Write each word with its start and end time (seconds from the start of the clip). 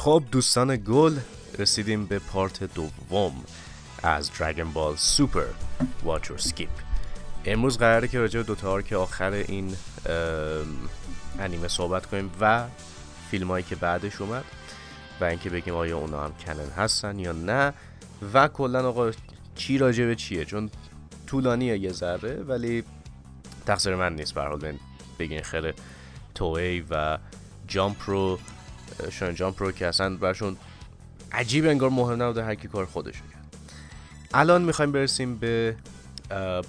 خب 0.00 0.22
دوستان 0.32 0.76
گل 0.76 1.18
رسیدیم 1.58 2.06
به 2.06 2.18
part 2.18 2.74
دوم 2.74 3.44
از 4.02 4.30
Dragon 4.38 4.72
Ball 4.72 4.96
Super 4.96 5.46
watch 6.04 6.32
skip 6.36 6.68
امروز 7.44 7.78
قراره 7.78 8.08
که 8.08 8.18
راجع 8.18 8.40
به 8.40 8.46
دوتا 8.46 8.82
arc 8.82 8.96
آخر 8.96 9.32
این 9.32 9.76
انیمه 11.38 11.68
صحبت 11.68 12.06
کنیم 12.06 12.30
و 12.40 12.64
فیلم 13.30 13.48
هایی 13.48 13.64
که 13.64 13.76
بعدش 13.76 14.20
اومد 14.20 14.44
و 15.20 15.24
اینکه 15.24 15.50
بگیم 15.50 15.74
آیا 15.74 15.98
اونا 15.98 16.24
هم 16.24 16.32
canon 16.46 16.70
هستن 16.76 17.18
یا 17.18 17.32
نه 17.32 17.72
و 18.32 18.48
کلا 18.48 18.88
آقا 18.88 19.10
چی 19.54 19.78
راجع 19.78 20.06
به 20.06 20.14
چیه؟ 20.14 20.44
چون 20.44 20.70
طولانیه 21.26 21.78
یه 21.78 21.92
ذره 21.92 22.42
ولی 22.42 22.84
تقصیر 23.66 23.94
من 23.94 24.14
نیست. 24.14 24.34
به 24.34 24.42
حال 24.42 24.78
بگین 25.18 25.42
خیلی 25.42 25.72
توی 26.34 26.84
و 26.90 27.18
جامپ 27.68 27.96
رو 28.06 28.38
شان 29.10 29.34
جامپ 29.34 29.62
رو 29.62 29.72
که 29.72 29.86
اصلا 29.86 30.16
برشون 30.16 30.56
عجیب 31.32 31.66
انگار 31.66 31.90
مهم 31.90 32.22
نبوده 32.22 32.44
هر 32.44 32.54
کی 32.54 32.68
کار 32.68 32.86
خودش 32.86 33.14
کرد 33.14 33.56
الان 34.34 34.62
می‌خوایم 34.62 34.92
برسیم 34.92 35.36
به 35.36 35.76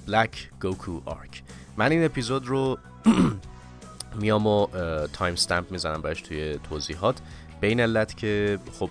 بلک 0.07 0.49
گوکو 0.61 1.01
آرک 1.05 1.43
من 1.77 1.91
این 1.91 2.05
اپیزود 2.05 2.47
رو 2.47 2.77
میام 4.21 4.47
و 4.47 4.67
تایم 5.13 5.33
استمپ 5.33 5.71
می‌زنم 5.71 6.01
برش 6.01 6.21
توی 6.21 6.59
توضیحات. 6.69 7.15
به 7.61 7.67
این 7.67 7.79
علت 7.79 8.17
که 8.17 8.59
خب 8.79 8.89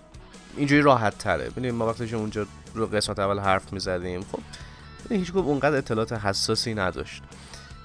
اینجوری 0.56 0.82
راحت 0.82 1.18
تره 1.18 1.50
ببینید 1.50 1.74
ما 1.74 1.86
وقتی 1.86 2.14
اونجا 2.14 2.46
رو 2.74 2.86
قسمت 2.86 3.18
اول 3.18 3.38
حرف 3.38 3.72
می‌زدیم. 3.72 4.20
خب 4.20 4.40
هیچ 5.10 5.32
گفت 5.32 5.48
اونقدر 5.48 5.76
اطلاعات 5.76 6.12
حساسی 6.12 6.74
نداشت 6.74 7.22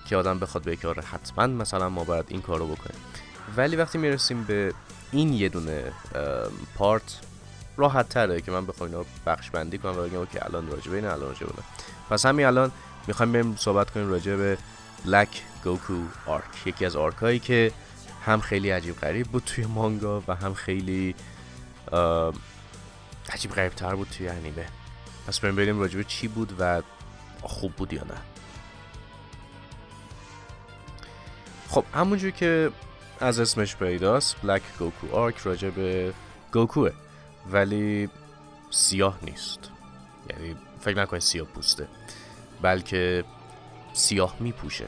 که 0.09 0.15
آدم 0.17 0.39
بخواد 0.39 0.63
به 0.63 0.75
کار 0.75 1.01
حتما 1.01 1.47
مثلا 1.47 1.89
ما 1.89 2.03
باید 2.03 2.25
این 2.27 2.41
کارو 2.41 2.67
بکنیم. 2.67 2.99
ولی 3.57 3.75
وقتی 3.75 3.97
می‌رسیم 3.97 4.43
به 4.43 4.73
این 5.15 5.33
یه 5.33 5.49
دونه 5.49 5.91
پارت 6.75 7.19
راحت 7.77 8.09
تره 8.09 8.41
که 8.41 8.51
من 8.51 8.65
بخوام 8.65 8.89
اینا 8.89 9.05
بخش 9.25 9.49
بندی 9.49 9.77
کنم 9.77 9.97
و 9.97 10.01
بگم 10.01 10.25
که 10.25 10.45
الان 10.45 10.71
راجع 10.71 10.91
به 10.91 10.97
این 10.97 11.05
الان 11.05 11.21
راجع 11.21 11.45
پس 12.09 12.25
همین 12.25 12.45
الان 12.45 12.71
می‌خوایم 13.07 13.31
بریم 13.31 13.55
صحبت 13.55 13.89
کنیم 13.91 14.09
راجع 14.09 14.35
به 14.35 14.57
بلک 15.05 15.41
گوکو 15.63 16.03
آرک 16.25 16.67
یکی 16.67 16.85
از 16.85 16.95
آرکایی 16.95 17.39
که 17.39 17.71
هم 18.25 18.41
خیلی 18.41 18.69
عجیب 18.69 18.95
غریب 18.95 19.27
بود 19.27 19.43
توی 19.43 19.65
مانگا 19.65 20.23
و 20.27 20.35
هم 20.35 20.53
خیلی 20.53 21.15
عجیب 23.29 23.51
غریب 23.51 23.73
تر 23.73 23.95
بود 23.95 24.07
توی 24.17 24.27
انیمه. 24.27 24.65
پس 25.27 25.39
بریم 25.39 25.55
بریم 25.55 25.79
راجع 25.79 25.97
به 25.97 26.03
چی 26.03 26.27
بود 26.27 26.53
و 26.59 26.81
خوب 27.41 27.71
بود 27.71 27.93
یا 27.93 28.03
نه. 28.03 28.17
خب 31.69 31.85
همونجور 31.93 32.31
که 32.31 32.71
از 33.19 33.39
اسمش 33.39 33.75
پیداست. 33.75 34.35
بلک 34.43 34.61
گوکو 34.79 35.15
آرک 35.15 35.37
راجع 35.37 35.69
به 35.69 36.13
گوکوه. 36.53 36.91
ولی 37.51 38.09
سیاه 38.71 39.19
نیست. 39.23 39.59
یعنی 40.29 40.55
فکر 40.81 40.97
نکنید 40.97 41.21
سیاه 41.21 41.47
پوسته. 41.47 41.87
بلکه 42.61 43.23
سیاه 43.93 44.35
میپوشه. 44.39 44.85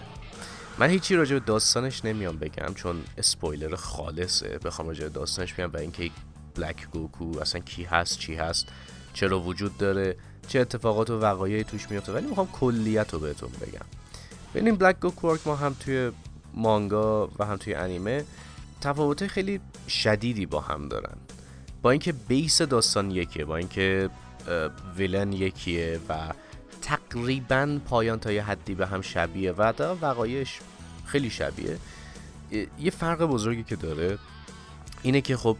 من 0.77 0.89
هیچی 0.89 1.15
راجع 1.15 1.33
به 1.33 1.45
داستانش 1.45 2.05
نمیام 2.05 2.37
بگم 2.37 2.73
چون 2.73 3.03
اسپویلر 3.17 3.75
خالصه. 3.75 4.57
بخوام 4.57 4.87
راجع 4.87 5.03
به 5.03 5.09
داستانش 5.09 5.53
بگم 5.53 5.71
و 5.73 5.77
اینکه 5.77 6.11
بلک 6.55 6.87
گوکو 6.91 7.39
اصلا 7.39 7.61
کی 7.61 7.83
هست 7.83 8.19
چی 8.19 8.35
هست 8.35 8.67
چرا 9.13 9.39
وجود 9.39 9.77
داره 9.77 10.15
چه 10.47 10.59
اتفاقات 10.59 11.09
و 11.09 11.19
وقایعی 11.19 11.63
توش 11.63 11.91
میفته. 11.91 12.11
ولی 12.11 12.27
می‌خوام 12.27 12.47
کلیت 12.47 13.13
رو 13.13 13.19
بهتون 13.19 13.49
بگم. 13.61 13.85
ببینیم 14.53 14.75
بلک 14.75 14.99
گوکو 14.99 15.37
ما 15.45 15.55
هم 15.55 15.75
توی 15.79 16.11
مانگا 16.57 17.29
و 17.39 17.45
هم 17.45 17.57
توی 17.57 17.73
انیمه 17.73 18.25
تفاوت 18.81 19.27
خیلی 19.27 19.59
شدیدی 19.87 20.45
با 20.45 20.61
هم 20.61 20.87
دارن. 20.89 21.17
با 21.81 21.91
اینکه 21.91 22.11
بیس 22.11 22.61
داستان 22.61 23.11
یکیه 23.11 23.45
با 23.45 23.57
اینکه 23.57 24.09
ویلن 24.97 25.33
یکیه 25.33 25.99
و 26.09 26.33
تقریبا 26.81 27.79
پایان 27.89 28.19
تا 28.19 28.31
یه 28.31 28.43
حدی 28.43 28.75
به 28.75 28.87
هم 28.87 29.01
شبیه 29.01 29.51
و 29.51 29.71
تا 29.71 29.97
وقایش 30.01 30.59
خیلی 31.05 31.29
شبیه 31.29 31.77
یه 32.79 32.91
فرق 32.91 33.25
بزرگی 33.25 33.63
که 33.63 33.75
داره 33.75 34.17
اینه 35.01 35.21
که 35.21 35.37
خب 35.37 35.57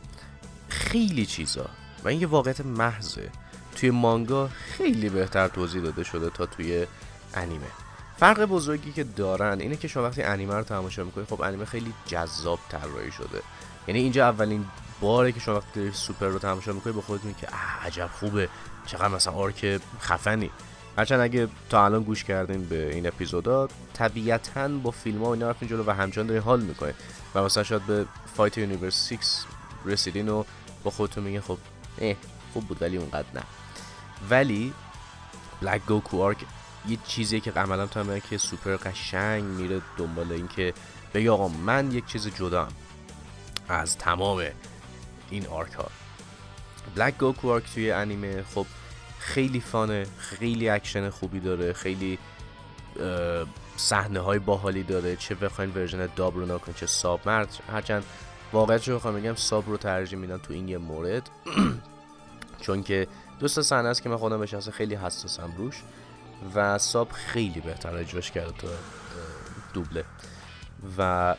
خیلی 0.70 1.26
چیزا 1.26 1.66
و 2.04 2.08
این 2.08 2.22
یه 2.22 2.28
واقعیت 2.28 2.66
محضه 2.66 3.30
توی 3.76 3.90
مانگا 3.90 4.48
خیلی 4.48 5.10
بهتر 5.10 5.48
توضیح 5.48 5.82
داده 5.82 6.04
شده 6.04 6.30
تا 6.30 6.46
توی 6.46 6.86
انیمه. 7.34 7.87
فرق 8.18 8.46
بزرگی 8.46 8.92
که 8.92 9.04
دارن 9.04 9.60
اینه 9.60 9.76
که 9.76 9.88
شما 9.88 10.04
وقتی 10.04 10.24
انیمه 10.24 10.56
رو 10.56 10.64
تماشا 10.64 11.04
می‌کنید 11.04 11.28
خب 11.28 11.42
انیمه 11.42 11.66
خیلی 11.66 11.94
جذاب 12.06 12.60
طراحی 12.70 13.12
شده. 13.12 13.42
یعنی 13.88 14.00
اینجا 14.00 14.30
اولین 14.30 14.66
باره 15.02 15.32
که 15.32 15.40
شما 15.40 15.56
وقتی 15.56 15.92
سوپر 15.92 16.26
رو 16.26 16.40
تماشا 16.40 16.74
می‌کنید 16.74 16.96
به 16.96 17.02
خودت 17.02 17.38
که 17.42 17.48
عجب 17.86 18.10
خوبه. 18.20 18.50
چقدر 18.86 19.08
مثلا 19.08 19.34
آرک 19.34 19.82
خفنی. 20.02 20.52
هرچند 20.98 21.20
اگه 21.20 21.48
تا 21.70 21.86
الان 21.86 22.04
گوش 22.04 22.24
کردین 22.24 22.66
به 22.66 22.94
این 22.94 23.08
اپیزودا 23.08 23.68
طبیعتا 23.94 24.68
با 24.68 24.92
فیلم 24.92 25.20
ها 25.20 25.26
و 25.26 25.32
اینا 25.34 25.50
رفتین 25.50 25.70
جلو 25.70 25.84
و 25.88 25.92
همچنان 25.92 26.28
دارین 26.28 26.44
حال 26.44 26.62
می‌کنین 26.62 26.94
و 27.36 27.44
مثلا 27.44 27.64
شاید 27.64 27.86
به 27.86 28.06
fight 28.36 28.58
Universe 28.58 29.10
6 29.10 29.18
رسیدین 29.86 30.30
و 30.30 30.44
با 30.84 30.92
خودتون 30.92 31.24
میگه 31.24 31.42
خب 31.42 31.58
اه 32.02 32.16
خوب 32.54 32.68
بود 32.68 32.82
ولی 32.82 32.98
اونقدر 32.98 33.28
نه. 33.34 33.44
ولی 34.30 34.74
Black 35.62 35.86
Goku 35.86 36.24
arc 36.24 36.38
یه 36.88 36.98
چیزی 37.08 37.40
که 37.40 37.52
عملا 37.52 37.88
تو 37.88 38.20
که 38.20 38.38
سوپر 38.38 38.76
قشنگ 38.76 39.44
میره 39.44 39.82
دنبال 39.98 40.32
این 40.32 40.48
که 40.48 40.74
بگه 41.14 41.32
آقا 41.32 41.48
من 41.48 41.92
یک 41.92 42.06
چیز 42.06 42.28
جدا 42.28 42.68
از 43.70 43.98
تمام 43.98 44.44
این 45.30 45.48
arc 45.48 45.74
ها. 45.74 45.88
Black 46.96 47.18
Goku 47.18 47.52
arc 47.52 47.64
توی 47.74 47.92
انیمه 47.92 48.44
خب 48.44 48.66
خیلی 49.20 49.60
fun 49.60 49.94
ه 49.94 50.06
خیلی 50.18 50.70
اکشن 50.70 51.10
خوبی 51.10 51.40
داره 51.40 51.74
خیلی 51.74 52.20
صحنه 53.78 54.20
های 54.20 54.40
باحالی 54.40 54.84
داره 54.84 55.16
چه 55.16 55.36
بخواین 55.36 55.72
version 55.76 56.10
dub 56.16 56.36
رو 56.36 56.56
نگاه 56.56 56.62
کنین 56.63 56.74
چه 56.74 56.86
sub 56.86 57.20
رو 57.26 57.60
هرچند 57.72 58.04
واقعا 58.54 58.80
رو 58.88 58.96
بخوام 58.96 59.16
بگم 59.16 59.36
sub 59.36 59.70
رو 59.70 59.78
ترجیح 59.78 60.20
میدم 60.20 60.38
تو 60.38 60.54
این 60.54 60.68
یه 60.68 60.78
مورد. 60.78 61.30
چون 62.62 62.84
که 62.84 63.08
دو 63.40 63.51
سه 63.51 63.62
صحنه 63.62 63.88
است 63.88 64.04
که 64.04 64.10
من 64.10 64.18
خودم 64.18 64.40
بشه 64.42 64.60
خیلی 64.60 64.96
حساسم 64.96 65.54
روش. 65.58 65.84
و 66.56 66.78
sub 66.78 67.12
خیلی 67.12 67.60
بهتر 67.62 67.96
اجراش 67.96 68.32
کرده 68.32 68.52
تو 68.52 68.68
دوبله. 69.74 70.04
و 70.98 71.36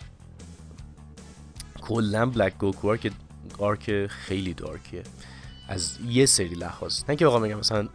کلا 1.81 2.27
Black 2.27 2.59
Goku 2.59 2.97
که 2.97 3.11
آرک 3.59 4.07
خیلی 4.07 4.55
دارکیه 4.55 5.03
از 5.69 5.99
یه 6.09 6.27
سری 6.27 6.55
لحاظ. 6.55 7.03
نه 7.09 7.17
که 7.17 7.27
واقعا 7.27 7.41
میگم 7.41 7.59
مثلا 7.59 7.89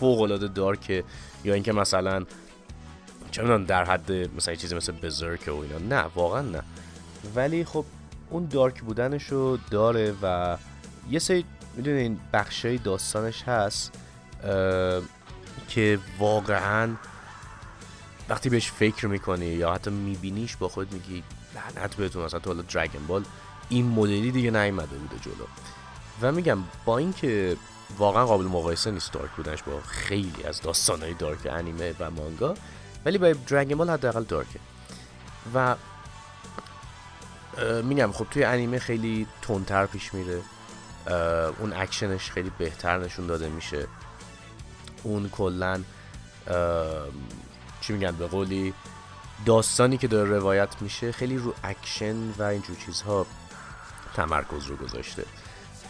فوق 0.00 0.20
العاده 0.20 0.48
دارکه 0.48 1.04
یا 1.44 1.54
اینکه 1.54 1.72
مثلا 1.72 2.24
چه 3.30 3.58
در 3.58 3.84
حد 3.84 4.12
مثلا 4.12 4.54
چیزی 4.54 4.74
مثل 4.74 4.92
بزرک 4.92 5.48
و 5.48 5.58
اینا. 5.58 5.78
نه 5.78 6.10
واقعا 6.14 6.40
نه. 6.40 6.62
ولی 7.34 7.64
خب 7.64 7.84
اون 8.30 8.46
دارک 8.46 8.82
بودنشو 8.82 9.58
داره 9.70 10.14
و 10.22 10.56
یه 11.10 11.18
سری 11.18 11.44
می‌دونین 11.76 12.20
بخشای 12.32 12.78
داستانش 12.78 13.42
هست. 13.42 13.92
که 15.74 15.98
واقعا 16.18 16.94
وقتی 18.28 18.48
بهش 18.48 18.70
فکر 18.70 19.06
می‌کنی 19.06 19.46
یا 19.46 19.74
حتی 19.74 19.90
میبینیش 19.90 20.56
با 20.56 20.68
خود 20.68 20.92
میگی 20.92 21.22
لعنت 21.54 21.94
بهتون 21.94 22.24
مثلا 22.24 22.40
تو 22.40 22.50
حالا 22.50 22.62
درگن 22.62 23.06
بال 23.06 23.24
این 23.68 23.86
مدلی 23.86 24.30
دیگه 24.30 24.50
نیومده 24.50 24.96
بوده 24.96 25.16
جلو. 25.22 25.46
و 26.22 26.32
میگم 26.32 26.58
با 26.84 26.98
اینکه 26.98 27.56
واقعا 27.98 28.26
قابل 28.26 28.44
مقایسه 28.44 28.90
نیست 28.90 29.12
دارک 29.12 29.30
بودنش 29.30 29.62
با 29.62 29.80
خیلی 29.80 30.44
از 30.44 30.60
داستانهای 30.60 31.14
دارک 31.14 31.46
انیمه 31.50 31.94
و 32.00 32.10
مانگا 32.10 32.54
ولی 33.04 33.18
با 33.18 33.32
درگن 33.32 33.74
بال 33.74 33.90
حداقل 33.90 34.22
دارکه. 34.24 34.60
و 35.54 35.76
میگم 37.82 38.12
خب 38.12 38.26
توی 38.30 38.44
انیمه 38.44 38.78
خیلی 38.78 39.26
تندتر 39.42 39.86
پیش 39.86 40.14
میره 40.14 40.40
اون 41.60 41.72
اکشنش 41.72 42.30
خیلی 42.30 42.50
بهتر 42.58 42.98
نشون 42.98 43.26
داده 43.26 43.48
میشه. 43.48 43.86
اون 45.04 45.28
کلا 45.28 45.80
چی 47.80 47.92
میگن 47.92 48.12
به 48.12 48.26
قولی 48.26 48.74
داستانی 49.46 49.96
که 49.96 50.08
داره 50.08 50.30
روایت 50.30 50.82
میشه 50.82 51.12
خیلی 51.12 51.36
رو 51.36 51.54
اکشن 51.64 52.16
و 52.38 52.42
اینجور 52.42 52.76
چیزها 52.86 53.26
تمرکز 54.14 54.66
رو 54.66 54.76
گذاشته. 54.76 55.24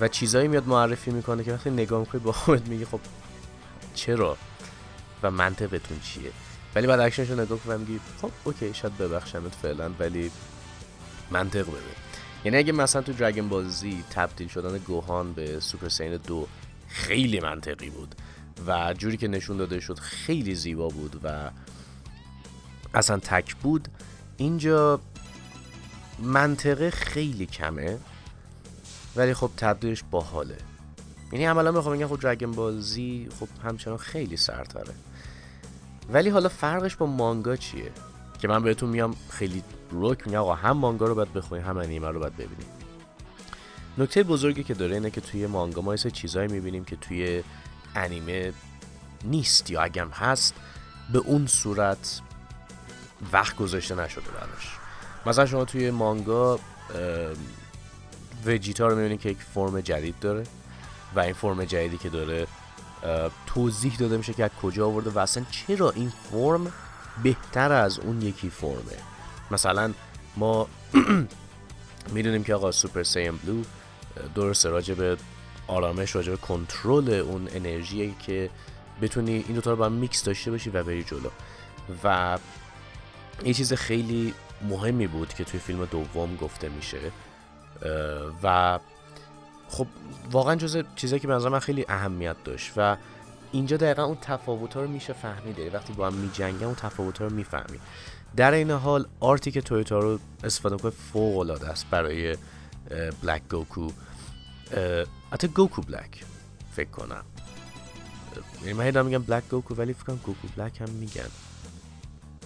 و 0.01 0.09
چیزایی 0.09 0.49
میاد 0.49 0.69
معرفی 0.69 1.11
می‌کنه 1.11 1.45
که 1.45 1.53
وقتی 1.53 1.71
نگاه 1.71 2.01
می‌کنی 2.01 2.21
با 2.21 2.33
خودت 2.33 2.69
میگی 2.69 2.85
خب 2.85 3.01
چرا 3.95 4.37
و 5.23 5.31
منطقتون 5.31 6.01
چیه؟ 6.01 6.31
ولی 6.75 6.87
بعد 6.87 7.01
اکشنش 7.01 7.31
رو 7.31 7.41
نگاه 7.41 7.59
کنم 7.59 7.81
میگی 7.81 8.01
خب 8.23 8.31
okay 8.45 8.75
شاید 8.75 8.99
ببخشمت 8.99 9.55
فعلا 9.63 9.91
ولی 9.99 10.31
منطق 11.31 11.63
بده. 11.63 11.81
یعنی 12.45 12.57
اگه 12.57 12.73
مثلا 12.73 13.03
تو 13.03 13.13
Dragon 13.13 13.49
Ball 13.49 13.93
Z 13.93 14.05
تبدیل 14.11 14.49
شدن 14.49 14.79
گوهان 14.79 15.33
به 15.33 15.61
Super 15.61 15.89
Saiyan 15.89 16.17
دو 16.17 16.47
خیلی 16.89 17.41
منطقی 17.41 17.91
بود. 17.91 18.15
و 18.67 18.95
جوری 18.99 19.17
که 19.17 19.29
نشون 19.29 19.57
داده 19.57 19.81
شد 19.81 19.99
خیلی 19.99 20.55
زیبا 20.55 20.89
بود 20.89 21.21
و 21.25 21.51
اصلا 22.95 23.19
تک 23.19 23.57
بود. 23.57 23.89
اینجا 24.37 25.01
منطقه 26.19 26.91
خیلی 26.91 27.47
کمه 27.47 27.99
ولی 29.17 29.35
خب 29.35 29.51
تبدیلش 29.57 30.05
باحاله 30.11 30.57
یعنی 31.33 31.45
عملا 31.45 31.71
می‌خوام 31.71 31.97
بگم 31.97 32.09
خب 32.09 32.21
درگن 32.21 32.53
بازی 32.53 33.29
خب 33.41 33.49
همچنان 33.65 33.97
خیلی 33.97 34.37
سرتره 34.37 34.95
ولی 36.13 36.31
حالا 36.31 36.49
فرقش 36.49 36.97
با 36.97 37.07
مانگا 37.07 37.57
چیه؟ 37.57 37.93
که 38.39 38.49
من 38.49 38.63
بهتون 38.63 38.89
میام 38.89 39.17
خیلی 39.29 39.63
روک 39.91 40.27
میگم 40.27 40.39
آقا 40.39 40.55
هم 40.55 40.77
مانگا 40.77 41.07
رو 41.07 41.15
باید 41.15 41.33
بخونید 41.33 41.65
هم 41.65 41.77
انیمه 41.77 42.09
رو 42.09 42.21
باید 42.21 42.35
ببینید 42.35 42.85
نکته 43.99 44.23
بزرگی 44.23 44.65
که 44.65 44.75
داره 44.75 44.95
اینه 44.95 45.11
که 45.11 45.21
توی 45.21 45.47
مانگا 45.47 45.83
ما 45.83 45.95
یه 45.95 46.11
چیزایی 46.11 46.49
می‌بینیم 46.49 46.85
که 46.85 46.97
توی 46.97 47.43
انیمه 47.95 48.53
نیست 49.25 49.71
یا 49.71 49.83
اگم 49.83 50.09
هست 50.09 50.55
به 51.13 51.19
اون 51.19 51.47
صورت 51.47 52.21
وقت 53.33 53.57
گذاشته 53.57 53.95
نشده 53.95 54.31
براش. 54.31 54.79
مثلا 55.27 55.47
شما 55.47 55.65
توی 55.65 55.91
مانگا 55.91 56.61
وجیتا 58.47 58.87
رو 58.87 58.97
می‌بینید 58.97 59.21
که 59.21 59.29
یک 59.31 59.39
فرم 59.55 59.81
جدید 59.81 60.15
داره 60.21 60.45
و 61.15 61.21
این 61.21 61.33
فرم 61.33 61.65
جدیدی 61.65 61.99
که 61.99 62.09
داره 62.09 62.47
توضیح 63.47 63.97
داده 63.97 64.17
میشه 64.17 64.33
که 64.33 64.45
از 64.45 64.51
کجا 64.63 64.87
آورده 64.87 65.11
و 65.11 65.19
اصلا 65.19 65.45
چرا 65.51 65.91
این 65.91 66.13
فرم 66.31 66.73
بهتر 67.23 67.73
از 67.73 67.99
اون 67.99 68.23
یکی 68.23 68.51
فرمه. 68.51 68.99
مثلا 69.51 69.93
ما 70.37 70.69
می‌دونیم 72.15 72.45
که 72.45 72.55
آقا 72.55 72.73
Super 72.73 73.03
Saiyan 73.03 73.37
Blue 73.37 73.63
درست 74.35 74.67
راجع 74.67 74.95
به 74.95 75.17
آرامش 75.67 76.17
راجع 76.17 76.31
به 76.31 76.37
کنترل 76.37 77.11
اون 77.11 77.49
انرژی 77.55 78.15
که 78.27 78.51
بتونی 79.03 79.33
این 79.33 79.55
دوتا 79.55 79.71
رو 79.71 79.77
با 79.77 79.89
میکس 79.89 80.25
داشته 80.25 80.51
باشی 80.51 80.71
و 80.71 80.83
بری 80.83 81.05
جلو. 81.05 81.31
و 82.05 82.39
یه 83.45 83.55
چیز 83.55 83.73
خیلی 83.73 84.35
مهمی 84.69 85.07
بود 85.07 85.35
که 85.35 85.45
توی 85.45 85.61
فیلم 85.61 85.85
دوم 85.85 86.37
گفته 86.37 86.69
میشه. 86.69 86.99
و 88.43 88.79
خب 89.69 89.87
واقعا 90.31 90.55
جز 90.55 90.83
چیزایی 90.97 91.21
که 91.21 91.29
به 91.29 91.39
من 91.39 91.59
خیلی 91.59 91.85
اهمیت 91.89 92.37
داشت. 92.45 92.73
و 92.77 92.97
اینجا 93.53 93.77
دقیقا 93.77 94.05
اون 94.05 94.19
تفاوت 94.21 94.75
ها 94.75 94.81
رو 94.81 94.89
میشه 94.89 95.13
فهمیده 95.13 95.71
وقتی 95.71 95.93
با 95.93 96.07
هم 96.07 96.15
میجنگن 96.15 96.65
اون 96.65 96.75
تفاوت 96.75 97.19
ها 97.19 97.27
رو 97.27 97.35
می‌فهمی 97.35 97.79
در 98.37 98.53
این 98.53 98.71
حال 98.71 99.07
آرتی 99.21 99.51
که 99.51 99.61
تویوتا 99.61 99.99
رو 99.99 100.19
استفاده 100.45 100.77
کنه 100.77 100.93
فوق 101.13 101.39
العاده 101.39 101.69
است 101.69 101.87
برای 101.91 102.37
بلک 103.23 103.43
گوکو 103.51 103.91
حتی 105.33 105.49
گوکو 105.49 105.83
بلک 105.83 106.25
فکر 106.73 106.91
کنم. 106.91 107.25
یعنی 108.61 108.73
من 108.73 109.07
میگم 109.07 109.23
بلک 109.23 109.49
گوکو 109.51 109.75
ولی 109.75 109.93
فکر 109.93 110.05
کنم 110.05 110.21
گوکو 110.25 110.49
بلک 110.57 110.81
هم 110.81 110.91
میگن. 110.91 111.29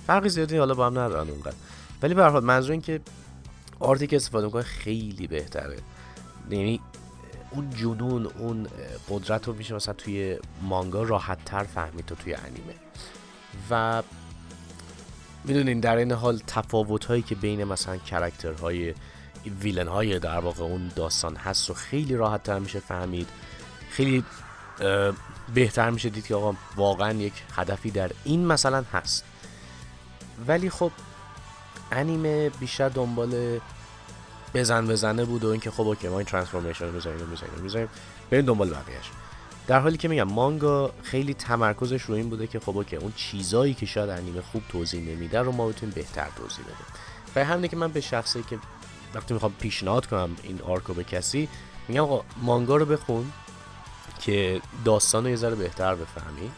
فرقی 0.07 0.29
زیادی 0.29 0.57
حالا 0.57 0.75
با 0.75 0.87
هم 0.87 0.99
ندارن 0.99 1.31
اونقدر. 1.31 1.57
ولی 2.03 2.15
به 2.15 2.23
هر 2.23 2.41
منظور 2.41 2.73
این 2.73 2.81
که 2.81 3.01
آرتی 3.81 4.07
که 4.07 4.17
استفاده 4.17 4.47
می‌کنه 4.47 4.63
خیلی 4.63 5.27
بهتره. 5.27 5.79
یعنی 6.51 6.81
اون 7.51 7.71
جنون 7.71 8.27
اون 8.27 8.67
قدرت 9.11 9.47
رو 9.49 9.55
میشه 9.55 9.75
مثلا 9.75 9.95
توی 9.95 10.39
مانگا 10.63 11.03
راحت 11.03 11.45
تر 11.45 11.65
فهمید 11.65 12.07
تو 12.07 12.15
توی 12.15 12.35
انیمه. 12.35 12.75
و 13.71 14.03
می‌دونین 15.45 15.81
در 15.81 15.97
این 15.97 16.13
حال 16.13 16.43
تفاوت 16.47 17.05
هایی 17.05 17.23
که 17.23 17.35
بین 17.35 17.65
مثلا 17.65 17.97
character 17.97 18.77
های 18.77 18.95
villain 19.49 19.89
های 19.89 20.19
در 20.19 20.39
واقع 20.39 20.63
اون 20.63 20.91
داستان 20.97 21.37
هست 21.37 21.71
و 21.71 21.75
خیلی 21.75 22.17
راحت 22.17 22.43
تر 22.43 22.59
میشه 22.59 22.81
فهمید. 22.81 23.29
خیلی 23.91 24.25
بهتر 25.55 25.91
میشه 25.91 26.09
دید 26.09 26.27
که 26.27 26.35
آقا 26.35 26.55
واقعا 26.77 27.13
یک 27.13 27.33
هدفی 27.57 27.91
در 27.91 28.11
این 28.25 28.47
مثلا 28.47 28.85
هست. 28.93 29.25
ولی 30.47 30.71
خب 30.71 30.93
انیمه 31.93 32.49
بیشتر 32.51 32.89
دنبال 32.89 33.61
بزن 34.55 34.87
بزنه 34.87 35.25
بود 35.25 35.45
و 35.45 35.49
اینکه 35.49 35.71
خب 35.71 35.81
okay 35.81 36.09
ما 36.09 36.19
این 36.19 36.27
transformation 36.27 36.85
رو 36.85 36.93
می‌ذاریم 36.93 37.27
می‌ذاریم 37.27 37.63
می‌ذاریم 37.63 37.89
بریم 38.31 38.45
دنبال 38.45 38.71
بقیه‌اش. 38.71 39.11
در 39.67 39.81
حالی 39.81 39.97
که 39.97 40.09
میگم 40.09 40.23
مانگا 40.23 40.93
خیلی 41.03 41.35
تمرکزش 41.35 42.03
رو 42.03 42.15
این 42.15 42.31
بوده 42.31 42.47
که 42.47 42.61
خب 42.61 42.77
okay 42.77 42.97
اون 42.97 43.13
چیزایی 43.17 43.75
که 43.75 43.87
شاید 43.87 44.11
انیمه 44.11 44.41
خوب 44.41 44.63
توضیح 44.69 45.01
نمیده 45.01 45.41
رو 45.41 45.53
ما 45.53 45.69
بتونیم 45.69 45.95
بهتر 45.95 46.29
توضیح 46.37 46.65
بدیم. 46.65 46.87
برای 47.35 47.49
همینه 47.49 47.69
که 47.69 47.77
من 47.77 47.93
به 47.93 48.01
شخصی 48.01 48.43
که 48.43 48.59
وقتی 49.15 49.35
می‌خوام 49.35 49.53
پیشنهاد 49.61 50.07
کنم 50.07 50.37
این 50.43 50.61
arc 50.63 50.87
و 50.87 50.95
به 50.95 51.05
کسی 51.05 51.49
میگم 51.89 52.01
آقا 52.01 52.25
مانگا 52.43 52.77
رو 52.77 52.85
بخون 52.85 53.33
که 54.21 54.61
داستان 54.85 55.25
رو 55.25 55.31
یه 55.31 55.37
ذره 55.37 55.55
بهتر 55.55 55.95
بفهمی 55.95 56.51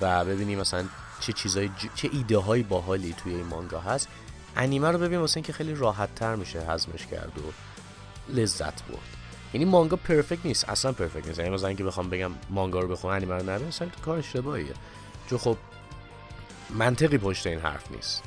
و 0.00 0.24
ببینی 0.24 0.56
مثلا 0.56 0.84
چه 1.20 1.32
چیزای 1.32 1.70
چه 1.94 2.10
ایده 2.12 2.38
های 2.38 2.62
باحالی 2.62 3.12
توی 3.12 3.34
این 3.34 3.46
مانگا 3.46 3.80
هست. 3.80 4.08
انیمه 4.56 4.90
رو 4.90 4.98
ببین 4.98 5.18
واسه 5.18 5.36
اینکه 5.36 5.52
خیلی 5.52 5.74
راحت 5.74 6.14
تر 6.14 6.36
میشه 6.36 6.60
هضمش 6.60 7.06
کرد 7.06 7.32
و 7.38 7.52
لذت 8.32 8.82
برد. 8.82 8.98
یعنی 9.54 9.64
مانگا 9.64 9.96
پرفکت 9.96 10.46
نیست 10.46 10.68
اصلا 10.68 10.92
پرفکت 10.92 11.26
نیست. 11.26 11.38
یعنی 11.38 11.50
مثلا 11.50 11.68
اینکه 11.68 11.84
بخوام 11.84 12.10
بگم 12.10 12.30
مانگا 12.50 12.80
رو 12.80 12.88
بخون 12.88 13.12
انیمه 13.12 13.34
رو 13.34 13.50
نبین 13.50 13.68
اصلا 13.68 13.88
کار 14.04 14.18
اشتباهیه. 14.18 14.74
چون 15.30 15.38
خب 15.38 15.56
منطقی 16.70 17.18
پشت 17.18 17.46
این 17.46 17.58
حرف 17.58 17.92
نیست. 17.92 18.22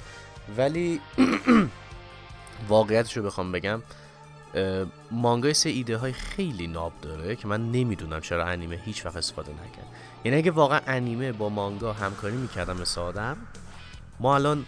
ولی 0.57 1.01
واقعیتش 2.69 3.17
رو 3.17 3.23
بخوام 3.23 3.51
بگم 3.51 3.81
مانگای 5.11 5.53
سه 5.53 5.69
ایده 5.69 5.97
های 5.97 6.13
خیلی 6.13 6.67
ناب 6.67 6.93
داره 7.01 7.35
که 7.35 7.47
من 7.47 7.71
نمی‌دونم 7.71 8.21
چرا 8.21 8.45
انیمه 8.45 8.81
هیچ 8.85 9.05
وقت 9.05 9.17
استفاده 9.17 9.51
نکرد. 9.51 9.87
یعنی 10.25 10.37
اگه 10.37 10.51
واقعا 10.51 10.79
انیمه 10.87 11.31
با 11.31 11.49
مانگا 11.49 11.93
همکاری 11.93 12.37
می‌کردم 12.37 12.77
مثل 12.77 13.01
آدم 13.01 13.37
ما 14.19 14.35
الان 14.35 14.65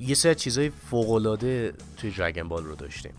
یه 0.00 0.14
سری 0.14 0.34
چیزای 0.34 0.70
فوق 0.70 1.10
العاده 1.10 1.74
توی 1.96 2.10
درگن 2.10 2.48
بال 2.48 2.64
رو 2.64 2.74
داشتیم. 2.74 3.12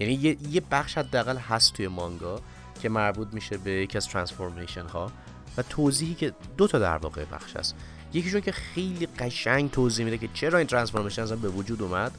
یعنی 0.00 0.12
یه, 0.14 0.36
یه 0.50 0.62
بخش 0.70 0.98
حداقل 0.98 1.36
هست 1.36 1.74
توی 1.74 1.88
مانگا 1.88 2.40
که 2.82 2.88
مربوط 2.88 3.28
میشه 3.32 3.58
به 3.58 3.70
یکی 3.70 3.98
از 3.98 4.08
ترانسفورمیشن 4.08 4.86
ها 4.86 5.12
و 5.56 5.62
توضیحی 5.62 6.14
که 6.14 6.32
دو 6.56 6.66
تا 6.66 6.78
در 6.78 6.96
واقع 6.96 7.24
بخش 7.24 7.56
هست. 7.56 7.74
یکیشون 8.12 8.40
که 8.40 8.52
خیلی 8.52 9.06
قشنگ 9.06 9.70
توضیح 9.70 10.04
میده 10.04 10.18
که 10.18 10.28
چرا 10.34 10.58
این 10.58 10.66
ترانسفورمیشن 10.66 11.22
اصلا 11.22 11.36
به 11.36 11.48
وجود 11.48 11.82
اومد. 11.82 12.12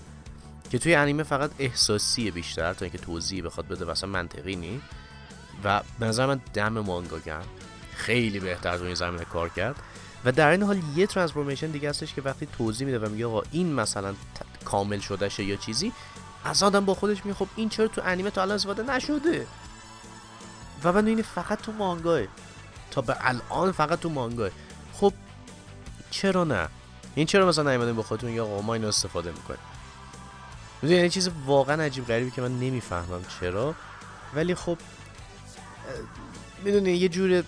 که 0.69 0.79
توی 0.79 0.95
انیمه 0.95 1.23
فقط 1.23 1.51
احساسی 1.59 2.31
بیشتر 2.31 2.73
تا 2.73 2.85
اینکه 2.85 2.97
توضیحی 2.97 3.41
بخواد 3.41 3.67
بده 3.67 3.85
مثلا 3.85 4.09
منطقی 4.09 4.55
نی 4.55 4.81
و 5.63 5.81
به 5.99 6.05
نظر 6.05 6.25
من 6.25 6.41
دم 6.53 6.79
مانگا 6.79 7.19
گرم 7.19 7.45
خیلی 7.93 8.39
بهتر 8.39 8.77
توی 8.77 8.85
این 8.85 8.95
زمینه 8.95 9.25
کار 9.25 9.49
کرد. 9.49 9.75
و 10.25 10.31
در 10.31 10.49
این 10.49 10.63
حال 10.63 10.79
یه 10.95 11.07
ترانسفورمیشن 11.07 11.67
دیگه 11.67 11.89
هستش 11.89 12.13
که 12.13 12.21
وقتی 12.21 12.47
توضیح 12.57 12.87
میده 12.87 12.99
و 12.99 13.09
میگه 13.09 13.25
آقا 13.25 13.43
این 13.51 13.73
مثلا 13.73 14.13
کامل 14.65 14.99
شده 14.99 15.43
یا 15.43 15.55
چیزی 15.55 15.93
از 16.43 16.63
آدم 16.63 16.85
با 16.85 16.93
خودش 16.93 17.25
میگه 17.25 17.37
خب 17.37 17.47
این 17.55 17.69
چرا 17.69 17.87
تو 17.87 18.01
انیمه 18.05 18.29
تا 18.29 18.41
الان 18.41 18.55
استفاده 18.55 18.83
نشده؟ 18.83 19.47
و 20.83 20.93
من 20.93 21.07
این 21.07 21.21
فقط 21.21 21.61
تو 21.61 21.71
مانگاه 21.71 22.21
تا 22.92 23.01
به 23.01 23.18
الان 23.19 23.71
فقط 23.71 23.99
تو 23.99 24.09
مانگاه. 24.09 24.49
خب 24.94 25.13
چرا 26.11 26.44
نه؟ 26.44 26.68
این 27.15 27.25
چرا 27.25 27.47
مثلا 27.47 27.71
نیومدین 27.71 27.95
با 27.95 28.03
خودتون 28.03 28.30
یا 28.30 28.45
آقا 28.45 28.61
ما 28.61 28.73
اینو 28.73 28.87
استفاده 28.87 29.31
می‌کنیم؟ 29.31 29.59
می‌دونی 30.81 30.97
یعنی 30.97 31.09
چیز 31.09 31.29
واقعا 31.45 31.83
عجیب 31.83 32.07
غریبی 32.07 32.31
که 32.31 32.41
من 32.41 32.59
نمی‌فهمم 32.59 33.21
چرا. 33.39 33.75
ولی 34.35 34.55
خب 34.55 34.77
می‌دونی 36.63 36.91
یه 36.91 37.09
جور 37.09 37.43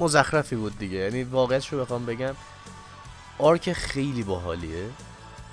مزخرفی 0.00 0.56
بود 0.56 0.78
دیگه. 0.78 0.98
یعنی 0.98 1.22
واقعیتش 1.22 1.72
رو 1.72 1.80
بخوام 1.80 2.06
بگم 2.06 2.34
آرک 3.38 3.72
خیلی 3.72 4.22
باحالیه. 4.22 4.90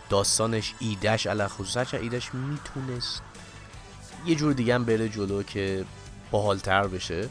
داستانش 0.09 0.73
ایدش 0.79 1.27
علا 1.27 1.47
خصوصا 1.47 1.97
ایدش 1.97 2.33
می‌تونست 2.33 3.21
یه 4.25 4.35
جور 4.35 4.53
دیگه 4.53 4.75
هم 4.75 4.85
بره 4.85 5.09
جلو 5.09 5.43
که 5.43 5.85
باحالتر 6.31 6.87
بشه. 6.87 7.29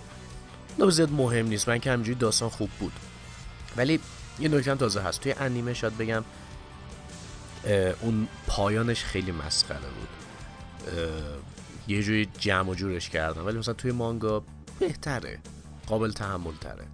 نه 0.78 0.90
زیاد 0.90 1.10
مهم 1.12 1.46
نیست. 1.46 1.68
من 1.68 1.78
که 1.78 1.92
همینجوری 1.92 2.18
داستان 2.18 2.48
خوب 2.48 2.70
بود. 2.70 2.92
ولی 3.76 4.00
یه 4.38 4.48
نکته 4.48 4.74
تازه 4.74 5.00
هست. 5.00 5.20
توی 5.20 5.32
انیمه 5.32 5.74
شاید 5.74 5.98
بگم 5.98 6.24
اون 8.00 8.28
پایانش 8.46 9.04
خیلی 9.04 9.32
مسخره 9.32 9.78
بود. 9.78 10.08
یه 11.88 12.02
جوری 12.02 12.28
جمع 12.38 12.70
و 12.70 12.74
جورش 12.74 13.10
کردم. 13.10 13.46
ولی 13.46 13.58
مثلا 13.58 13.74
توی 13.74 13.92
مانگا 13.92 14.42
بهتره 14.78 15.38
قابل 15.86 16.10
تحمل 16.10 16.54
تره 16.60 16.84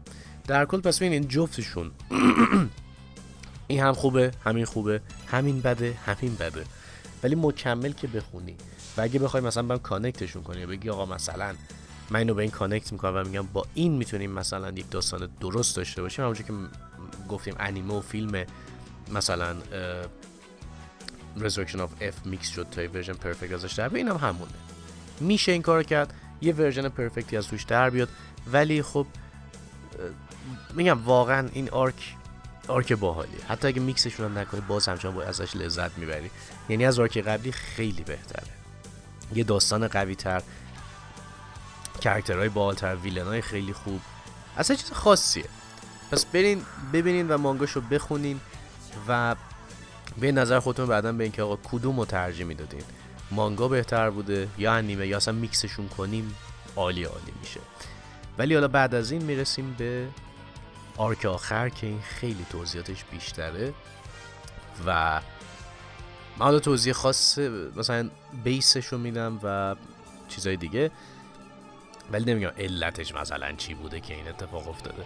در 0.47 0.65
کل 0.65 0.81
پس 0.81 1.03
این 1.03 1.29
جفتشون 1.29 1.91
این 3.69 3.81
هم 3.81 3.93
خوبه 3.93 4.31
همین 4.45 4.65
خوبه 4.65 5.01
همین 5.27 5.61
بده 5.61 5.95
همین 6.07 6.35
بده. 6.35 6.65
ولی 7.23 7.35
مکمل 7.35 7.93
که 7.93 8.07
بخونی 8.07 8.57
و 8.97 9.01
اگه 9.01 9.19
بخوای 9.19 9.43
مثلا 9.43 9.63
برم 9.63 9.79
کانکتشون 9.79 10.43
کنی 10.43 10.67
بگی 10.67 10.91
آقا 10.91 11.07
مثلا 11.07 11.55
من 12.11 12.19
اینو 12.19 12.35
به 12.35 12.43
این 12.43 12.51
کانکت 12.51 12.93
می‌کنم 12.93 13.15
و 13.15 13.25
میگم 13.25 13.47
با 13.47 13.67
این 13.75 13.93
می‌تونیم 13.93 14.31
مثلا 14.31 14.71
یک 14.71 14.91
داستان 14.91 15.29
درست 15.41 15.77
داشته 15.77 16.03
باشیم 16.03 16.25
همونجور 16.25 16.47
که 16.47 16.53
گفتیم 17.29 17.55
انیمه 17.59 17.95
و 17.95 18.01
فیلم 18.01 18.45
مثلا 19.15 19.57
Resurrection 21.39 21.79
of 21.79 22.03
F 22.03 22.27
mix 22.27 22.49
شد 22.49 22.67
تا 22.71 22.83
version 22.83 23.13
perfect 23.13 23.53
ازش 23.53 23.73
در 23.73 23.89
بیاد 23.89 24.07
اینم 24.07 24.17
همونه. 24.17 24.53
میشه 25.21 25.53
این 25.53 25.63
کار 25.63 25.83
کرد 25.83 26.15
یه 26.41 26.53
version 26.53 26.89
perfect 26.89 27.31
ی 27.31 27.37
از 27.37 27.49
توش 27.49 27.63
در 27.63 27.91
بیاد 27.91 28.09
ولی 28.53 28.83
خب 28.83 29.07
میگم 30.75 31.05
واقعا 31.05 31.49
این 31.53 31.71
arc 31.71 32.15
arc 32.69 32.93
باحالیه. 32.93 33.45
حتی 33.49 33.69
اگه 33.69 33.81
میکسشون 33.81 34.27
هم 34.27 34.39
نکنی 34.39 34.61
باز 34.61 34.89
همچنان 34.89 35.15
با 35.15 35.23
ازش 35.23 35.57
لذت 35.57 35.99
می‌بری. 35.99 36.31
یعنی 36.69 36.87
از 36.87 36.99
arc 36.99 37.19
قبلی 37.19 37.53
خیلی 37.53 38.03
بهتره. 38.03 38.49
یه 39.35 39.45
داستان 39.45 39.89
قوی 39.89 40.15
تر 40.15 40.43
character 42.01 42.49
های 42.49 42.62
باحال‌تر 42.62 42.97
villain 42.97 43.32
های 43.32 43.43
خیلی 43.43 43.73
خوب. 43.73 44.01
اصلا 44.57 44.77
چیز 44.77 44.93
خاصیه. 44.93 45.45
پس 46.11 46.25
برین 46.25 46.63
ببینین 46.93 47.29
و 47.29 47.39
مانگاشو 47.39 47.81
بخونین 47.81 48.41
و 49.09 49.37
به 50.21 50.33
نظر 50.33 50.61
خودتون 50.61 50.87
بعدا 50.87 51.13
به 51.13 51.25
اینکه 51.25 51.43
آقا 51.43 51.57
کدوم 51.57 51.99
رو 51.99 52.05
ترجیح 52.05 52.47
می‌دادین؟ 52.47 52.83
مانگا 53.31 53.69
بهتر 53.69 54.11
بوده 54.11 54.49
یا 54.59 54.73
انیمه؟ 54.73 55.07
یا 55.07 55.17
اصلا 55.17 55.35
میکسشون 55.35 55.89
کنیم 55.89 56.35
عالی 56.77 57.05
عالی 57.05 57.33
میشه. 57.41 57.61
ولی 58.39 58.55
حالا 58.55 58.69
بعد 58.69 58.95
از 58.95 59.11
این 59.11 59.23
می‌رسیم 59.23 59.75
به 59.79 60.07
آرک 60.97 61.25
آخر 61.25 61.69
که 61.69 61.87
این 61.87 62.01
خیلی 62.01 62.47
توضیحاتش 62.51 63.05
بیشتره. 63.05 63.73
و 64.87 65.21
من 66.39 66.47
حالا 66.47 66.59
توضیح 66.59 66.93
خاص 66.93 67.39
مثلا 67.77 68.11
بیسش 68.45 68.87
رو 68.87 68.99
میدم 68.99 69.41
و 69.43 69.77
چیزای 70.29 70.57
دیگه. 70.57 70.91
ولی 72.13 72.33
نمیگم 72.33 72.53
علتش 72.59 73.15
مثلا 73.15 73.53
چی 73.53 73.75
بوده 73.75 74.01
که 74.01 74.15
این 74.15 74.29
اتفاق 74.29 74.69
افتاده. 74.69 75.05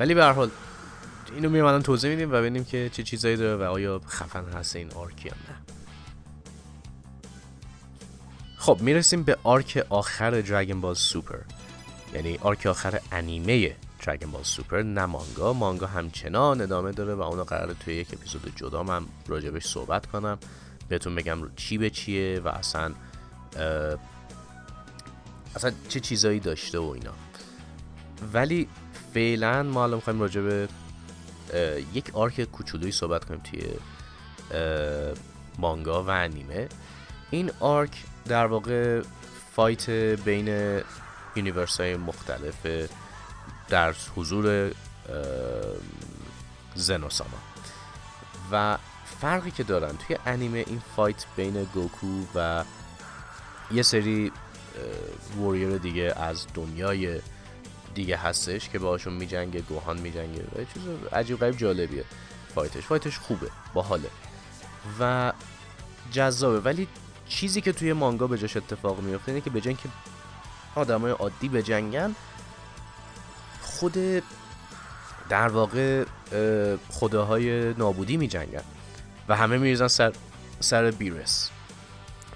ولی 0.00 0.14
به 0.14 0.24
هر 0.24 0.32
حال 0.32 0.50
اینو 1.34 1.48
میرم 1.48 1.82
توضیح 1.82 2.10
میدیم 2.10 2.28
و 2.28 2.32
ببینیم 2.32 2.64
که 2.64 2.90
چه 2.92 3.02
چیزایی 3.02 3.36
داره 3.36 3.64
و 3.64 3.70
آیا 3.70 4.00
خفن 4.08 4.44
هست 4.44 4.76
این 4.76 4.92
arc 4.92 5.26
یا 5.26 5.32
نه. 5.32 5.56
خب 8.58 8.78
می‌رسیم 8.80 9.22
به 9.22 9.38
arc 9.42 9.86
آخر 9.88 10.40
Dragon 10.40 10.80
Ball 10.80 10.94
Super 10.94 11.38
یعنی 12.14 12.38
arc 12.42 12.66
آخر 12.66 13.00
انیمه 13.12 13.76
Dragon 14.06 14.30
Ball 14.30 14.42
Super 14.42 14.82
نه 14.82 15.06
مانگا. 15.06 15.52
مانگا 15.52 15.86
همچنان 15.86 16.60
ادامه 16.60 16.92
داره 16.92 17.14
و 17.14 17.20
اونو 17.20 17.44
قراره 17.44 17.74
توی 17.74 17.94
یک 17.94 18.08
اپیزود 18.12 18.52
جدا 18.56 18.82
من 18.82 19.02
راجبش 19.26 19.66
صحبت 19.66 20.06
کنم. 20.06 20.38
بهتون 20.88 21.14
بگم 21.14 21.38
چی 21.56 21.78
به 21.78 21.90
چیه 21.90 22.40
و 22.44 22.48
اصلا 22.48 22.94
اصلا 25.56 25.72
چه 25.88 26.00
چیزایی 26.00 26.40
داشته 26.40 26.78
و 26.78 26.84
اینا. 26.84 27.12
ولی 28.32 28.68
فعلا 29.14 29.62
ما 29.62 29.82
الان 29.82 29.96
می‌خوایم 29.96 30.20
راجع 30.20 30.40
به 30.40 30.68
یک 31.94 32.10
arc 32.14 32.40
کوچولویی 32.44 32.92
صحبت 32.92 33.24
کنیم 33.24 33.40
توی 33.40 33.62
مانگا 35.58 36.04
و 36.04 36.10
انیمه. 36.10 36.68
این 37.30 37.50
arc 37.60 38.04
در 38.26 38.46
واقع 38.46 39.02
fight 39.52 39.90
بین 39.90 40.80
universe 41.36 41.80
های 41.80 41.96
مختلف 41.96 42.66
در 43.68 43.94
حضور 44.16 44.72
زنوساما. 46.74 47.38
و 48.52 48.78
فرقی 49.20 49.50
که 49.50 49.62
دارن 49.62 49.96
توی 49.96 50.16
انیمه 50.26 50.64
این 50.66 50.82
fight 50.96 51.26
بین 51.36 51.64
گوکو 51.64 52.24
و 52.34 52.64
یه 53.72 53.82
سری 53.82 54.32
ووریر 55.36 55.78
دیگه 55.78 56.14
از 56.16 56.46
دنیای 56.54 57.20
دیگه 57.94 58.16
هستش 58.16 58.68
که 58.68 58.78
باهاشون 58.78 59.12
میجنگه 59.12 59.60
گوهان 59.60 60.00
میجنگه. 60.00 60.42
و 60.42 60.64
چیز 60.74 60.82
عجیب 61.12 61.38
غریب 61.38 61.56
جالبیه. 61.56 62.04
فایتش. 62.54 62.82
فایتش 62.82 63.18
خوبه. 63.18 63.50
باحاله. 63.74 64.10
و 65.00 65.32
جذابه. 66.12 66.60
ولی 66.60 66.88
چیزی 67.28 67.60
که 67.60 67.72
توی 67.72 67.92
مانگا 67.92 68.26
به 68.26 68.38
جاش 68.38 68.56
اتفاق 68.56 69.00
میفته 69.00 69.28
اینه 69.28 69.40
که 69.40 69.50
به 69.50 69.60
که 69.60 69.88
آدمای 70.74 71.12
عادی 71.12 71.48
بجنگن 71.48 72.14
خود 73.62 74.22
در 75.28 75.48
واقع 75.48 76.04
خداهای 76.90 77.74
نابودی 77.74 78.16
میجنگن. 78.16 78.64
و 79.28 79.36
همه 79.36 79.58
میریزن 79.58 79.88
سر 79.88 80.12
سر 80.60 80.90
بیرس. 80.90 81.50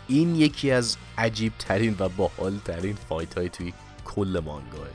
این 0.08 0.36
یکی 0.36 0.70
از 0.70 0.96
عجیب 1.18 1.52
ترین 1.58 1.96
و 1.98 2.08
باحال 2.08 2.58
ترین 2.64 2.96
فایت 3.08 3.38
های 3.38 3.48
توی 3.48 3.72
کل 4.04 4.40
مانگاه. 4.44 4.86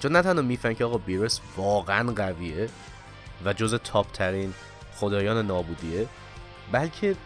چون 0.00 0.12
نه 0.12 0.22
تنها 0.22 0.42
می‌فهمن 0.42 0.74
که 0.74 0.84
آقا 0.84 0.98
بیرس 0.98 1.40
واقعا 1.56 2.12
قویه 2.12 2.68
و 3.44 3.52
جز 3.52 3.74
تاپ 3.74 4.12
ترین 4.12 4.54
خدایان 4.96 5.46
نابودیه 5.46 6.08
بلکه 6.72 7.16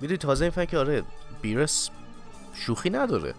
می‌دونی 0.00 0.18
تازه 0.18 0.44
می‌فهمن 0.44 0.66
که 0.66 0.78
آره 0.78 1.02
بیرس 1.42 1.90
شوخی 2.54 2.90
نداره. 2.90 3.34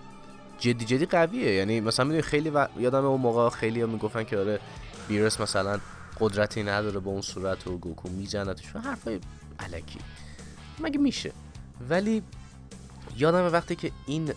جدی 0.59 0.85
جدی 0.85 1.05
قویه. 1.05 1.53
یعنی 1.53 1.81
مثلا 1.81 2.05
می‌دونی 2.05 2.21
خیلی 2.21 2.49
و... 2.49 2.67
یادم 2.79 3.05
اون 3.05 3.21
موقع 3.21 3.49
خیلی 3.49 3.83
می‌گفتن 3.83 4.23
که 4.23 4.37
آره 4.37 4.59
بیرس 5.07 5.41
مثلا 5.41 5.79
قدرتی 6.19 6.63
نداره 6.63 6.99
به 6.99 7.09
اون 7.09 7.21
صورت 7.21 7.67
و 7.67 7.77
گوکو 7.77 8.09
میزنتش 8.09 8.75
و 8.75 8.79
حرفای 8.79 9.19
علکی. 9.59 9.99
مگه 10.79 10.97
میشه؟ 10.97 11.31
ولی 11.89 12.23
یادم 13.17 13.53
وقتی 13.53 13.75
که 13.75 13.91
این 14.07 14.33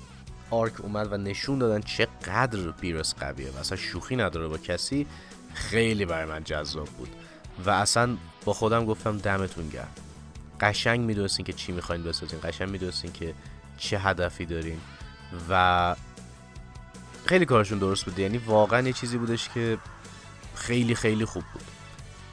آرک 0.50 0.80
اومد 0.80 1.12
و 1.12 1.16
نشون 1.16 1.58
دادن 1.58 1.80
چقدر 1.80 2.70
بیرس 2.70 3.14
قویه 3.14 3.50
و 3.50 3.56
اصلا 3.56 3.78
شوخی 3.78 4.16
نداره 4.16 4.48
با 4.48 4.58
کسی 4.58 5.06
خیلی 5.54 6.04
برای 6.04 6.24
من 6.24 6.44
جذاب 6.44 6.88
بود. 6.88 7.08
و 7.66 7.70
اصلا 7.70 8.16
با 8.44 8.52
خودم 8.52 8.84
گفتم 8.84 9.18
دمتون 9.18 9.68
گرم. 9.68 9.88
قشنگ 10.60 11.00
می‌دونستین 11.00 11.46
که 11.46 11.52
چی 11.52 11.72
می‌خواین 11.72 12.02
بسازین 12.02 12.38
قشنگ 12.42 12.68
می‌دونستین 12.68 13.12
که 13.12 13.34
چه 13.78 13.98
هدفی 13.98 14.46
دارین 14.46 14.80
و 15.50 15.96
خیلی 17.26 17.44
کارشون 17.44 17.78
درست 17.78 18.04
بود. 18.04 18.18
یعنی 18.18 18.38
واقعا 18.38 18.80
یه 18.80 18.92
چیزی 18.92 19.18
بودش 19.18 19.48
که 19.48 19.78
خیلی 20.54 20.94
خیلی 20.94 21.24
خوب 21.24 21.44
بود. 21.52 21.64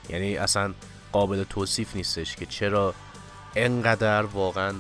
یعنی 0.10 0.38
اصلا 0.38 0.74
قابل 1.12 1.44
توصیف 1.44 1.96
نیستش 1.96 2.36
که 2.36 2.46
چرا 2.46 2.94
انقدر 3.56 4.24
واقعا 4.24 4.74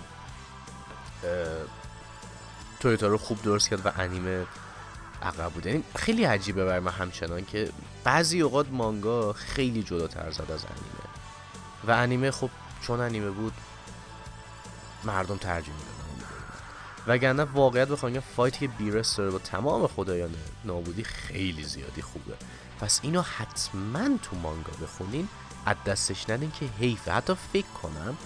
تویوتا 2.82 3.18
خوب 3.18 3.42
درست 3.42 3.70
کرد 3.70 3.86
و 3.86 3.92
انیمه 3.98 4.46
عقب 5.22 5.50
بود. 5.50 5.66
یعنی 5.66 5.84
خیلی 5.96 6.24
عجیبه 6.24 6.66
برای 6.66 6.80
من 6.80 6.92
همچنان 6.92 7.46
که 7.46 7.70
بعضی 8.04 8.42
اوقات 8.42 8.68
مانگا 8.72 9.34
خیلی 9.34 9.84
جلوتر 9.84 10.32
زد 10.32 10.52
از 10.52 10.66
انیمه. 10.66 11.12
و 11.88 11.92
انیمه 11.92 12.32
خب 12.32 12.50
چون 12.82 13.00
انیمه 13.00 13.30
بود 13.30 13.54
مردم 15.04 15.38
ترجیح 15.38 15.74
می‌دادن 15.74 16.02
وگرنه 17.08 17.44
واقعیت 17.44 17.88
بخوایم 17.88 18.24
فایتی 18.36 18.60
که 18.60 18.68
بیرس 18.68 19.16
داره 19.16 19.32
با 19.32 19.40
تمام 19.40 19.88
خدایان 19.88 20.36
نابودی 20.66 21.04
خیلی 21.04 21.64
زیادی 21.64 22.02
خوبه. 22.02 22.34
پس 22.80 23.00
اینو 23.04 23.22
حتما 23.22 24.18
تو 24.24 24.36
مانگا 24.36 24.72
بخونین 24.82 25.28
از 25.66 25.76
دستش 25.86 26.30
ندین 26.30 26.52
که 26.52 26.66
حیفه. 26.80 27.12
حتی 27.12 27.34
فکر 27.54 27.68
کنم 27.84 28.18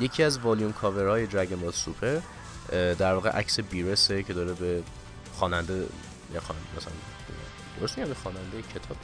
یکی 0.00 0.22
از 0.22 0.38
والیوم 0.38 0.72
کاورهای 0.72 1.26
دراگون 1.26 1.60
بال 1.60 1.72
سوپر 1.72 2.20
در 2.70 3.14
واقع 3.14 3.30
عکس 3.30 3.60
بیرسه 3.60 4.22
که 4.22 4.32
داره 4.32 4.52
به 4.52 4.82
خواننده 5.34 5.86
یا 6.34 6.40
خواننده 6.40 6.68
مثلا 6.76 6.92
درست 7.80 7.98
میگم 7.98 8.12
خواننده 8.14 8.62
کتاب 8.62 8.96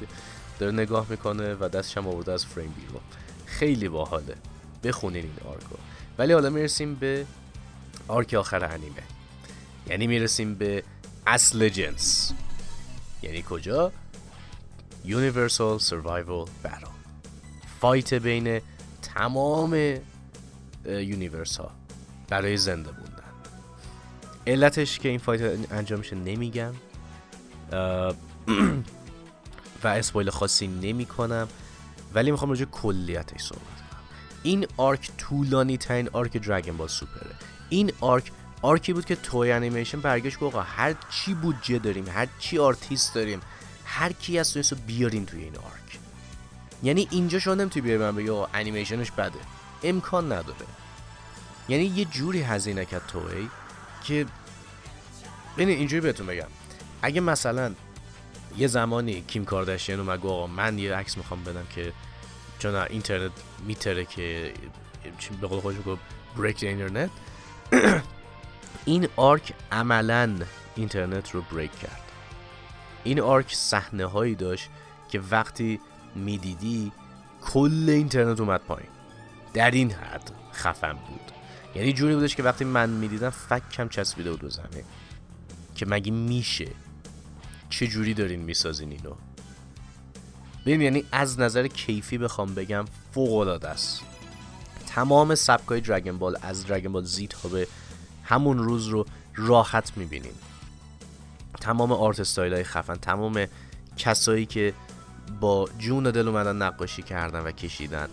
داره 0.59 0.73
نگاه 0.73 1.07
می‌کنه 1.11 1.55
و 1.55 1.69
دستش 1.69 1.97
هم 1.97 2.07
آورده 2.07 2.33
از 2.33 2.47
فریم 2.47 2.75
بیرو 2.77 3.01
خیلی 3.47 3.89
باحاله. 3.89 4.35
بخونین 4.85 5.25
این 5.25 5.53
arc 5.53 5.67
و. 5.67 5.77
ولی 6.19 6.33
حالا 6.33 6.51
می‌رسیم 6.51 6.95
به 6.95 7.27
arc 8.09 8.35
آخر 8.35 8.65
انیمه. 8.65 9.03
یعنی 9.87 10.07
می‌رسیم 10.07 10.55
به 10.55 10.83
اصل 11.27 11.69
جنس. 11.69 12.33
یعنی 13.23 13.45
کجا؟ 13.51 13.93
Universal 15.07 15.83
Survival 15.83 16.49
Battle. 16.65 16.91
fight 17.81 18.15
بین 18.15 18.61
تمام 19.03 19.99
universe 20.85 21.57
ها 21.57 21.71
برای 22.29 22.57
زنده 22.57 22.91
بودن 22.91 23.08
علتش 24.49 24.99
که 24.99 25.09
این 25.09 25.19
fight 25.19 25.73
انجام 25.73 25.99
میشه 25.99 26.17
نمیگم. 26.17 26.73
و 29.85 29.89
spoil 29.89 30.31
خاصی 30.31 30.67
نمی 30.67 31.07
کنم 31.07 31.49
ولی 32.15 32.31
می‌خوام 32.31 32.51
راجع 32.51 32.65
کلیتش 32.65 33.41
صحبت 33.41 33.63
کنم. 33.63 34.03
این 34.43 34.67
arc 34.77 35.11
طولانی 35.19 35.77
ترین 35.77 36.09
arc 36.13 36.37
Dragon 36.37 36.77
Ball 36.77 36.89
Super 36.89 37.19
ه. 37.19 37.31
این 37.69 37.93
arc 38.01 38.33
arc 38.63 38.85
ی 38.85 38.93
بود 38.93 39.05
که 39.05 39.17
توی 39.17 39.53
انیمیشن 39.53 40.01
برگشت 40.01 40.39
گفت 40.39 40.57
هر 40.57 40.95
چی 41.11 41.35
بودجه 41.35 41.79
داریم 41.79 42.09
هر 42.09 42.29
چی 42.39 42.59
آرتیست 42.59 43.15
داریم 43.15 43.41
هر 43.85 44.13
کی 44.13 44.39
از 44.39 44.57
رو 44.57 44.77
بیارین 44.87 45.27
توی 45.27 45.43
این 45.43 45.57
arc. 45.57 45.99
یعنی 46.83 47.09
اینجا 47.11 47.39
شما 47.39 47.55
نمی‌تونی 47.55 47.85
بیاری 47.85 48.03
من 48.03 48.17
بگی 48.17 48.31
انیمیشنش 48.55 49.11
بده. 49.11 49.39
امکان 49.83 50.33
نداره. 50.33 50.67
یعنی 51.69 51.85
یه 51.85 52.05
جوری 52.05 52.43
هزینه 52.43 52.85
کرد 52.85 53.07
توی. 53.07 53.49
که 54.05 54.27
ببین 55.57 55.69
اینجوری 55.69 56.01
بهتون 56.01 56.27
بگم. 56.27 56.47
اگه 57.03 57.21
مثلا 57.21 57.75
یه 58.57 58.67
زمانی 58.67 59.21
کیم 59.21 59.45
کارداشیان 59.45 60.01
اومد 60.01 60.27
آقا 60.27 60.47
من 60.47 60.79
یه 60.79 60.95
عکس 60.95 61.17
می‌خوام 61.17 61.45
بدم 61.45 61.67
که 61.75 61.93
چون 62.59 62.75
اینترنت 62.75 63.33
می‌ترکه 63.67 64.05
که 64.05 64.53
به 65.41 65.47
قول 65.47 65.61
خودش 65.61 65.77
گفت 65.87 66.03
break 66.37 66.63
internet 66.63 67.11
این 68.85 69.09
arc 69.17 69.53
عملا 69.73 70.39
اینترنت 70.77 71.31
رو 71.31 71.43
break 71.43 71.79
کرد. 71.79 72.03
این 73.05 73.21
arc 73.21 73.55
صحنه 73.55 74.05
هایی 74.07 74.35
داشت 74.35 74.71
که 75.09 75.21
وقتی 75.31 75.81
می‌دیدی 76.15 76.93
کل 77.43 77.85
اینترنت 77.89 78.41
اومد 78.41 78.61
پایین. 78.61 78.91
در 79.55 79.71
این 79.71 79.91
حد 79.91 80.31
خفن 80.55 80.93
بود. 80.93 81.33
یعنی 81.79 81.93
جوری 81.93 82.15
بودش 82.15 82.37
که 82.37 82.43
وقتی 82.43 82.65
من 82.65 82.91
می‌دیدم 82.91 83.31
فکم 83.31 83.89
چسبیده 83.89 84.31
بود 84.31 84.41
به 84.41 84.49
زمین. 84.49 84.85
که 85.75 85.87
مگه 85.87 86.13
میشه؟ 86.13 86.69
چجوری 87.71 88.15
دارین 88.15 88.41
می‌سازین 88.41 88.91
اینو؟ 88.91 89.15
ببین 90.67 90.81
یعنی 90.81 91.05
از 91.13 91.41
نظر 91.41 91.67
کیفی 91.67 92.19
بخوام 92.19 92.55
بگم 92.55 92.85
فوق 93.15 93.37
العاده 93.37 93.69
است. 93.69 94.01
تمام 94.87 95.35
سبکای 95.35 95.81
دراگن 95.81 96.19
بال 96.19 96.37
از 96.43 96.67
دراگن 96.67 96.93
بال 96.93 97.05
زی 97.05 97.27
تا 97.27 97.49
به 97.49 97.69
همون 98.25 98.59
روز 98.59 98.87
رو 98.87 99.07
راحت 99.35 99.93
می‌بینیم. 99.97 100.35
تمام 101.61 101.93
آرت 101.93 102.21
استایل 102.21 102.55
های 102.55 102.65
خفن 102.65 102.95
تمام 102.95 103.47
کسایی 103.97 104.47
که 104.47 104.75
با 105.41 105.69
جون 105.79 106.07
و 106.07 106.11
دل 106.11 106.29
اومدن 106.29 106.57
نقاشی 106.57 107.03
کردن 107.03 107.41
و 107.41 107.51
کشیدن 107.53 108.09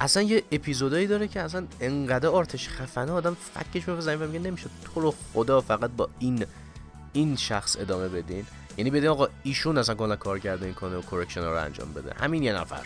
اصلا 0.00 0.22
یه 0.22 0.42
اپیزودایی 0.52 1.06
داره 1.06 1.28
که 1.28 1.40
اصلا 1.40 1.66
انقدر 1.80 2.28
آرتش 2.28 2.68
خفنه 2.68 3.12
آدم 3.12 3.36
فکش 3.54 3.88
میفه 3.88 4.00
زمین 4.00 4.28
میگه 4.28 4.38
نمیشه 4.38 4.70
تو 4.84 5.00
رو 5.00 5.14
خدا 5.34 5.60
فقط 5.60 5.90
با 5.90 6.08
این 6.18 6.46
این 7.12 7.36
شخص 7.36 7.76
ادامه 7.80 8.08
بدین. 8.08 8.46
یعنی 8.76 8.90
بدین 8.90 9.08
آقا 9.08 9.28
ایشون 9.42 9.78
اصلا 9.78 9.94
کلا 9.94 10.16
کارگردانی 10.16 10.74
کنه 10.74 10.96
و 10.96 11.02
کرکشن 11.02 11.40
رو 11.40 11.64
انجام 11.64 11.92
بده. 11.92 12.14
همین 12.14 12.42
یه 12.42 12.52
نفر. 12.52 12.82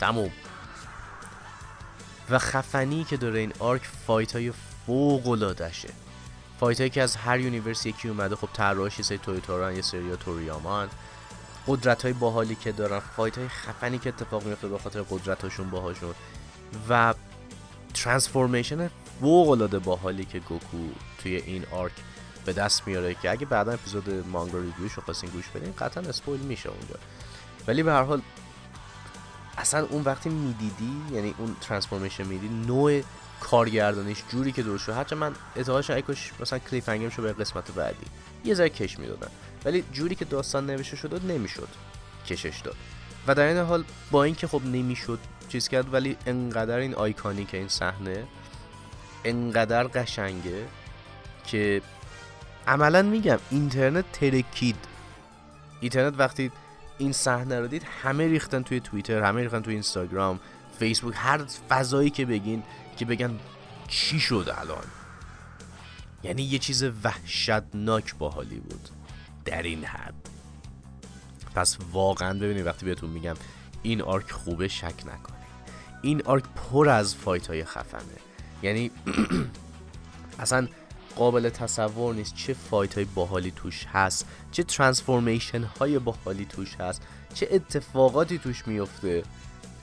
تموم. 0.00 0.30
و 2.30 2.38
خفنی 2.38 3.04
که 3.04 3.16
داره 3.16 3.40
این 3.40 3.52
آرک 3.58 3.82
فایت 4.06 4.32
های 4.32 4.52
فوق 4.86 5.28
العاده 5.28 5.70
فایت 6.60 6.78
هایی 6.78 6.90
که 6.90 7.02
از 7.02 7.16
هر 7.16 7.40
یونیورس 7.40 7.86
یکی 7.86 8.08
اومده 8.08 8.36
خب 8.36 8.48
طراحش 8.52 8.98
یه 8.98 9.04
سری 9.04 9.18
تویوتوران 9.18 9.76
یه 9.76 9.82
سری 9.82 10.16
توریامان 10.16 10.88
قدرت 11.66 12.02
های 12.02 12.12
باحالی 12.12 12.54
که 12.54 12.72
دارن 12.72 12.98
فایت 12.98 13.38
های 13.38 13.48
خفنی 13.48 13.98
که 13.98 14.08
اتفاق 14.08 14.44
میفته 14.44 14.68
به 14.68 14.78
خاطر 14.78 15.02
قدرت 15.10 15.42
هاشون 15.42 15.70
باهاشون 15.70 16.14
و 16.88 17.14
ترانسفورمیشن 17.94 18.90
فوق 19.20 19.48
العاده 19.50 19.78
باحالی 19.78 20.24
که 20.24 20.38
گوکو 20.38 20.78
توی 21.22 21.36
این 21.36 21.66
arc 21.70 21.92
به 22.44 22.52
دست 22.52 22.86
میاره 22.86 23.14
که 23.14 23.30
اگه 23.30 23.46
بعدا 23.46 23.72
اپیزود 23.72 24.10
مانگا 24.10 24.58
review 24.58 24.83
ش 24.83 24.92
رو 24.92 25.02
خواستین 25.02 25.30
گوش 25.30 25.48
بدین 25.48 25.74
قطعا 25.78 26.02
spoil 26.04 26.40
میشه 26.40 26.68
اونجا. 26.68 26.94
ولی 27.66 27.82
به 27.82 27.92
هر 27.92 28.02
حال 28.02 28.22
اصلا 29.58 29.86
اون 29.86 30.02
وقتی 30.02 30.28
می‌دیدی 30.28 31.02
یعنی 31.12 31.34
اون 31.38 31.56
transformation 31.60 32.26
میدی 32.26 32.48
نوع 32.48 33.02
کارگردانیش 33.40 34.22
جوری 34.28 34.52
که 34.52 34.62
درست 34.62 34.84
شد. 34.84 34.92
هرچند 34.92 35.18
من 35.18 35.34
اعتقادش 35.56 35.90
اگه 35.90 36.04
مثلا 36.40 36.58
cliff 36.58 37.12
شو 37.14 37.22
به 37.22 37.32
قسمت 37.32 37.70
بعدی 37.70 38.06
یه 38.44 38.54
ذره 38.54 38.68
کش 38.68 38.98
می‌دادن 38.98 39.28
ولی 39.64 39.84
جوری 39.92 40.14
که 40.14 40.24
داستان 40.24 40.66
نوشته 40.66 40.96
شد 40.96 41.20
نمی‌شد 41.24 41.68
کشش 42.26 42.60
داد. 42.64 42.76
و 43.26 43.34
در 43.34 43.46
این 43.46 43.56
حال 43.56 43.84
با 44.10 44.24
اینکه 44.24 44.46
خب 44.46 44.64
نمی‌شد 44.64 45.18
چیز 45.48 45.68
کرد 45.68 45.94
ولی 45.94 46.16
انقدر 46.26 46.76
این 46.76 46.94
آیکانیک 46.94 47.54
این 47.54 47.68
صحنه 47.68 48.24
انقدر 49.24 49.84
قشنگه 49.84 50.66
که 51.46 51.82
عملا 52.66 53.02
میگم 53.02 53.38
اینترنت 53.50 54.12
ترکید. 54.12 54.76
اینترنت 55.80 56.14
وقتی 56.18 56.50
این 56.98 57.12
صحنه 57.12 57.60
رو 57.60 57.66
دید 57.66 57.82
همه 58.02 58.26
ریختن 58.26 58.62
توی 58.62 58.80
توییتر 58.80 59.22
همه 59.22 59.42
ریختن 59.42 59.62
توی 59.62 59.74
اینستاگرام 59.74 60.40
فیسبوک 60.78 61.14
هر 61.16 61.44
فضایی 61.68 62.10
که 62.10 62.26
بگین 62.26 62.62
که 62.96 63.04
بگن 63.04 63.38
چی 63.88 64.20
شد 64.20 64.54
الان. 64.58 64.84
یعنی 66.22 66.42
یه 66.42 66.58
چیز 66.58 66.84
وحشتناک 67.04 68.16
باحالی 68.16 68.60
بود. 68.60 68.88
در 69.44 69.62
این 69.62 69.84
حد. 69.84 70.14
پس 71.54 71.78
واقعا 71.92 72.38
ببینید 72.38 72.66
وقتی 72.66 72.86
بهتون 72.86 73.10
میگم 73.10 73.34
این 73.82 74.02
arc 74.02 74.30
خوبه 74.30 74.68
شک 74.68 74.94
نکنید. 75.06 75.40
این 76.02 76.22
arc 76.24 76.44
پر 76.54 76.88
از 76.88 77.14
fight 77.14 77.46
های 77.46 77.64
خفنه. 77.64 78.00
یعنی 78.62 78.90
اصلا 80.38 80.68
قابل 81.16 81.48
تصور 81.48 82.14
نیست 82.14 82.34
چه 82.34 82.54
fight 82.54 82.94
های 82.94 83.04
باحالی 83.04 83.50
توش 83.56 83.86
هست 83.92 84.26
چه 84.52 84.62
transformation 84.62 85.62
های 85.62 85.98
باحالی 85.98 86.44
توش 86.44 86.74
هست 86.74 87.02
چه 87.34 87.48
اتفاقاتی 87.50 88.38
توش 88.38 88.68
میفته 88.68 89.22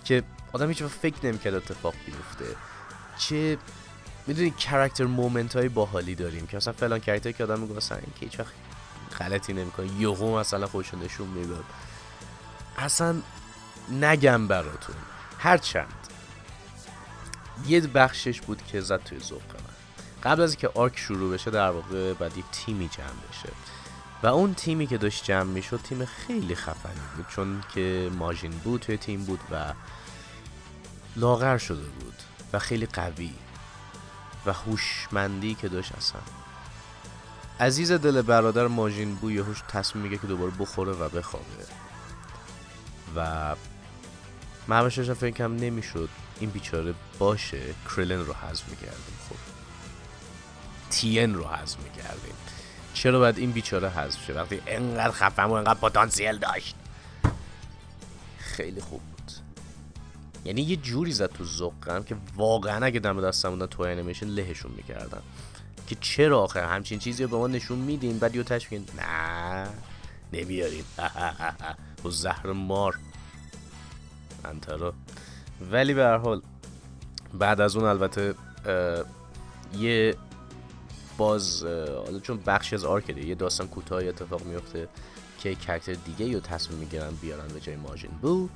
که 0.03 0.23
آدم 0.53 0.67
هیچ 0.67 0.83
فکر 0.83 1.25
نمی‌کرد 1.25 1.53
اتفاق 1.53 1.93
بیفته. 2.05 2.45
چه 3.17 3.57
می‌دونی 4.27 4.51
character 4.51 5.05
moment 5.05 5.55
های 5.55 5.69
باحالی 5.69 6.15
داریم 6.15 6.47
که 6.47 6.57
اصلا 6.57 6.73
فلان 6.73 6.99
character 6.99 7.31
که 7.31 7.43
آدم 7.43 7.59
میگه 7.59 7.73
این 7.73 8.13
که 8.19 8.25
هیچ 8.25 8.37
غلطی 9.19 9.53
نمی‌کنه 9.53 9.87
یهو 9.87 10.39
مثلا 10.39 10.67
خودشو 10.67 10.97
نشون 10.97 11.27
می‌داد. 11.27 11.65
اصلا 12.77 13.21
نگم 13.91 14.47
براتون. 14.47 14.95
هرچند 15.39 16.07
یه 17.67 17.81
بخشش 17.81 18.41
بود 18.41 18.61
که 18.67 18.81
زد 18.81 19.03
توی 19.03 19.19
ذوق 19.19 19.41
من. 19.41 19.77
قبل 20.23 20.41
از 20.41 20.51
اینکه 20.51 20.67
آرک 20.67 20.97
شروع 20.97 21.33
بشه 21.33 21.51
در 21.51 21.69
واقع 21.69 22.13
بعد 22.13 22.37
یک 22.37 22.45
تیمی 22.51 22.89
جمع 22.89 23.05
بشه. 23.29 23.49
و 24.23 24.27
اون 24.27 24.53
تیمی 24.53 24.87
که 24.87 24.97
داشت 24.97 25.23
جمع 25.23 25.43
می‌شد 25.43 25.79
تیم 25.83 26.05
خیلی 26.05 26.55
خفنی 26.55 27.01
بود. 27.15 27.25
چون 27.27 27.63
که 27.73 28.11
ماژین 28.17 28.51
بود 28.51 28.81
توی 28.81 28.97
تیم 28.97 29.25
بود 29.25 29.39
و 29.51 29.73
لاغر 31.15 31.57
شده 31.57 31.83
بود 31.83 32.15
و 32.53 32.59
خیلی 32.59 32.85
قوی 32.85 33.33
و 34.45 34.53
هوشمندی 34.53 35.55
که 35.55 35.67
داشت 35.67 35.95
اصلا. 35.95 36.21
عزیز 37.59 37.91
دل 37.91 38.21
برادر 38.21 38.67
ماژین 38.67 39.15
بو 39.15 39.31
یهوش 39.31 39.63
تصمیم 39.67 40.03
میگه 40.03 40.17
که 40.17 40.27
دوباره 40.27 40.51
بخوره 40.59 40.91
و 40.91 41.09
بخوابه. 41.09 41.45
و 43.15 43.55
من 44.67 44.79
همش 44.79 44.99
فکرم 44.99 45.55
نمی‌شد 45.55 46.09
این 46.39 46.49
بیچاره 46.49 46.93
باشه 47.19 47.61
کرلن 47.95 48.25
رو 48.25 48.33
حذف 48.33 48.69
می‌کردیم 48.69 49.17
خب. 49.29 49.35
تین 50.89 51.35
رو 51.35 51.47
حذف 51.47 51.79
می‌کردیم. 51.79 52.33
چرا 52.93 53.19
باید 53.19 53.37
این 53.37 53.51
بیچاره 53.51 53.89
حذف 53.89 54.25
شه؟ 54.25 54.33
وقتی 54.33 54.61
انقدر 54.67 55.11
خفن 55.11 55.43
و 55.43 55.51
انقدر 55.51 55.79
پتانسیل 55.79 56.37
داشت. 56.37 56.75
خیلی 58.37 58.81
خوب 58.81 59.01
بود. 59.01 59.31
یعنی 60.45 60.61
یه 60.61 60.75
جوری 60.75 61.11
زد 61.11 61.31
تو 61.31 61.43
ذوقم 61.45 62.03
که 62.03 62.15
واقعا 62.35 62.85
اگه 62.85 62.99
دم 62.99 63.21
دستم 63.21 63.49
بودن 63.49 63.65
تو 63.65 63.83
انیمیشن 63.83 64.25
لهشون 64.25 64.71
می‌کردن. 64.71 65.21
که 65.87 65.95
چرا 66.01 66.39
آخر 66.39 66.63
همچین 66.63 66.99
چیزی 66.99 67.23
رو 67.23 67.29
به 67.29 67.37
ما 67.37 67.47
نشون 67.47 67.77
میدین 67.79 68.19
بعد 68.19 68.35
یه 68.35 68.43
تش 68.43 68.73
نه 68.73 69.67
نمیاریم. 70.33 70.83
و 72.05 72.09
زهر 72.23 72.51
مار. 72.51 72.95
انترا 74.45 74.93
ولی 75.71 75.93
به 75.93 76.03
هر 76.03 76.17
حال 76.17 76.41
بعد 77.33 77.61
از 77.61 77.75
اون 77.75 77.85
البته 77.85 78.35
یه 79.79 80.15
باز 81.17 81.63
حالا 82.05 82.19
چون 82.19 82.39
بخشی 82.45 82.75
از 82.75 82.85
آرکده 82.85 83.25
یه 83.25 83.35
داستان 83.35 83.67
کوتاه 83.67 84.03
اتفاق 84.03 84.45
میفته 84.45 84.87
که 85.39 85.55
کرکتر 85.55 85.93
دیگه 85.93 86.33
رو 86.33 86.39
تصمیم 86.39 86.79
می‌گیرن 86.79 87.09
بیارن 87.21 87.47
به 87.47 87.59
جای 87.59 87.75
ماجین 87.75 88.11
بو 88.21 88.49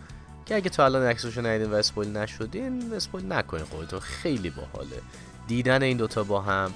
که 0.45 0.55
اگه 0.55 0.69
تا 0.69 0.85
الان 0.85 1.03
عکسشو 1.03 1.45
ندیدین 1.45 1.71
و 1.71 1.75
spoil 1.75 2.17
نشدین 2.17 2.93
spoil 2.93 3.33
نکنین 3.33 3.65
خودتون 3.65 3.99
خیلی 3.99 4.49
باحاله. 4.49 5.01
دیدن 5.47 5.83
این 5.83 5.97
دوتا 5.97 6.23
با 6.23 6.41
هم 6.41 6.73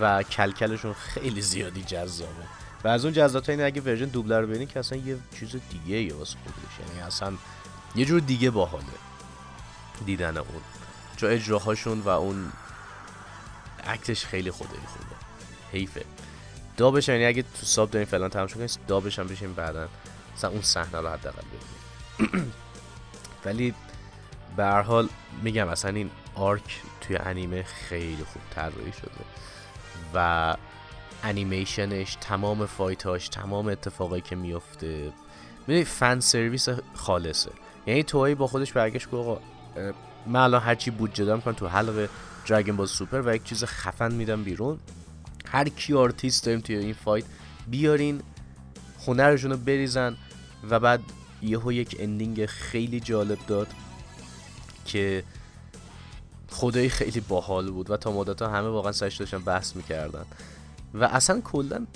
و 0.00 0.22
کلکلشون 0.22 0.92
خیلی 0.92 1.42
زیادی 1.42 1.82
جذابه. 1.82 2.44
و 2.84 2.88
از 2.88 3.04
اون 3.04 3.14
جذابتر 3.14 3.52
اینه 3.52 3.64
اگه 3.64 3.80
version 3.80 4.04
دوبله 4.04 4.40
رو 4.40 4.46
ببینید 4.46 4.68
که 4.68 4.78
اصلا 4.78 4.98
یه 4.98 5.16
چیز 5.40 5.56
دیگه 5.70 6.02
یه 6.02 6.14
واسه 6.14 6.36
خودش. 6.44 6.88
یعنی 6.88 7.00
اصلا 7.06 7.32
یه 7.94 8.04
جور 8.04 8.20
دیگه 8.20 8.50
باحاله 8.50 8.84
دیدن 10.06 10.36
اون. 10.36 10.62
چون 11.16 11.30
اجراهاشون 11.30 12.00
و 12.00 12.08
اون 12.08 12.52
act 13.84 14.08
ش 14.08 14.24
خیلی 14.26 14.50
خدایی 14.50 14.86
خوبه. 14.86 15.16
حیفه. 15.72 16.04
dub 16.76 16.95
ش 16.95 17.08
یعنی 17.08 17.24
اگه 17.24 17.42
تو 17.42 17.66
sub 17.66 17.90
دارین 17.90 18.08
فلان 18.08 18.30
تماشا 18.30 18.54
کنید 18.54 18.78
dub 18.88 19.06
ش 19.06 19.18
هم 19.18 19.26
بشین 19.26 19.54
بعدا. 19.54 19.88
مثلا 20.36 20.50
اون 20.50 20.62
صحنه 20.62 21.00
رو 21.00 21.08
حداقل 21.08 21.42
ببینید 22.18 22.52
ولی 23.44 23.74
به 24.56 24.64
هر 24.64 24.82
حال 24.82 25.08
میگم 25.42 25.68
اصلا 25.68 25.90
این 25.90 26.10
arc 26.34 26.80
توی 27.00 27.16
انیمه 27.16 27.62
خیلی 27.62 28.24
خوب 28.24 28.42
طراحی 28.54 28.92
شده. 28.92 29.10
و 30.14 30.56
انیمیشنش 31.22 32.16
تمام 32.20 32.66
fight 32.66 33.10
اش 33.10 33.28
تمام 33.28 33.68
اتفاقایی 33.68 34.22
که 34.22 34.36
میفته. 34.36 35.12
می‌دونی 35.66 35.84
fan 35.84 36.20
service 36.20 36.68
خالصه. 36.94 37.50
یعنی 37.86 38.02
Toei 38.02 38.34
با 38.34 38.46
خودش 38.46 38.72
برگشت 38.72 39.10
که 39.10 39.16
آقا 39.16 39.40
من 40.26 40.40
الان 40.40 40.62
هرچی 40.62 40.90
بودجه 40.90 41.24
دارم 41.24 41.40
می‌کنم 41.40 41.54
تو 41.54 41.68
حلق 41.68 42.08
دراگون 42.46 42.76
بال 42.76 42.86
سوپر 42.86 43.22
و 43.26 43.34
یک 43.34 43.44
چیز 43.44 43.64
خفن 43.64 44.14
میدم 44.14 44.44
بیرون. 44.44 44.78
هر 45.46 45.68
کی 45.68 45.94
آرتیست 45.94 46.44
داریم 46.44 46.60
توی 46.60 46.76
این 46.76 46.94
fight 46.94 47.24
بیارین 47.66 48.22
هنرشون 49.06 49.50
رو 49.50 49.56
بریزن 49.56 50.16
و 50.70 50.80
بعد 50.80 51.00
یهو 51.42 51.72
یک 51.72 51.96
ending 51.98 52.46
خیلی 52.46 53.00
جالب 53.00 53.38
داد 53.46 53.68
که 54.84 55.24
خدایی 56.54 56.88
خیلی 56.88 57.20
باحال 57.20 57.70
بود 57.70 57.90
و 57.90 57.96
تا 57.96 58.12
مدت 58.12 58.42
ها 58.42 58.48
همه 58.48 58.68
واقعا 58.68 58.92
سرش 58.92 59.16
داشتن 59.16 59.38
بحث 59.38 59.76
می‌کردن. 59.76 60.24
و 60.94 61.04
اصلا 61.04 61.40
کلا 61.40 61.86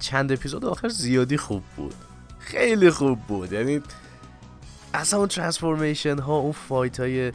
چند 0.00 0.32
اپیزود 0.32 0.64
آخر 0.64 0.88
زیادی 0.88 1.36
خوب 1.36 1.62
بود. 1.76 1.94
خیلی 2.38 2.90
خوب 2.90 3.18
بود. 3.18 3.52
یعنی 3.52 3.80
اصلا 4.94 5.18
اون 5.18 5.28
transformation 5.28 6.18
ها 6.18 6.36
اون 6.36 6.52
fight 6.52 7.00
های 7.00 7.32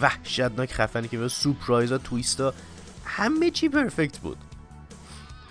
وحشتناک 0.00 0.72
خفنی 0.72 1.08
که 1.08 1.28
surprise 1.28 1.92
ها 1.92 1.98
twist 1.98 2.40
ها 2.40 2.54
همه 3.04 3.50
چی 3.50 3.68
perfect 3.68 4.18
بود. 4.18 4.38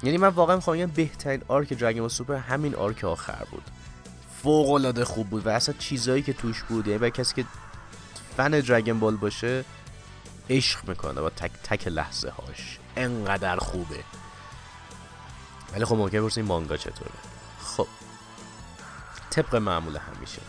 یعنی 0.03 0.17
من 0.17 0.27
واقعا 0.27 0.55
می‌خوام 0.55 0.85
بهترین 0.85 1.41
arc 1.47 1.73
دراگون 1.73 2.07
سوپر 2.07 2.35
همین 2.35 2.75
arc 2.75 3.03
آخر 3.03 3.45
بود. 3.51 3.63
فوق 4.43 4.71
العاده 4.71 5.05
خوب 5.05 5.29
بود 5.29 5.45
و 5.45 5.49
اصلا 5.49 5.75
چیزایی 5.79 6.23
که 6.23 6.33
توش 6.33 6.63
بود 6.63 6.87
یعنی 6.87 7.11
کسی 7.11 7.35
که 7.35 7.45
فن 8.37 8.59
دراگون 8.59 8.99
بال 8.99 9.15
باشه 9.15 9.63
عشق 10.51 10.89
می‌کنه 10.89 11.21
با 11.21 11.29
تک 11.29 11.51
تک 11.63 11.87
لحظه 11.87 12.29
هاش 12.29 12.77
انقدر 12.95 13.57
خوبه. 13.57 14.03
ولی 15.73 15.85
خب 15.85 15.95
ممکنه 15.95 16.21
برسیم 16.21 16.45
مانگا 16.45 16.77
چطوره. 16.77 17.11
خب. 17.63 17.87
طبق 19.29 19.55
معمول 19.55 19.97
همیشه. 19.97 20.41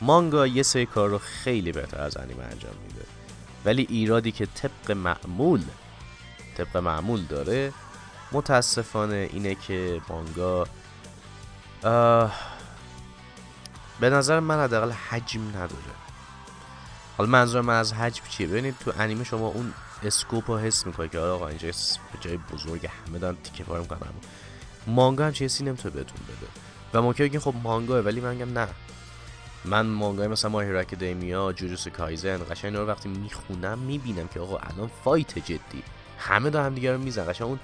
مانگا 0.00 0.46
یه 0.46 0.62
سری 0.62 0.86
کار 0.86 1.08
رو 1.08 1.18
خیلی 1.18 1.72
بهتر 1.72 2.00
از 2.00 2.16
انیمه 2.16 2.44
انجام 2.44 2.74
میده. 2.86 3.06
ولی 3.64 3.86
ایرادی 3.90 4.32
که 4.32 4.46
طبق 4.46 4.90
معمول 4.90 5.62
طبق 6.56 6.76
معمول 6.76 7.24
داره 7.24 7.72
متاسفانه 8.32 9.28
اینه 9.32 9.54
که 9.54 10.00
مانگا 10.08 10.66
به 14.00 14.10
نظر 14.10 14.40
من 14.40 14.64
حداقل 14.64 14.90
حجم 14.90 15.48
نداره. 15.48 16.07
حالا 17.18 17.30
منظور 17.30 17.60
من 17.60 17.78
از 17.78 17.92
حجم 17.92 18.22
چیه؟ 18.28 18.46
ببینید 18.46 18.74
تو 18.80 18.92
انیمه 18.98 19.24
شما 19.24 19.46
اون 19.46 19.72
اسکوپ 20.02 20.50
رو 20.50 20.58
حس 20.58 20.86
می‌کنی 20.86 21.08
که 21.08 21.18
آقا 21.18 21.48
اینجا 21.48 21.70
جای 22.20 22.36
بزرگ 22.52 22.88
همه 23.06 23.18
دارن 23.18 23.36
تیکه 23.44 23.64
پاره 23.64 23.80
می‌کنن. 23.80 23.98
مانگا 24.86 25.26
هم 25.26 25.32
چیزی 25.32 25.64
نمی‌تونه 25.64 25.94
بهتون 25.94 26.18
بده. 26.28 26.46
و 26.94 27.02
ممکنه 27.02 27.26
بگین 27.26 27.40
خب 27.40 27.54
مانگاه 27.62 28.00
ولی 28.00 28.20
من 28.20 28.34
میگم 28.34 28.58
نه. 28.58 28.68
من 29.64 29.86
مانگای 29.86 30.28
مثلا 30.28 30.50
مای 30.50 30.60
هیرو 30.60 30.78
اکادمیا 30.78 31.52
جوجوتسو 31.52 31.90
کایزن 31.90 32.38
قشنگ 32.50 32.76
رو 32.76 32.86
وقتی 32.86 33.08
می‌خونم 33.08 33.78
می‌بینم 33.78 34.28
که 34.28 34.40
آقا 34.40 34.56
الان 34.56 34.90
fight 35.04 35.38
جدی. 35.38 35.82
همه 36.18 36.50
دارن 36.50 36.66
همدیگه 36.66 36.92
رو 36.92 36.98
می‌زنن. 36.98 37.26
قشنگ 37.26 37.48
اون 37.48 37.58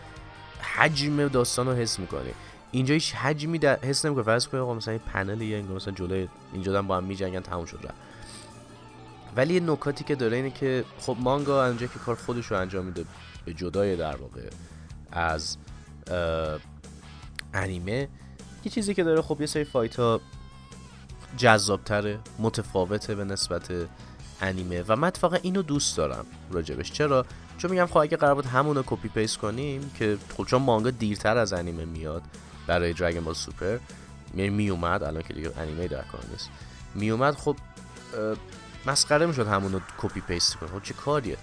حجم 0.61 1.29
داستان 1.29 1.67
رو 1.67 1.75
حس 1.75 1.99
می‌کنی. 1.99 2.31
اینجا 2.71 2.95
هیچ 2.95 3.15
حجمی 3.15 3.59
در 3.59 3.81
حس 3.81 4.05
نمی‌کنه 4.05 4.25
فرض 4.25 4.49
کنید 4.49 4.63
آقا 4.63 4.75
مثلا 4.75 4.99
پنل 4.99 5.43
انگار 5.43 5.77
مثلا 5.77 5.95
جلوی 5.95 6.29
اینجا 6.53 6.73
دارن 6.73 6.87
با 6.87 6.97
هم 6.97 7.05
میجنگن 7.05 7.41
تموم 7.41 7.65
شد 7.65 7.81
رفت. 7.85 8.14
ولی 9.37 9.55
یه 9.55 9.61
نکاتی 9.61 10.05
که 10.05 10.15
داره 10.15 10.37
اینه 10.37 10.51
که 10.51 10.85
خب 10.99 11.17
مانگا 11.21 11.67
اونجا 11.67 11.87
که 11.87 11.99
کار 11.99 12.15
خودش 12.15 12.47
رو 12.47 12.59
انجام 12.59 12.85
میده 12.85 13.05
به 13.45 13.55
جدای 13.55 13.97
در 13.97 14.17
واقع 14.17 14.51
از 15.13 15.57
انیمه 17.55 18.09
یه 18.65 18.71
چیزی 18.71 18.95
که 18.95 19.05
داره 19.05 19.23
خب 19.23 19.41
یه 19.41 19.47
سری 19.47 19.65
fight 19.65 19.97
ها 19.97 20.21
جذابتره 21.37 22.19
متفاوته 22.39 23.15
به 23.15 23.25
نسبت 23.25 23.73
انیمه 24.41 24.85
و 24.89 24.97
من 24.97 25.09
اتفاقا 25.09 25.37
اینو 25.43 25.63
دوست 25.63 25.97
دارم 25.97 26.27
راجبش. 26.51 26.93
چرا؟ 26.93 27.27
چون 27.59 27.71
میگم 27.71 27.87
خب 27.87 27.97
اگه 27.97 28.17
قرار 28.17 28.35
بود 28.35 28.47
همونو 28.47 28.83
copy 28.87 29.09
paste 29.09 29.39
کنیم 29.39 29.91
که 29.99 30.19
خب 30.37 30.45
چون 30.45 30.63
مانگا 30.63 30.91
دیرتر 30.91 31.37
از 31.39 31.53
انیمه 31.53 31.85
میاد 31.85 32.23
برای 32.67 32.93
دراگون 32.93 33.25
بال 33.25 33.35
سوپر 33.35 33.79
می 34.35 34.71
اومد 34.71 35.03
الان 35.03 35.23
که 35.23 35.35
دیگه 35.35 35.51
انیمه 35.59 35.89
در 35.89 36.03
کار 36.03 36.21
نیست 36.31 36.51
می 36.95 37.11
اومد 37.11 37.35
خب 37.35 37.57
مسخره 38.87 39.27
می‌شد 39.27 39.47
همونو 39.47 39.81
copy 39.99 40.21
paste 40.21 40.57
کنیم 40.57 40.73
خب 40.73 40.83
چه 40.83 40.95
کاریه؟ 40.95 41.37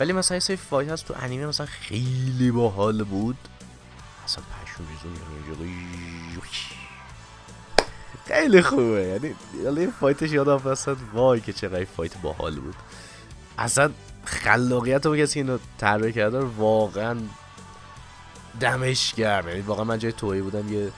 ولی 0.00 0.12
مثلا 0.12 0.36
یه 0.36 0.40
سری 0.40 0.56
fight 0.56 0.88
هست 0.90 1.04
تو 1.04 1.14
انیمه 1.20 1.46
مثلا 1.46 1.66
خیلی 1.66 2.50
باحال 2.50 3.04
بود. 3.04 3.36
اصلا 4.24 4.44
پشم‌ریزون 4.44 5.12
خیلی 8.26 8.62
خوبه. 8.62 8.82
یعنی 8.82 9.34
یعنی 9.64 9.92
fight 10.00 10.21
ش 10.21 10.30
یادم 10.30 10.70
اصلا. 10.70 10.96
وای 11.12 11.40
که 11.40 11.52
چقدر 11.52 11.84
fight 11.84 12.16
باحال 12.16 12.60
بود. 12.60 12.74
اصلا 13.58 13.90
خلاقیت 14.24 15.06
رو 15.06 15.16
کسی 15.16 15.40
اینو 15.40 15.58
طراحی 15.78 16.12
کرده 16.12 16.38
واقعا 16.38 17.16
دمش 18.60 19.14
گرم. 19.14 19.48
یعنی 19.48 19.60
واقعا 19.60 19.84
من 19.84 19.98
جای 19.98 20.12
Toei 20.12 20.42
بودم 20.42 20.72
یه 20.72 20.92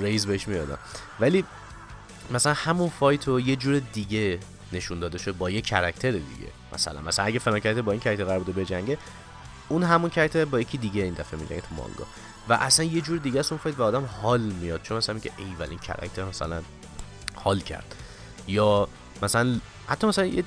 raise 0.00 0.26
بهش 0.26 0.48
می‌دادم 0.48 0.78
ولی 1.20 1.44
مثلا 2.30 2.52
همون 2.52 2.88
fight 2.88 3.28
رو 3.28 3.40
یه 3.40 3.56
جور 3.56 3.78
دیگه 3.78 4.38
نشون 4.72 5.00
داده 5.00 5.18
شد 5.18 5.36
با 5.36 5.50
یه 5.50 5.60
character 5.60 6.10
دیگه. 6.10 6.48
مثلا 6.72 7.00
مثلا 7.00 7.24
اگه 7.24 7.38
فلان 7.38 7.82
با 7.82 7.92
این 7.92 8.00
character 8.00 8.24
قرار 8.24 8.38
بوده 8.38 8.60
بجنگه 8.60 8.98
اون 9.68 9.82
همون 9.82 10.10
character 10.10 10.44
با 10.44 10.60
یکی 10.60 10.78
دیگه 10.78 11.02
این 11.02 11.14
دفعه 11.14 11.40
میجنگه 11.40 11.60
تو 11.60 11.74
مانگا. 11.74 12.04
و 12.48 12.52
اصلا 12.52 12.86
یه 12.86 13.00
جور 13.00 13.18
دیگه 13.18 13.40
است 13.40 13.52
اون 13.52 13.60
fight 13.60 13.78
و 13.78 13.82
آدم 13.82 14.04
حال 14.22 14.40
میاد. 14.40 14.82
چون 14.82 14.96
مثلا 14.96 15.14
میگه 15.14 15.30
ای 15.36 15.68
این 15.70 15.78
character 15.78 16.24
مثلا 16.24 16.62
حال 17.34 17.60
کرد. 17.60 17.94
یا 18.48 18.88
مثلا 19.22 19.60
حتی 19.88 20.06
مثلا 20.06 20.26
یه 20.26 20.44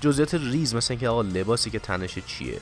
جزئیات 0.00 0.34
ریز 0.34 0.74
مثلا 0.74 0.94
اینکه 0.94 1.08
آقا 1.08 1.22
لباسی 1.22 1.70
که 1.70 1.78
تنشه 1.78 2.20
چیه. 2.20 2.60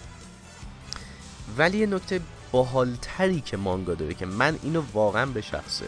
ولی 1.58 1.78
یه 1.78 1.86
نکته 1.86 2.20
باحالتری 2.52 3.40
که 3.40 3.56
مانگا 3.56 3.94
داره 3.94 4.14
که 4.14 4.26
من 4.26 4.58
اینو 4.62 4.82
واقعا 4.92 5.26
به 5.26 5.40
شخصه 5.40 5.86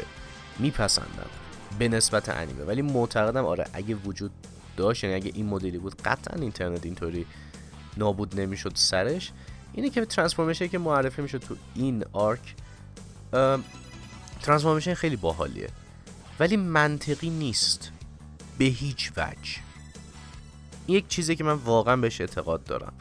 میپسندم. 0.59 1.31
به 1.79 1.89
نسبت 1.89 2.29
انیمه. 2.29 2.65
ولی 2.65 2.83
معتقدم 2.83 3.45
آره 3.45 3.67
اگه 3.73 3.95
وجود 3.95 4.31
داشت 4.77 5.05
یعنی 5.05 5.17
اگه 5.17 5.33
این 5.35 5.47
مدلی 5.47 5.79
بود 5.79 6.03
قطعا 6.03 6.41
اینترنت 6.41 6.85
اینطوری 6.85 7.27
نابود 7.97 8.41
نمی‌شد 8.41 8.73
سرش. 8.75 9.33
اینه 9.73 9.91
که 9.91 10.05
transformation 10.05 10.66
که 10.67 10.79
معرفی 10.79 11.23
می‌شد 11.23 11.39
تو 11.39 11.57
این 11.75 12.05
arc 12.12 12.55
transformation 14.42 14.94
خیلی 14.95 15.17
باحالیه. 15.17 15.69
ولی 16.41 16.57
منطقی 16.57 17.31
نیست. 17.31 17.91
به 18.59 18.65
هیچ 18.65 19.12
وجه. 19.17 19.53
یک 20.89 21.09
چیزی 21.09 21.37
که 21.37 21.45
من 21.45 21.53
واقعا 21.53 21.97
بهش 21.97 22.21
اعتقاد 22.21 22.65
دارم. 22.65 22.93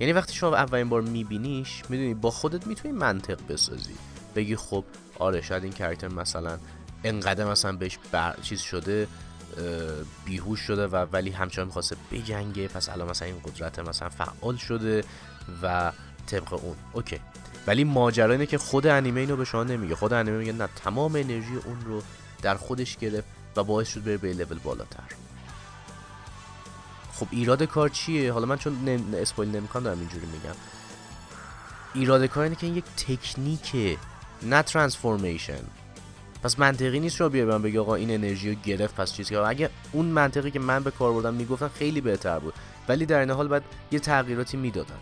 یعنی 0.00 0.12
وقتی 0.12 0.34
شما 0.34 0.56
اولین 0.56 0.88
بار 0.88 1.02
میبینیش 1.02 1.82
می‌دونی 1.88 2.14
با 2.14 2.30
خودت 2.30 2.66
می‌تونی 2.66 2.94
منطق 2.94 3.38
بسازی. 3.48 3.94
بگی 4.34 4.56
خب 4.56 4.84
آره 5.18 5.40
شاید 5.40 5.64
این 5.64 5.72
character 5.72 6.08
مثلا 6.08 6.58
انقدر 7.04 7.44
مثلا 7.44 7.72
بهش 7.72 7.98
بر... 8.12 8.36
چیز 8.42 8.60
شده. 8.60 9.08
بیهوش 10.24 10.60
شده 10.60 10.86
و 10.86 11.06
ولی 11.12 11.30
همچنان 11.30 11.66
می‌خواسته 11.66 11.96
بجنگه. 12.12 12.68
پس 12.68 12.88
الان 12.88 13.10
مثلا 13.10 13.28
این 13.28 13.40
قدرت 13.44 13.78
مثلا 13.78 14.08
فعال 14.08 14.56
شده 14.56 15.04
و 15.62 15.92
طبق 16.26 16.64
اون. 16.64 16.76
OK. 16.92 17.20
ولی 17.66 17.84
ماجرا 17.84 18.32
اینه 18.32 18.46
که 18.46 18.58
خود 18.58 18.86
انیمه 18.86 19.20
اینو 19.20 19.36
به 19.36 19.44
شما 19.44 19.64
نمیگه. 19.64 19.94
خود 19.94 20.12
انیمه 20.12 20.38
میگه 20.38 20.52
نه 20.52 20.68
تمام 20.84 21.14
انرژی 21.14 21.56
اون 21.64 21.80
رو 21.84 22.02
در 22.42 22.54
خودش 22.54 22.96
گرفت 22.96 23.28
و 23.56 23.64
باعث 23.64 23.88
شد 23.88 24.04
بره 24.04 24.16
به 24.16 24.32
لول 24.32 24.58
بالاتر. 24.58 25.02
خب 27.12 27.26
ایراد 27.30 27.62
کار 27.62 27.88
چیه؟ 27.88 28.32
حالا 28.32 28.46
من 28.46 28.58
چون 28.58 28.74
spoil 29.14 29.48
نمی‌کنم 29.48 29.82
دارم 29.82 29.98
اینجوری 29.98 30.26
میگم. 30.26 30.54
ایراد 31.94 32.26
کار 32.26 32.44
اینه 32.44 32.56
که 32.56 32.66
این 32.66 32.76
یک 32.76 32.84
تکنیکه 32.84 33.96
نه 34.42 34.62
transformation 34.62 35.60
پس 36.42 36.58
منطقی 36.58 37.00
نیست 37.00 37.20
رو 37.20 37.28
بیای 37.28 37.44
من 37.44 37.62
بگی 37.62 37.78
آقا 37.78 37.94
این 37.94 38.10
انرژی 38.10 38.50
رو 38.50 38.60
گرفت 38.64 38.94
پس 38.94 39.12
چیزی 39.12 39.36
اگه 39.36 39.70
اون 39.92 40.06
منطقی 40.06 40.50
که 40.50 40.58
من 40.58 40.82
به 40.82 40.90
کار 40.90 41.12
بردم 41.12 41.34
می‌گفتن 41.34 41.68
خیلی 41.68 42.00
بهتر 42.00 42.38
بود. 42.38 42.54
ولی 42.88 43.06
در 43.06 43.18
این 43.18 43.30
حال 43.30 43.48
بعد 43.48 43.62
یه 43.90 43.98
تغییراتی 43.98 44.56
می‌دادن. 44.56 44.98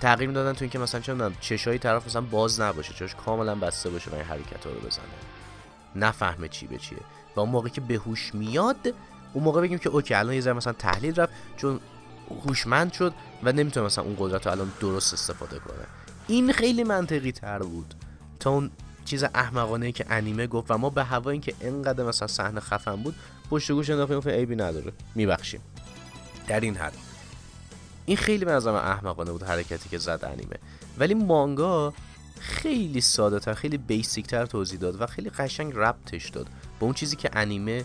تغییر 0.00 0.28
می‌دادن 0.28 0.52
تو 0.52 0.64
اینکه 0.64 0.78
مثلا 0.78 1.00
چه 1.00 1.30
چشای 1.40 1.78
طرف 1.78 2.06
مثلا 2.06 2.20
باز 2.20 2.60
نباشه 2.60 2.94
چش 2.94 3.14
کاملا 3.14 3.54
بسته 3.54 3.90
باشه 3.90 4.10
و 4.10 4.14
این 4.14 4.24
حرکت 4.24 4.66
ها 4.66 4.72
رو 4.72 4.80
بزنه. 4.80 5.04
نفهمه 5.96 6.48
چی 6.48 6.66
به 6.66 6.78
چیه. 6.78 6.98
و 7.36 7.40
اون 7.40 7.48
موقع 7.48 7.68
که 7.68 7.80
به 7.80 7.94
هوش 7.94 8.34
میاد 8.34 8.94
اون 9.32 9.44
موقع 9.44 9.60
بگیم 9.60 9.78
که 9.78 9.88
اوکی 9.88 10.14
الان 10.14 10.34
یه 10.34 10.40
ذره 10.40 10.52
مثلا 10.52 10.72
تحلیل 10.72 11.14
رفت 11.14 11.32
چون 11.56 11.80
هوشمند 12.46 12.92
شد 12.92 13.14
و 13.42 13.52
نمی‌تونه 13.52 13.86
مثلا 13.86 14.04
اون 14.04 14.16
قدرت 14.18 14.46
رو 14.46 14.52
الان 14.52 14.72
درست 14.80 15.12
استفاده 15.12 15.58
کنه. 15.58 15.86
این 16.26 16.52
خیلی 16.52 16.84
منطقی 16.84 17.32
تر 17.32 17.58
بود. 17.58 17.94
تا 18.40 18.50
اون 18.50 18.70
چیز 19.06 19.24
احمقانه 19.24 19.92
که 19.92 20.04
انیمه 20.08 20.46
گفت 20.46 20.70
و 20.70 20.78
ما 20.78 20.90
به 20.90 21.04
هوا 21.04 21.30
اینکه 21.30 21.54
انقدر 21.60 22.04
مثلا 22.04 22.28
صحنه 22.28 22.60
خفن 22.60 22.96
بود 22.96 23.14
پشت 23.50 23.72
گوش 23.72 23.90
انداختیم 23.90 24.32
عیبی 24.32 24.56
نداره 24.56 24.92
میبخشیم. 25.14 25.60
در 26.48 26.60
این 26.60 26.76
حد. 26.76 26.96
این 28.06 28.16
خیلی 28.16 28.44
به 28.44 28.52
نظرم 28.52 28.74
احمقانه 28.74 29.32
بود 29.32 29.42
حرکتی 29.42 29.88
که 29.88 29.98
زد 29.98 30.24
انیمه. 30.24 30.56
ولی 30.98 31.14
مانگا 31.14 31.94
خیلی 32.40 33.00
ساده 33.00 33.38
تر 33.38 33.54
خیلی 33.54 33.78
بیسیک 33.78 34.26
تر 34.26 34.46
توضیح 34.46 34.78
داد 34.78 35.00
و 35.00 35.06
خیلی 35.06 35.30
قشنگ 35.30 35.72
ربطش 35.76 36.28
داد 36.28 36.46
با 36.80 36.86
اون 36.86 36.94
چیزی 36.94 37.16
که 37.16 37.30
انیمه 37.32 37.84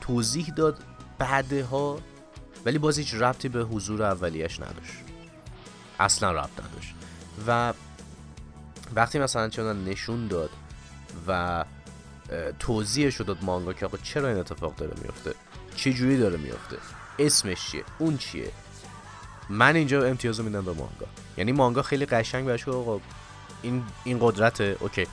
توضیح 0.00 0.46
داد 0.56 0.78
بعدها 1.18 1.98
ولی 2.64 2.78
باز 2.78 2.98
هیچ 2.98 3.14
ربطی 3.14 3.48
به 3.48 3.60
حضور 3.60 4.02
اولیش 4.02 4.60
نداشت. 4.60 4.92
اصلا 6.00 6.32
ربط 6.32 6.60
نداشت. 6.60 6.94
و 7.46 7.72
وقتی 8.94 9.18
مثلا 9.18 9.48
چون 9.48 9.84
نشون 9.84 10.26
داد 10.26 10.50
و 11.28 11.64
توضیحش 12.58 13.20
داد 13.20 13.38
مانگا 13.42 13.72
که 13.72 13.86
آقا 13.86 13.98
چرا 14.02 14.28
این 14.28 14.38
اتفاق 14.38 14.76
داره 14.76 14.92
میفته؟ 15.02 15.34
چه 15.76 15.92
جوری 15.92 16.18
داره 16.18 16.36
میفته؟ 16.36 16.76
اسمش 17.18 17.70
چیه؟ 17.70 17.84
اون 17.98 18.16
چیه؟ 18.16 18.50
من 19.48 19.76
اینجا 19.76 20.04
امتیاز 20.04 20.40
میدم 20.40 20.64
به 20.64 20.72
مانگا. 20.72 21.06
یعنی 21.36 21.52
مانگا 21.52 21.82
خیلی 21.82 22.06
قشنگ 22.06 22.46
بهش 22.46 22.68
آقا 22.68 23.00
این 23.62 23.82
این 24.04 24.18
قدرت 24.20 24.60
اوکی. 24.60 25.06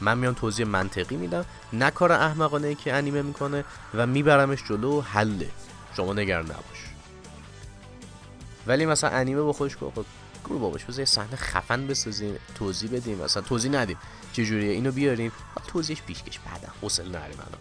من 0.00 0.18
میام 0.18 0.34
توضیح 0.34 0.66
منطقی 0.66 1.16
میدم. 1.16 1.44
نه 1.72 1.90
کار 1.90 2.12
احمقانه 2.12 2.74
که 2.74 2.94
انیمه 2.94 3.22
می‌کنه 3.22 3.64
و 3.94 4.06
میبرمش 4.06 4.64
جلو 4.68 5.00
حله. 5.00 5.48
شما 5.96 6.12
نگران 6.12 6.44
نباش. 6.44 6.86
ولی 8.66 8.86
مثلا 8.86 9.10
انیمه 9.10 9.42
با 9.42 9.52
خودش 9.52 9.76
که 9.76 9.84
گروه 10.46 10.60
باباش 10.60 10.84
بذار 10.84 11.04
صحنه 11.04 11.36
خفن 11.36 11.86
بسازیم 11.86 12.36
توضیح 12.54 12.90
بدیم 12.90 13.18
مثلا 13.18 13.42
توضیح 13.42 13.70
ندیم 13.70 13.96
چجوریه 14.32 14.72
اینو 14.72 14.92
بیاریم 14.92 15.32
توضیحش 15.66 16.02
پیشکش 16.02 16.38
بعدا. 16.38 16.68
حوصله 16.82 17.08
نریم 17.08 17.38
الان. 17.38 17.60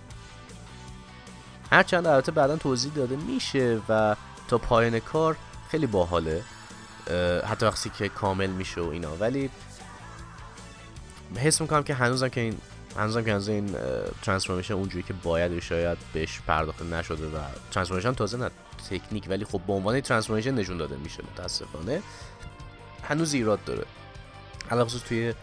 هرچند 1.71 2.07
البته 2.07 2.31
بعدا 2.31 2.57
توضیح 2.57 2.91
داده 2.93 3.15
میشه 3.15 3.81
و 3.89 4.15
تا 4.47 4.57
پایان 4.57 4.99
کار 4.99 5.35
خیلی 5.69 5.87
باحاله 5.87 6.43
حتی 7.45 7.65
وقتی 7.65 7.89
که 7.89 8.09
کامل 8.09 8.49
میشه 8.49 8.81
و 8.81 8.87
اینا. 8.87 9.15
ولی 9.15 9.49
حس 11.35 11.61
می‌کنم 11.61 11.83
که 11.83 11.93
هنوزم 11.93 12.27
که 12.27 12.41
این 12.41 12.57
هنوزم 12.97 13.23
که 13.23 13.31
هنوز 13.31 13.49
این 13.49 13.75
transformation 14.21 14.73
اونجوری 14.73 15.03
که 15.03 15.13
باید 15.13 15.59
شاید 15.59 15.97
بهش 16.13 16.39
پرداخته 16.47 16.85
نشده 16.85 17.27
و 17.27 17.39
transformation 17.71 18.13
تازه 18.13 18.37
نه 18.37 18.49
تکنیک 18.89 19.25
ولی 19.29 19.45
خب 19.45 19.61
به 19.67 19.73
عنوان 19.73 20.01
transformation 20.01 20.51
نشون 20.51 20.77
داده 20.77 20.95
میشه 20.95 21.23
متاسفانه. 21.33 22.01
هنوز 23.07 23.33
ایراد 23.33 23.63
داره. 23.65 23.85
علاوه 24.71 24.91
توی 25.09 25.33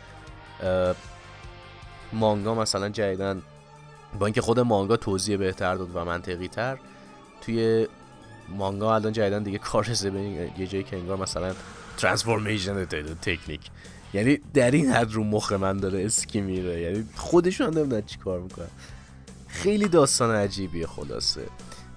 مانگا 2.12 2.54
مثلا 2.54 2.88
جدیداً 2.88 3.42
با 4.18 4.26
اینکه 4.26 4.40
خود 4.40 4.60
مانگا 4.60 4.96
توضیح 4.96 5.36
بهتر 5.36 5.74
داد 5.74 5.96
و 5.96 6.04
منطقی 6.04 6.48
تر 6.48 6.78
توی 7.40 7.88
مانگا 8.48 8.94
الان 8.94 9.12
جدیداً 9.12 9.42
دیگه 9.42 9.58
کار 9.58 9.84
به 9.84 10.20
یه 10.58 10.66
جایی 10.66 10.84
که 10.84 10.96
انگار 10.96 11.16
مثلا 11.16 11.54
transformation 11.96 12.84
تکنیک 13.22 13.60
یعنی 14.14 14.38
در 14.54 14.70
این 14.70 14.92
حد 14.92 15.12
رو 15.12 15.24
مخ 15.24 15.52
من 15.52 15.76
داره 15.76 16.04
اسکی 16.04 16.40
میره. 16.40 16.80
یعنی 16.80 17.08
خودشون 17.16 17.78
نمی‌دونن 17.78 18.02
چی 18.02 18.18
کار 18.18 18.40
می‌کنن. 18.40 18.68
خیلی 19.48 19.88
داستان 19.88 20.34
عجیبیه 20.34 20.86
خلاصه. 20.86 21.46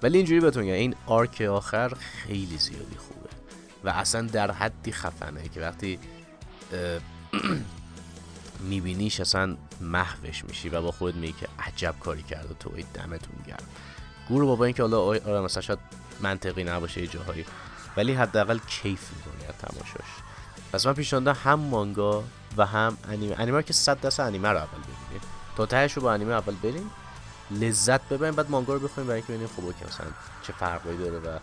ولی 0.02 0.16
اینجوری 0.16 0.40
بهتون 0.40 0.62
این 0.62 0.94
آرک 1.06 1.40
آخر 1.40 1.94
خیلی 1.94 2.58
زیادی 2.58 2.96
خوبه 2.96 3.15
و 3.86 3.88
اصلا 3.88 4.22
در 4.22 4.50
حدی 4.50 4.92
خفنه 4.92 5.48
که 5.48 5.60
وقتی 5.60 5.98
میبینیش 8.70 9.20
اصلا 9.20 9.56
محوش 9.80 10.44
میشی 10.44 10.68
و 10.68 10.82
با 10.82 10.92
خود 10.92 11.16
میگی 11.16 11.32
که 11.32 11.48
عجب 11.58 11.94
کاری 12.00 12.22
کرده 12.22 12.54
تو 12.60 12.70
ای 12.76 12.84
دمتون 12.94 13.44
گرم. 13.46 13.66
گروه 14.28 14.46
بابا 14.46 14.64
اینکه 14.64 14.82
حالا 14.82 15.00
آره 15.00 15.40
مثلا 15.40 15.62
شاید 15.62 15.78
منطقی 16.20 16.64
نباشه 16.64 17.00
یه 17.00 17.06
جاهایی 17.06 17.44
ولی 17.96 18.12
حداقل 18.12 18.58
کیف 18.58 19.10
می‌کنی 19.12 19.48
از 19.48 19.54
تماشاش. 19.54 20.10
پس 20.72 20.86
من 20.86 20.92
پیشنهاد 20.92 21.36
هم 21.36 21.60
مانگا 21.60 22.24
و 22.56 22.66
هم 22.66 22.96
انیمه. 23.08 23.34
انیمه 23.38 23.62
که 23.62 23.72
صد 23.72 24.00
دست 24.00 24.20
انیمه 24.20 24.48
رو 24.48 24.56
اول 24.56 24.80
ببینیم. 24.80 25.20
تا 25.56 25.66
تهش 25.66 25.92
رو 25.92 26.02
با 26.02 26.12
انیمه 26.12 26.32
اول 26.32 26.54
بریم 26.54 26.90
لذت 27.50 28.08
ببریم 28.08 28.34
بعد 28.34 28.50
مانگا 28.50 28.74
رو 28.74 28.80
بخونیم 28.80 29.08
برای 29.08 29.20
اینکه 29.20 29.32
ببینیم 29.32 29.48
خب 29.56 29.64
OK 29.64 29.84
مثلا 29.84 30.06
چه 30.42 30.52
فرقایی 30.52 30.98
داره 30.98 31.18
و 31.18 31.38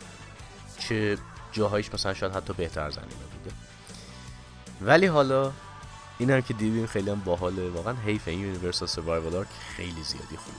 چه 0.78 1.18
جاهایش 1.54 1.94
مثلا 1.94 2.14
شاید 2.14 2.34
حتی 2.34 2.54
بهتر 2.54 2.82
انیمه 2.82 3.04
بوده 3.04 3.56
ولی 4.82 5.06
حالا 5.06 5.52
این 6.18 6.32
هم 6.32 6.42
که 6.42 6.54
دیدیم 6.54 6.86
خیلی 6.86 7.10
هم 7.10 7.20
باحاله. 7.20 7.70
واقعا 7.70 7.94
حیف 8.06 8.28
این 8.28 8.40
Universal 8.40 8.88
Survival 8.88 9.36
arc 9.36 9.48
خیلی 9.78 10.04
زیادی 10.04 10.38
خوبه. 10.38 10.58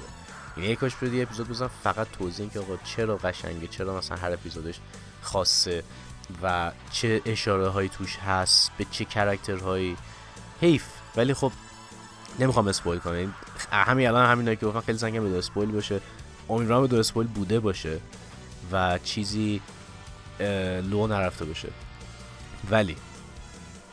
یعنی 0.57 0.72
یک 0.72 0.78
کاش 0.78 0.92
یه 1.02 1.22
اپیزود 1.22 1.48
بزنم 1.48 1.70
فقط 1.85 2.07
توضیح 2.18 2.48
که 2.48 2.61
آقا 2.61 2.76
چرا 2.85 3.16
قشنگه 3.16 3.66
چرا 3.66 3.98
مثلا 3.98 4.16
هر 4.16 4.33
اپیزودش 4.33 4.80
خاصه 5.22 5.83
و 6.42 6.72
چه 6.92 7.22
اشاره 7.24 7.68
هایی 7.68 7.88
توش 7.88 8.16
هست 8.16 8.70
به 8.78 8.87
چه 8.90 9.04
character 9.05 9.68
هایی. 9.68 9.96
حیف. 10.61 10.85
ولی 11.16 11.35
خب 11.35 11.52
نمی‌خوام 12.38 12.68
spoil 12.68 12.98
کنم. 12.98 13.35
همین 13.70 14.09
الان 14.09 14.30
همین 14.30 14.54
که 14.57 14.66
گفتم 14.66 14.80
خیلی 14.80 14.98
سنگم 14.98 15.30
به 15.30 15.38
spoil 15.38 15.70
باشه. 15.70 16.00
امیدوارم 16.48 16.87
به 16.87 16.98
spoil 16.98 17.27
بوده 17.28 17.61
باشه 17.61 18.00
و 18.72 18.98
چیزی 18.98 19.61
لو 20.90 21.07
نرفته 21.07 21.44
باشه 21.44 21.68
ولی 22.70 22.97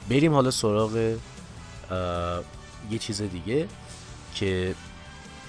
بریم 0.10 0.34
حالا 0.34 0.51
سراغ 0.51 1.17
یه 2.91 2.97
چیز 2.99 3.21
دیگه 3.21 3.67
که 4.36 4.75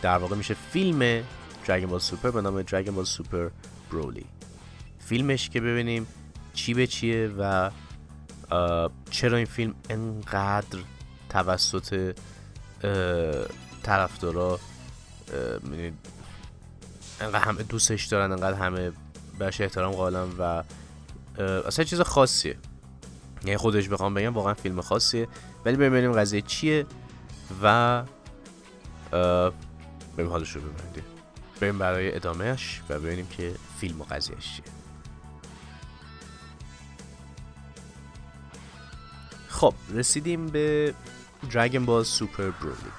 در 0.02 0.18
واقع 0.18 0.37
میشه 0.37 0.55
فیلم 0.55 1.24
دراگون 1.66 1.90
بال 1.90 2.00
سوپر 2.00 2.31
به 2.31 2.40
نام 2.40 2.62
دراگون 2.62 2.94
بال 2.94 3.05
سوپر 3.05 3.48
برولی 3.90 4.26
فیلمش 4.98 5.50
که 5.50 5.61
ببینیم 5.61 6.07
چی 6.55 6.74
به 6.74 6.87
چیه 6.87 7.31
و 7.38 7.70
چرا 9.11 9.37
این 9.37 9.46
فیلم 9.46 9.74
انقدر 9.90 10.78
توسط 11.28 12.14
طرفدارا 13.83 14.61
انقدر 17.20 17.44
همه 17.44 17.62
دوستش 17.62 18.05
دارن 18.05 18.33
انقدر 18.33 18.55
همه 18.55 18.92
بهش 19.38 19.61
احترام 19.61 19.92
قائلن 19.92 20.28
و 20.38 20.62
اصلا 21.38 21.84
چیز 21.84 22.00
خاصیه. 22.00 22.56
یعنی 23.44 23.56
خودش 23.56 23.88
بخوام 23.88 24.14
بگم 24.14 24.34
واقعا 24.34 24.54
فیلم 24.54 24.80
خاصیه. 24.80 25.28
ولی 25.64 25.76
ببینیم 25.76 26.12
قضیه 26.12 26.40
چیه 26.40 26.86
و 27.62 28.02
بریم 30.16 30.30
حالش 30.30 30.50
رو 30.50 30.60
ببینیم 30.60 31.04
بریم 31.60 31.78
برای 31.78 32.16
ادامهش 32.16 32.82
و 32.88 32.98
ببینیم 32.98 33.26
که 33.26 33.54
فیلم 33.80 34.00
و 34.00 34.04
قضیهش 34.04 34.56
چیه. 34.56 34.64
خب 39.48 39.74
رسیدیم 39.94 40.46
به 40.46 40.94
Dragon 41.50 41.85
Ball 41.85 42.04
Super 42.04 42.50
Broly 42.50 42.90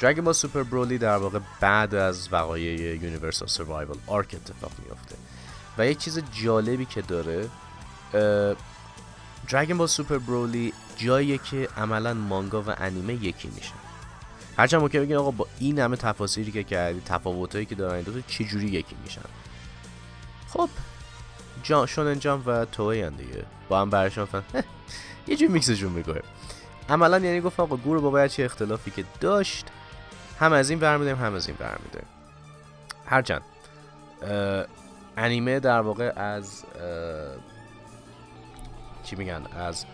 Dragon 0.00 0.24
Ball 0.24 0.34
Super 0.34 0.62
Broly 0.62 0.98
در 0.98 1.16
واقع 1.16 1.38
بعد 1.60 1.94
از 1.94 2.28
وقایع 2.32 2.94
Universal 3.02 3.48
Survival 3.48 3.96
Arc 4.06 4.34
اتفاق 4.34 4.72
میافته. 4.84 5.16
و 5.78 5.86
یک 5.86 5.98
چیز 5.98 6.22
جالبی 6.32 6.84
که 6.84 7.02
داره 7.02 7.48
دراگون 9.48 9.78
بال 9.78 9.86
سوپر 9.86 10.18
برولی 10.18 10.72
جاییه 10.96 11.38
که 11.38 11.68
عملا 11.76 12.14
مانگا 12.14 12.62
و 12.62 12.74
انیمه 12.78 13.14
یکی 13.14 13.48
میشن. 13.48 13.74
هرچند 14.56 14.80
ممکنه 14.80 15.00
بگین 15.00 15.16
آقا 15.16 15.30
با 15.30 15.46
این 15.58 15.78
همه 15.78 15.96
تفاصیلی 15.96 16.52
که 16.52 16.64
کردی 16.64 17.02
تفاوتایی 17.06 17.66
که 17.66 17.74
دارن 17.74 18.00
دو 18.00 18.20
چجوری 18.20 18.66
یکی 18.66 18.96
میشن؟ 19.04 19.20
خب 20.48 20.68
جان 21.62 21.86
شونن 21.86 22.18
جام 22.18 22.42
و 22.46 22.64
توی 22.64 23.10
دیگه. 23.10 23.44
با 23.68 23.80
هم 23.80 23.90
برشان 23.90 24.24
فن. 24.24 24.42
یه 25.28 25.36
جور 25.36 25.48
میکسشون 25.48 25.92
می‌کنه. 25.92 26.20
عملا 26.88 27.18
یعنی 27.18 27.40
گفتم 27.40 27.62
آقا 27.62 27.76
گور 27.76 28.00
با 28.00 28.10
باید 28.10 28.30
چه 28.30 28.44
اختلافی 28.44 28.90
که 28.90 29.04
داشت 29.20 29.66
هم 30.40 30.52
از 30.52 30.70
این 30.70 30.78
برمیداریم 30.78 31.22
هم 31.22 31.34
از 31.34 31.48
این 31.48 31.56
برمیداریم 31.60 32.08
هرچند 33.06 33.42
انیمه 35.16 35.60
در 35.60 35.80
واقع 35.80 36.12
از 36.16 36.64
چی 39.10 39.16
میگن 39.16 39.42
از 39.52 39.84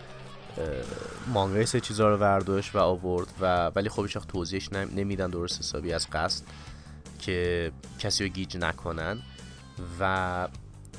مانگای 1.27 1.65
سه 1.65 1.79
چیزا 1.79 2.09
رو 2.09 2.17
ورداشت 2.17 2.75
و 2.75 2.79
آورد 2.79 3.27
و 3.41 3.67
ولی 3.67 3.89
خب 3.89 4.01
هیچ 4.01 4.17
توضیحش 4.17 4.73
نمیدن 4.73 5.29
درست 5.29 5.59
حسابی 5.59 5.93
از 5.93 6.07
قصد 6.09 6.43
که 7.19 7.71
کسی 7.99 8.23
رو 8.23 8.29
گیج 8.29 8.57
نکنن 8.57 9.19
و 9.99 10.47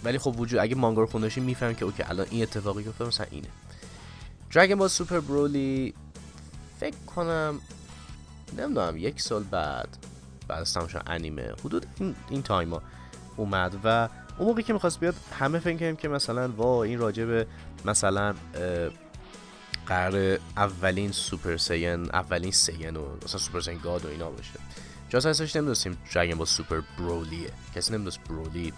ولی 0.04 0.18
خب 0.18 0.40
وجود 0.40 0.58
اگه 0.58 0.74
مانگا 0.74 1.00
رو 1.00 1.06
خونده 1.06 1.26
باشی 1.26 1.40
میفهم 1.40 1.74
که 1.74 1.84
OK 1.84 2.02
الان 2.02 2.26
این 2.30 2.42
اتفاقی 2.42 2.84
که 2.84 2.90
مثلا 3.04 3.26
اینه. 3.30 3.48
Dragon 4.50 4.78
Ball 4.78 4.88
Super 4.88 5.20
Broly 5.20 5.94
فکر 6.80 6.96
کنم 7.06 7.60
نمی‌دونم 8.58 8.96
یک 8.96 9.20
سال 9.20 9.42
بعد 9.42 9.88
بعد 10.48 10.60
از 10.60 10.74
تماشا 10.74 11.00
انیمه 11.06 11.52
حدود 11.64 11.86
این, 12.00 12.14
این 12.30 12.42
تایما 12.42 12.82
اومد 13.36 13.76
و 13.84 14.08
اون 14.38 14.48
موقعی 14.48 14.62
که 14.62 14.72
می‌خواست 14.72 15.00
بیاد 15.00 15.14
همه 15.38 15.58
فکر 15.58 15.76
کردیم 15.76 15.96
که 15.96 16.08
مثلا 16.08 16.48
wow 16.48 16.82
این 16.82 16.98
راجب 16.98 17.46
مثلا 17.84 18.34
قرار 19.86 20.38
اولین 20.56 21.12
Super 21.12 21.56
Saiyan 21.56 22.10
اولین 22.10 22.52
Saiyan 22.52 22.96
و 22.96 23.16
مثلا 23.24 23.40
Super 23.40 23.60
Saiyan 23.60 23.78
God 23.78 24.04
و 24.04 24.08
اینا 24.08 24.30
باشه. 24.30 24.60
جاز 25.08 25.26
هستش 25.26 25.56
نمی‌دونستیم 25.56 25.98
Dragon 26.14 26.34
Ball 26.34 26.46
Super 26.46 26.80
Broly 26.98 27.35
ه. 27.35 27.50
کسی 27.74 27.92
نمی‌دونست 27.92 28.20
Broly 28.28 28.72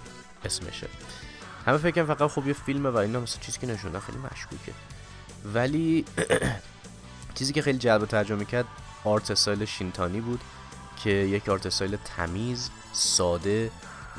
اسمشه. 0.45 0.87
همه 1.67 1.79
فکر 1.79 2.05
فقط 2.05 2.31
خب 2.31 2.47
یه 2.47 2.53
فیلمه 2.53 2.89
و 2.89 2.97
اینا 2.97 3.21
مثلا 3.21 3.41
چیزی 3.41 3.59
که 3.59 3.67
نشونه 3.67 4.01
خیلی 4.01 4.19
مشکوکه. 4.19 4.73
ولی 5.45 6.05
چیزی 7.39 7.53
که 7.53 7.63
خیلی 7.63 7.79
جلب 7.79 8.07
توجه 8.07 8.45
کرد 8.45 8.67
art 9.05 9.31
style 9.31 9.65
شینتانی 9.65 10.21
بود 10.21 10.41
که 11.05 11.11
یک 11.11 11.49
art 11.49 11.67
style 11.67 11.97
تمیز 12.17 12.71
ساده 12.93 13.71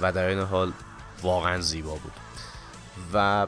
و 0.02 0.12
در 0.12 0.26
این 0.26 0.40
حال 0.40 0.74
واقعا 1.22 1.62
زیبا 1.62 1.96
بود. 1.96 2.14
و 3.14 3.48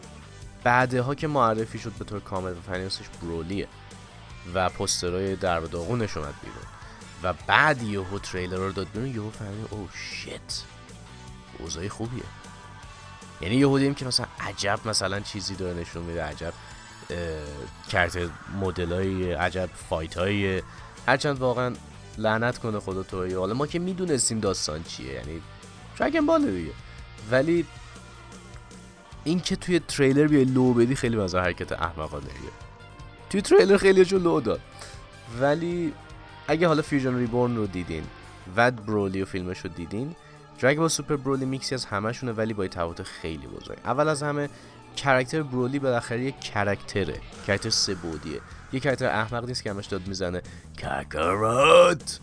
بعدها 0.63 1.15
که 1.15 1.27
معرفی 1.27 1.79
شد 1.79 1.91
به 1.91 2.05
طور 2.05 2.19
کامل 2.19 2.51
و 2.51 2.61
فنیاسش 2.61 3.05
Broly 3.21 3.60
ه 3.60 3.67
و 4.53 4.69
پوسترهای 4.69 5.35
در 5.35 5.59
داغونش 5.59 6.17
اومد 6.17 6.33
بیرون. 6.43 6.63
و 7.23 7.33
بعد 7.47 7.83
یهو 7.83 8.19
تریلر 8.19 8.55
رو 8.55 8.71
داد 8.71 8.87
بیرون 8.93 9.15
یهو 9.15 9.29
فهمید 9.29 9.67
oh 9.69 9.89
shit. 9.93 10.63
اوضاعی 11.59 11.89
خوبیه. 11.89 12.23
یعنی 13.41 13.55
یهو 13.55 13.77
دیدیم 13.77 13.93
که 13.93 14.05
مثلا 14.05 14.25
عجب 14.39 14.79
مثلا 14.85 15.19
چیزی 15.19 15.55
داره 15.55 15.79
نشون 15.79 16.03
میده 16.03 16.23
عجب 16.23 16.53
character 17.89 18.17
model 18.61 18.93
های 18.93 19.33
عجب 19.33 19.69
fight 19.89 20.17
های 20.17 20.61
هرچند 21.07 21.39
واقعا 21.39 21.73
لعنت 22.17 22.57
کنه 22.57 22.79
خدا 22.79 23.03
تو 23.03 23.39
حالا 23.39 23.53
ما 23.53 23.67
که 23.67 23.79
می‌دونستیم 23.79 24.39
داستان 24.39 24.83
چیه 24.83 25.13
یعنی 25.13 25.41
Dragon 25.97 26.25
Ball 26.25 26.51
دیگه. 26.51 26.71
ولی 27.31 27.65
این 29.23 29.39
که 29.39 29.55
توی 29.55 29.79
تریلر 29.79 30.27
بیای 30.27 30.45
لو 30.45 30.73
بدی 30.73 30.95
خیلی 30.95 31.15
بازار 31.15 31.41
حرکت 31.41 31.71
احمقانه 31.71 32.25
توی 33.29 33.41
تریلر 33.41 33.77
خیلی 33.77 34.05
جو 34.05 34.19
لو 34.19 34.41
داد. 34.41 34.59
ولی 35.39 35.93
اگه 36.47 36.67
حالا 36.67 36.81
Fusion 36.81 37.17
Reborn 37.17 37.55
رو 37.55 37.67
دیدین 37.67 38.03
و 38.55 38.71
Broly 38.71 39.21
و 39.21 39.25
فیلمش 39.25 39.59
رو 39.59 39.69
دیدین 39.69 40.15
Dragon 40.59 40.77
Ball 40.77 40.89
Super 40.89 41.15
Broly 41.15 41.45
mix 41.45 41.68
ی 41.68 41.75
از 41.75 41.85
همشونه 41.85 42.31
ولی 42.31 42.53
با 42.53 42.67
تفاوت 42.67 43.03
خیلی 43.03 43.47
بزرگ. 43.47 43.77
اول 43.85 44.07
از 44.07 44.23
همه 44.23 44.49
character 44.95 45.43
Broly 45.43 45.79
بالاخره 45.79 46.23
یک 46.23 46.39
character 46.39 47.15
ه 47.47 47.50
character 47.50 47.69
سه 47.69 47.89
بعدیه 47.89 48.39
یه 48.73 48.79
character 48.79 49.05
احمق 49.05 49.45
نیست 49.45 49.63
که 49.63 49.69
همش 49.69 49.85
داد 49.85 50.07
می‌زنه 50.07 50.41
Kakarot 50.81 52.19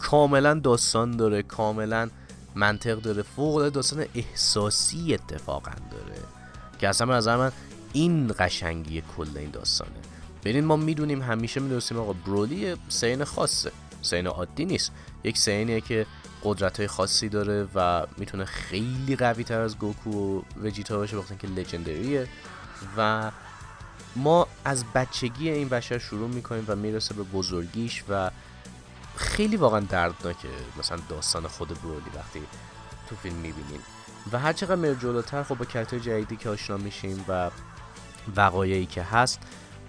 کاملا 0.00 0.54
داستان 0.54 1.16
داره. 1.16 1.42
کاملا 1.42 2.10
منطق 2.54 3.00
داره. 3.00 3.22
فوق 3.22 3.68
داستان 3.68 4.04
احساسی 4.14 5.14
اتفاقا 5.14 5.72
داره. 5.90 6.20
که 6.78 6.88
اصلا 6.88 7.14
از 7.14 7.28
من 7.28 7.52
این 7.92 8.34
قشنگی 8.38 9.02
کل 9.16 9.28
این 9.36 9.50
داستانه. 9.50 10.00
ببین 10.44 10.64
ما 10.64 10.76
می‌دونیم 10.76 11.22
همیشه 11.22 11.60
می‌دونستیم 11.60 11.98
آقا 11.98 12.12
Broly 12.12 12.76
Saiyan 12.88 13.24
خاصه. 13.24 13.72
Saiyan 14.02 14.26
عادی 14.26 14.64
نیست. 14.64 14.92
یک 15.24 15.38
Saiyan 15.38 15.69
یه 15.69 15.80
که 15.80 16.06
قدرت 16.44 16.76
های 16.76 16.86
خاصی 16.86 17.28
داره 17.28 17.68
و 17.74 18.06
می‌تونه 18.18 18.44
خیلی 18.44 19.16
قوی 19.16 19.44
تر 19.44 19.60
از 19.60 19.78
گوکو 19.78 20.10
و 20.10 20.42
وجیتا 20.62 20.96
باشه 20.96 21.16
بخاطر 21.16 21.34
که 21.34 21.46
legendary 21.48 22.20
ه 22.20 22.28
و 22.96 23.30
ما 24.16 24.46
از 24.64 24.84
بچگی 24.94 25.50
این 25.50 25.68
بشر 25.68 25.98
شروع 25.98 26.28
می‌کنیم 26.28 26.64
و 26.68 26.76
می‌رسه 26.76 27.14
به 27.14 27.22
بزرگیش 27.22 28.04
و 28.08 28.30
خیلی 29.16 29.56
واقعا 29.56 29.80
دردناکه 29.80 30.48
مثلا 30.78 30.98
داستان 31.08 31.48
خود 31.48 31.82
برولی 31.82 32.10
وقتی 32.14 32.42
تو 33.08 33.16
فیلم 33.16 33.36
می‌بینیم. 33.36 33.80
و 34.32 34.38
هر 34.38 34.52
چقدر 34.52 34.74
میره 34.74 34.94
جلوتر 34.94 35.42
خب 35.42 35.54
با 35.54 35.64
کرکتر 35.64 35.98
جدیدی 35.98 36.36
که 36.36 36.48
آشنا 36.48 36.76
میشیم 36.76 37.24
و 37.28 37.50
وقایعی 38.36 38.86
که 38.86 39.02
هست 39.02 39.40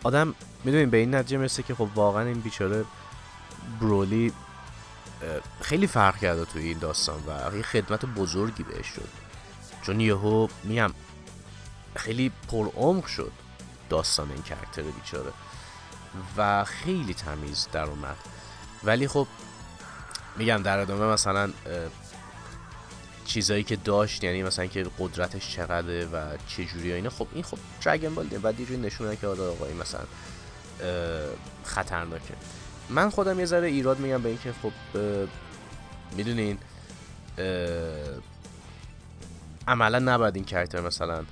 آدم 0.03 0.35
می‌دونیم 0.63 0.89
به 0.89 0.97
این 0.97 1.15
نتیجه 1.15 1.37
می‌رسه 1.37 1.63
که 1.63 1.75
خب 1.75 1.87
واقعا 1.95 2.23
این 2.23 2.39
بیچاره 2.39 2.85
برولی 3.81 4.33
خیلی 5.61 5.87
فرق 5.87 6.17
کرده 6.17 6.45
توی 6.45 6.63
این 6.63 6.77
داستان 6.77 7.23
و 7.27 7.55
یه 7.55 7.61
خدمت 7.61 8.05
بزرگی 8.05 8.63
بهش 8.63 8.87
شد 8.87 9.09
چون 9.81 9.99
یهو 9.99 10.47
میم 10.63 10.93
خیلی 11.95 12.31
پرعمق 12.51 13.05
شد 13.05 13.31
داستان 13.89 14.31
این 14.31 14.41
کرکتر 14.41 14.81
بیچاره 14.81 15.31
و 16.37 16.63
خیلی 16.63 17.13
تمیز 17.13 17.67
در 17.71 17.83
اومد. 17.83 18.17
ولی 18.85 19.07
خب 19.07 19.27
میگم 20.37 20.61
در 20.63 20.79
ادامه 20.79 21.05
مثلا 21.05 21.51
چیزایی 23.25 23.63
که 23.63 23.75
داشت 23.75 24.23
یعنی 24.23 24.43
مثلا 24.43 24.65
که 24.65 24.85
قدرتش 24.99 25.55
چقدره 25.55 26.05
و 26.05 26.37
چه 26.47 26.65
جوری 26.65 26.93
اینا 26.93 27.09
خب 27.09 27.27
این 27.33 27.43
خب 27.43 27.57
دراگون 27.85 28.15
بال 28.15 28.27
بعد 28.27 28.59
یه 28.59 28.77
نشونه 28.77 29.15
که 29.15 29.27
آره 29.27 29.41
آقا 29.41 29.65
مثلا 29.81 30.05
خطرناکه. 31.63 32.33
من 32.89 33.09
خودم 33.09 33.39
یه 33.39 33.45
ذره 33.45 33.67
ایراد 33.67 33.99
میگم 33.99 34.21
به 34.21 34.29
اینکه 34.29 34.53
خب 34.63 34.71
می‌دونین 36.17 36.57
عملا 39.67 39.99
نباید 39.99 40.35
این 40.35 40.45
character 40.45 40.81
مثلا 40.81 41.23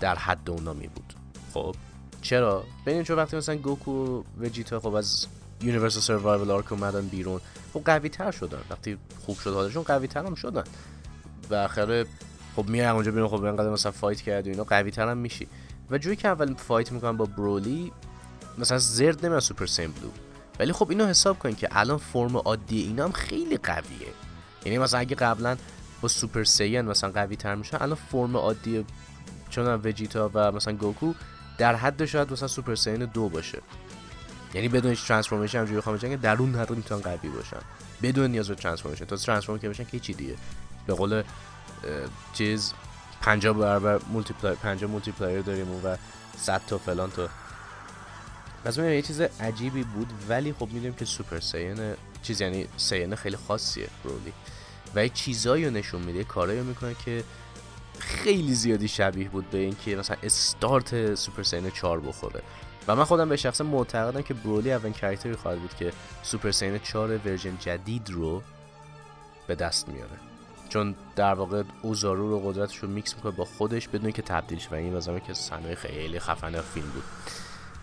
در 0.00 0.14
حد 0.14 0.50
اونا 0.50 0.72
می 0.72 0.88
بود 0.88 1.14
خب؟ 1.54 1.74
چرا؟ 2.22 2.64
ببینید 2.86 3.06
چون 3.06 3.16
وقتی 3.16 3.36
مثلا 3.36 3.56
گوکو 3.56 3.92
و 3.92 4.22
وجیتا 4.40 4.80
خب 4.80 4.94
از 4.94 5.26
Universal 5.62 6.02
Survival 6.02 6.50
Arc 6.50 6.72
اومدن 6.72 7.08
بیرون. 7.08 7.40
خب 7.74 7.82
قوی 7.84 8.08
تر 8.08 8.30
شدن. 8.30 8.60
وقتی 8.70 8.98
خوب 9.26 9.38
شد 9.38 9.54
حالشون 9.54 9.82
قوی 9.82 10.06
تر 10.06 10.26
هم 10.26 10.34
شدن. 10.34 10.64
و 11.50 11.54
آخره 11.54 12.06
خب 12.56 12.68
میای 12.68 12.86
اونجا 12.86 13.10
بیرون 13.10 13.28
خب 13.28 13.44
اینقدر 13.44 13.70
مثلا 13.70 13.92
fight 13.92 14.20
کردی 14.20 14.50
اینا 14.50 14.64
قوی 14.64 14.90
تر 14.90 15.08
هم 15.08 15.16
میشی. 15.16 15.48
و 15.90 15.98
جوری 15.98 16.16
که 16.16 16.28
اول 16.28 16.54
fight 16.54 16.92
می‌کنن 16.92 17.16
با 17.16 17.24
Broly 17.24 17.92
مثلا 18.58 18.78
زرد 18.78 19.26
نمیاد 19.26 19.40
Super 19.40 19.66
Saiyan 19.66 19.92
Blue. 19.92 20.10
ولی 20.58 20.72
خب 20.72 20.90
اینو 20.90 21.06
حساب 21.06 21.38
کن 21.38 21.54
که 21.54 21.68
الان 21.70 21.98
form 21.98 22.36
عادی 22.36 22.82
اینا 22.82 23.04
هم 23.04 23.12
خیلی 23.12 23.56
قویه. 23.56 24.12
یعنی 24.64 24.78
مثلا 24.78 25.00
اگه 25.00 25.16
قبلا 25.16 25.56
با 26.00 26.08
Super 26.08 26.44
Saiyan 26.44 26.80
مثلا 26.80 27.10
قوی 27.10 27.36
تر 27.36 27.54
میشن 27.54 27.76
الان 27.80 27.98
form 28.12 28.36
عادی 28.36 28.86
چون 29.50 29.80
وجیتا 29.84 30.30
و 30.34 30.52
مثلا 30.52 30.74
گوکو 30.74 31.12
در 31.58 31.74
حد 31.74 32.04
شاید 32.04 32.32
مثلا 32.32 32.48
Super 32.48 32.74
Saiyan 32.74 33.04
دو 33.04 33.28
باشه. 33.28 33.58
یعنی 34.54 34.68
بدون 34.68 34.90
هیچ 34.90 35.06
transformation 35.06 35.58
همجوری 35.58 35.80
خواهم 35.80 35.98
که 35.98 36.16
در 36.16 36.36
اون 36.36 36.54
حد 36.54 36.70
می‌تونن 36.70 37.00
قوی 37.00 37.28
باشن 37.28 37.60
بدون 38.02 38.30
نیاز 38.30 38.48
به 38.48 38.54
transformation 38.54 39.04
تا 39.04 39.16
transform 39.16 39.58
که 39.58 39.68
بشن 39.68 39.84
که 39.84 39.98
چی 39.98 40.14
دیگه. 40.14 40.34
به 40.86 40.94
قول 40.94 41.22
چیز 42.32 42.72
50 43.20 43.54
برابر 43.54 44.00
multiplier 44.12 44.56
50 44.56 44.90
multiplier 44.90 45.40
داریم 45.40 45.84
و 45.84 45.96
100 46.38 46.62
تا 46.66 46.78
فلان 46.78 47.10
تا. 47.10 47.28
پس 48.64 48.78
یه 48.78 49.02
چیز 49.02 49.20
عجیبی 49.20 49.82
بود 49.82 50.12
ولی 50.28 50.52
خب 50.52 50.66
می‌دونیم 50.66 50.94
که 50.94 51.04
Super 51.04 51.40
Saiyan 51.40 51.94
چیز 52.22 52.40
یعنی 52.40 52.66
Saiyan 52.76 53.14
خیلی 53.14 53.36
خاصیه 53.36 53.88
Broly 54.04 54.32
و 54.94 55.04
یه 55.04 55.08
چیزایی 55.08 55.64
رو 55.64 55.70
نشون 55.70 56.02
میده 56.02 56.24
کارایی 56.24 56.60
می‌کنه 56.60 56.96
که 57.04 57.24
خیلی 57.98 58.54
زیادی 58.54 58.88
شبیه 58.88 59.28
بود 59.28 59.50
به 59.50 59.58
اینکه 59.58 59.96
مثلا 59.96 60.16
start 60.22 61.14
Super 61.14 61.42
Saiyan 61.42 61.70
4 61.70 62.00
بخوره. 62.00 62.42
و 62.88 62.96
من 62.96 63.04
خودم 63.04 63.28
به 63.28 63.36
شخص 63.36 63.60
معتقدم 63.60 64.22
که 64.22 64.34
Broly 64.34 64.72
اولین 64.72 64.92
character 64.92 65.32
ی 65.32 65.36
خواهد 65.36 65.60
بود 65.60 65.74
که 65.74 65.92
Super 66.22 66.50
Saiyan 66.50 66.78
4 66.78 67.16
version 67.16 67.58
جدید 67.58 68.10
رو 68.10 68.42
به 69.46 69.54
دست 69.54 69.88
میاره. 69.88 70.18
چون 70.68 70.94
در 71.16 71.34
واقع 71.34 71.62
Oozaru 71.82 72.30
رو 72.30 72.40
قدرتش 72.40 72.76
رو 72.76 72.88
میکس 72.88 73.14
می‌کنه 73.14 73.32
با 73.32 73.44
خودش 73.44 73.88
بدون 73.88 74.12
که 74.12 74.22
تبدیل 74.22 74.58
شه 74.58 74.70
و 74.70 74.74
این 74.74 74.96
مثلا 74.96 75.18
که 75.18 75.34
صحنه 75.34 75.74
خیلی 75.74 76.20
خفنه 76.20 76.60
فیلم 76.60 76.90
بود. 76.90 77.02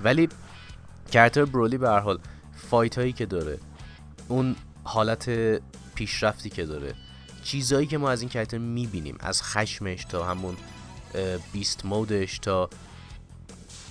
ولی 0.01 0.29
character 1.11 1.45
Broly 1.45 1.77
به 1.77 1.89
هر 1.89 1.99
حال 1.99 2.19
fight 2.55 2.97
هایی 2.97 3.13
که 3.13 3.25
داره 3.25 3.59
اون 4.27 4.55
حالت 4.83 5.29
پیشرفتی 5.95 6.49
که 6.49 6.65
داره 6.65 6.93
چیزایی 7.43 7.87
که 7.87 7.97
ما 7.97 8.09
از 8.09 8.21
این 8.21 8.29
character 8.29 8.57
می‌بینیم 8.57 9.17
از 9.19 9.43
خشمش 9.43 10.05
تا 10.05 10.25
همون 10.25 10.57
beast 11.53 11.85
mode 11.85 12.21
ش 12.21 12.39
تا 12.39 12.69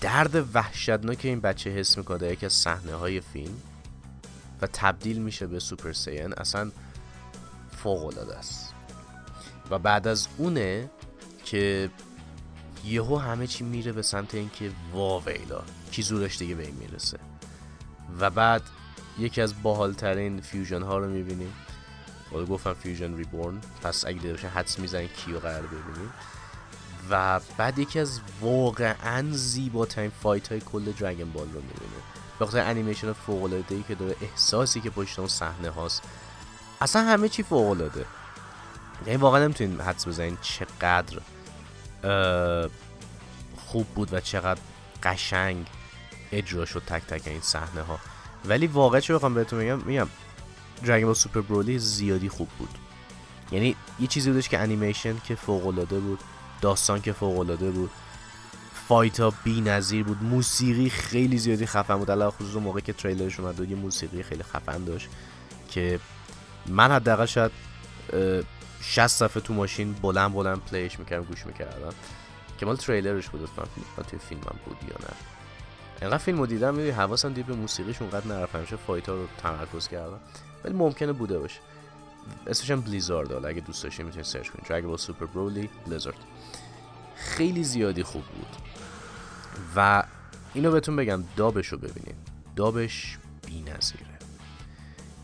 درد 0.05 0.55
وحشتناک 0.55 1.21
این 1.23 1.41
بچه 1.41 1.71
حس 1.71 1.99
می‌کنه 1.99 2.19
در 2.19 2.33
یکی 2.33 2.47
از 2.47 2.53
صحنه 2.53 2.95
های 2.95 3.21
فیلم. 3.21 3.57
و 4.63 4.67
تبدیل 4.73 5.19
میشه 5.19 5.47
به 5.47 5.61
Super 5.61 5.93
Saiyan 5.93 6.33
اصلا 6.33 6.71
فوق 7.77 8.07
العاده 8.07 8.37
است. 8.37 8.75
و 9.71 9.79
بعد 9.79 10.09
از 10.09 10.29
اونه 10.37 10.91
که 11.45 11.91
یهو 12.85 13.17
همه 13.17 13.47
چی 13.47 13.65
میره 13.65 13.93
به 13.93 14.03
سمت 14.03 14.35
اینکه 14.35 14.71
واویلا 14.93 15.63
کی 15.93 16.03
زورش 16.03 16.39
دیگه 16.39 16.55
به 16.55 16.67
این 16.67 16.75
می‌رسه. 16.75 17.19
و 18.21 18.31
بعد 18.31 18.63
یکی 19.19 19.41
از 19.41 19.63
باحالترین 19.63 20.41
fusion 20.41 20.83
ها 20.83 20.99
رو 20.99 21.09
می‌بینیم. 21.09 21.53
حالا 22.31 22.45
گفتم 22.45 22.73
Fusion 22.73 23.17
Reborn 23.17 23.61
پس 23.83 24.05
اگه 24.05 24.19
دیده 24.19 24.49
حدس 24.49 24.79
می‌زنید 24.79 25.13
کیو 25.13 25.39
قرار 25.39 25.67
ببینیم 25.67 26.13
و 27.11 27.41
بعد 27.57 27.79
یکی 27.79 27.99
از 27.99 28.21
واقعا 28.41 29.27
زیباترین 29.33 30.13
fight 30.23 30.49
های 30.49 30.61
کل 30.61 30.85
Dragon 30.85 31.31
Ball 31.31 31.47
رو 31.47 31.61
می‌بینیم 31.61 32.03
به 32.39 32.47
خاطر 32.47 32.71
انیمیشن 32.71 33.13
فوق 33.13 33.43
العاده 33.43 33.75
ای 33.75 33.83
که 33.89 33.95
داره 33.95 34.17
احساسی 34.21 34.81
که 34.81 34.91
پشت 34.91 35.19
اون 35.19 35.29
صحنه 35.29 35.71
هاست. 35.71 36.03
اصلا 36.81 37.03
همه 37.03 37.29
چی 37.29 37.43
فوق 37.43 37.71
العاده 37.71 38.05
یعنی 39.07 39.17
واقعا 39.17 39.45
نمی‌تونین 39.45 39.81
حدس 39.81 40.09
بزنین 40.09 40.39
چقدر 40.43 41.19
خوب 43.67 43.87
بود 43.87 44.15
و 44.15 44.21
چقدر 44.21 44.61
قشنگ 45.03 45.67
اجرا 46.33 46.65
شد 46.65 46.83
تک 46.87 47.03
تک 47.03 47.29
این 47.29 47.41
صحنه 47.41 47.83
ها. 47.83 47.99
ولی 48.45 48.67
واقعا 48.67 49.01
چه 49.01 49.15
بخوام 49.15 49.35
بهتون 49.35 49.59
میگم 49.59 49.79
میگم 49.79 50.09
دراگون 50.85 51.05
بال 51.05 51.15
سوپر 51.15 51.41
برولی 51.41 51.79
زیادی 51.79 52.29
خوب 52.29 52.49
بود. 52.59 52.79
یعنی 53.53 53.77
یه 54.01 54.07
چیزی 54.07 54.31
بودش 54.31 54.49
که 54.49 54.59
انیمیشن 54.59 55.19
که 55.25 55.35
فوق 55.35 55.67
العاده 55.67 55.99
بود. 55.99 56.21
داستان 56.65 57.01
که 57.01 57.13
فوق 57.13 57.39
العاده 57.39 57.71
بود. 57.71 57.91
fight 58.89 59.21
ها 59.21 59.33
بی 59.45 59.61
نظیر 59.61 60.05
بود. 60.05 60.23
موسیقی 60.23 60.91
خیلی 60.91 61.39
زیادی 61.39 61.67
خفن 61.67 61.97
بود. 61.97 62.11
علی‌الخصوص 62.11 62.57
موقع 62.57 62.81
که 62.81 62.93
تریلرش 62.93 63.41
اومد 63.41 63.71
یه 63.71 63.77
موسیقی 63.77 64.23
خیلی 64.23 64.43
خفن 64.43 64.85
داشت 64.85 65.09
که 65.71 66.01
من 66.67 66.93
حداقل 66.93 67.27
شاید 67.27 67.51
60 68.83 69.07
صفحه 69.07 69.41
تو 69.41 69.55
ماشین 69.55 69.93
بلند 69.93 70.33
بلند 70.33 70.61
play 70.65 70.87
ش 70.87 70.99
می‌کردم 70.99 71.25
گوش 71.25 71.47
می‌کردم 71.47 71.93
که 72.59 72.67
مال 72.67 72.77
تریلرش 72.77 73.29
بود. 73.29 73.49
من 73.97 74.05
توی 74.05 74.19
فیلمم 74.19 74.57
بود 74.65 74.77
یا 74.83 74.97
نه. 75.01 75.15
اینقدر 76.01 76.19
فیلم 76.19 76.39
رو 76.39 76.47
دیدم 76.47 76.75
می‌دونی 76.75 76.91
حواسم 76.91 77.33
دید 77.33 77.47
به 77.47 77.55
موسیقیش 77.55 78.03
اونقدر 78.03 78.27
نرفت. 78.27 78.55
همیشه 78.55 78.77
fight 78.77 79.09
ها 79.09 79.15
رو 79.15 79.27
تمرکز 79.43 79.89
کردم. 79.89 80.21
ولی 80.65 80.75
ممکنه 80.75 81.13
بوده 81.13 81.39
باشه. 81.39 81.61
اسمش 82.47 82.71
هم 82.71 82.81
بلیزارد 82.81 83.33
حالا 83.33 83.49
اگه 83.49 83.61
دوست 83.61 83.83
داشتین 83.85 84.07
می‌تونید 84.07 84.27
سرچ 84.27 84.49
کنید 84.49 84.67
دراگون 84.69 84.97
سوپر 84.97 85.27
برولی 85.27 85.71
بلیزارد 85.87 86.17
خیلی 87.17 87.65
زیادی 87.65 88.03
خوب 88.03 88.25
بود. 88.25 88.57
و 89.77 90.05
اینو 90.55 90.71
بهتون 90.71 90.97
بگم 90.97 91.25
dub 91.37 91.56
ش 91.56 91.69
رو 91.69 91.79
ببینید. 91.79 92.17
dub 92.57 92.94
ش 92.94 93.19
بی 93.47 93.63
نظیره 93.63 94.07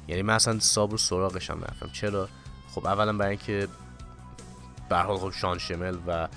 یعنی 0.08 0.22
من 0.22 0.34
اصلا 0.34 0.58
sub 0.58 0.90
رو 0.90 0.96
سراغش 0.96 1.50
هم 1.50 1.58
نرفتم. 1.58 1.90
چرا؟ 1.92 2.28
خب 2.70 2.86
اولا 2.86 3.12
برای 3.12 3.30
اینکه 3.30 3.68
به 4.88 4.98
حال 4.98 5.18
خب 5.18 5.30
شان 5.30 5.58
شمل 5.58 5.96
و 6.06 6.28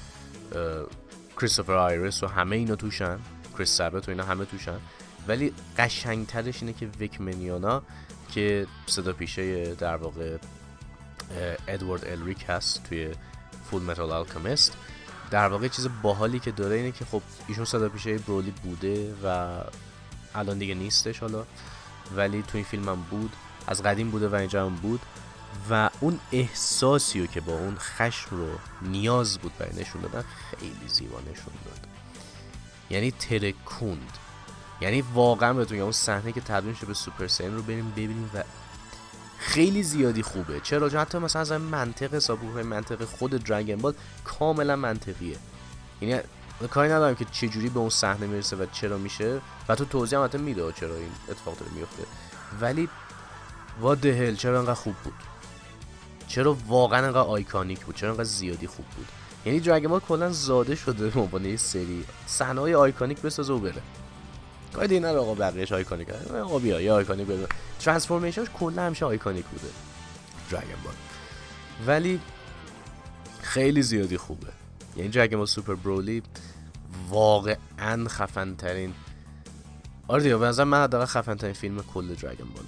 کریستوفر 1.37 1.73
آیرس 1.73 2.23
و 2.23 2.27
همه 2.27 2.55
اینا 2.55 2.75
توشن. 2.75 3.19
کریس 3.57 3.69
سابت 3.69 4.07
و 4.07 4.11
اینا 4.11 4.23
همه 4.23 4.45
توشن. 4.45 4.79
ولی 5.27 5.53
قشنگترش 5.77 6.61
اینه 6.61 6.73
که 6.73 6.85
ویک 6.85 7.21
منیانا 7.21 7.83
که 8.33 8.67
صدا 8.85 9.13
پیشه 9.13 9.75
در 9.75 9.95
واقع 9.95 10.37
ادوارد 11.67 12.05
الریک 12.07 12.45
هست 12.47 12.83
توی 12.83 13.11
فول 13.69 13.81
متال 13.81 14.11
الکمیست 14.11 14.77
در 15.31 15.47
واقع 15.47 15.67
چیز 15.67 15.87
باحالی 16.01 16.39
که 16.39 16.51
داره 16.51 16.75
اینه 16.75 16.91
که 16.91 17.05
خب 17.05 17.21
ایشون 17.47 17.65
صدا 17.65 17.89
پیشه 17.89 18.17
برولی 18.17 18.53
بوده 18.63 19.13
و 19.23 19.57
الان 20.35 20.57
دیگه 20.57 20.73
نیستش 20.73 21.19
حالا 21.19 21.45
ولی 22.15 22.43
تو 22.47 22.57
این 22.57 22.65
فیلم 22.65 22.89
هم 22.89 23.01
بود 23.09 23.33
از 23.67 23.83
قدیم 23.83 24.11
بوده 24.11 24.27
و 24.27 24.35
اینجا 24.35 24.65
هم 24.65 24.75
بود 24.75 24.99
و 25.69 25.89
اون 25.99 26.19
احساسی 26.31 27.21
رو 27.21 27.27
که 27.27 27.41
با 27.41 27.53
اون 27.53 27.75
خشم 27.77 28.27
رو 28.31 28.47
نیاز 28.81 29.37
بود 29.37 29.57
برای 29.57 29.81
نشون 29.81 30.01
دادن 30.01 30.23
خیلی 30.49 30.87
زیبا 30.87 31.19
نشون 31.19 31.53
داد. 31.65 31.87
یعنی 32.89 33.11
ترکوند. 33.11 34.17
یعنی 34.81 35.01
واقعا 35.01 35.53
بهتون 35.53 35.79
اون 35.79 35.91
صحنه 35.91 36.31
که 36.31 36.41
تبدیل 36.41 36.73
شده 36.73 36.85
به 36.85 36.93
سوپر 36.93 37.27
سین 37.27 37.55
رو 37.55 37.61
بریم 37.61 37.91
ببینیم 37.91 38.31
و 38.33 38.43
خیلی 39.37 39.83
زیادی 39.83 40.21
خوبه. 40.21 40.59
چرا؟ 40.59 40.89
چون 40.89 40.99
حتی 40.99 41.17
مثلا 41.17 41.41
از 41.41 41.51
منطق 41.51 42.13
حساب 42.13 42.43
منطق 42.45 43.05
خود 43.05 43.31
دراگن 43.31 43.75
بال 43.75 43.93
کاملا 44.23 44.75
منطقیه. 44.75 45.37
یعنی 46.01 46.21
کاری 46.69 46.91
ندارم 46.91 47.15
که 47.15 47.25
چه 47.31 47.47
جوری 47.47 47.69
به 47.69 47.79
اون 47.79 47.89
صحنه 47.89 48.27
می‌رسه 48.27 48.55
و 48.55 48.65
چرا 48.71 48.97
میشه. 48.97 49.41
و 49.69 49.75
تو 49.75 49.85
توضیح 49.85 50.19
هم 50.19 50.41
میده 50.41 50.71
چرا 50.71 50.95
این 50.95 51.11
اتفاق 51.29 51.57
داره 51.57 51.71
میفته 51.71 52.03
ولی 52.61 52.89
what 53.81 53.95
the 53.95 54.12
hell 54.12 54.35
چرا 54.35 54.59
انقدر 54.59 54.73
خوب 54.73 54.95
بود؟ 55.03 55.13
چرا 56.27 56.57
واقعا 56.67 57.05
انقدر 57.05 57.19
iconic 57.19 57.85
بود؟ 57.85 57.95
چرا 57.95 58.09
انقدر 58.09 58.23
زیادی 58.23 58.67
خوب 58.67 58.85
بود؟ 58.85 59.07
یعنی 59.45 59.59
دراگن 59.59 59.87
بال 59.87 59.99
کلا 59.99 60.31
زاده 60.31 60.75
شده 60.75 61.09
به 61.09 61.19
عنوان 61.19 61.57
سری 61.57 62.05
صحنه 62.27 62.75
iconic 62.75 63.21
بسازه 63.21 63.53
و 63.53 63.59
بره. 63.59 63.81
کاری 64.73 64.87
دیگه 64.87 64.99
نداره 64.99 65.19
آقا 65.19 65.33
بقیه‌اش 65.33 65.71
iconic 65.71 66.09
آقا 66.43 66.59
بیا 66.59 66.81
یا 66.81 66.95
iconic 66.95 67.27
بده 67.27 67.47
transformation 67.79 68.39
ش 68.39 68.47
کلا 68.53 68.81
همیشه 68.81 69.05
iconic 69.05 69.45
بوده. 69.45 69.67
دراگون 70.51 70.75
بال 70.83 70.93
ولی 71.87 72.19
خیلی 73.41 73.81
زیادی 73.81 74.17
خوبه. 74.17 74.47
یعنی 74.95 75.09
دراگون 75.09 75.37
بال 75.37 75.47
سوپر 75.47 75.75
برولی 75.75 76.23
واقعا 77.09 78.07
خفن 78.07 78.55
ترین 78.55 78.93
آره 80.07 80.23
دیگه 80.23 80.37
به 80.37 80.63
من 80.63 80.83
حداقل 80.83 81.05
خفن 81.05 81.35
ترین 81.35 81.53
فیلم 81.53 81.83
کل 81.93 82.13
دراگون 82.13 82.47
باله 82.49 82.67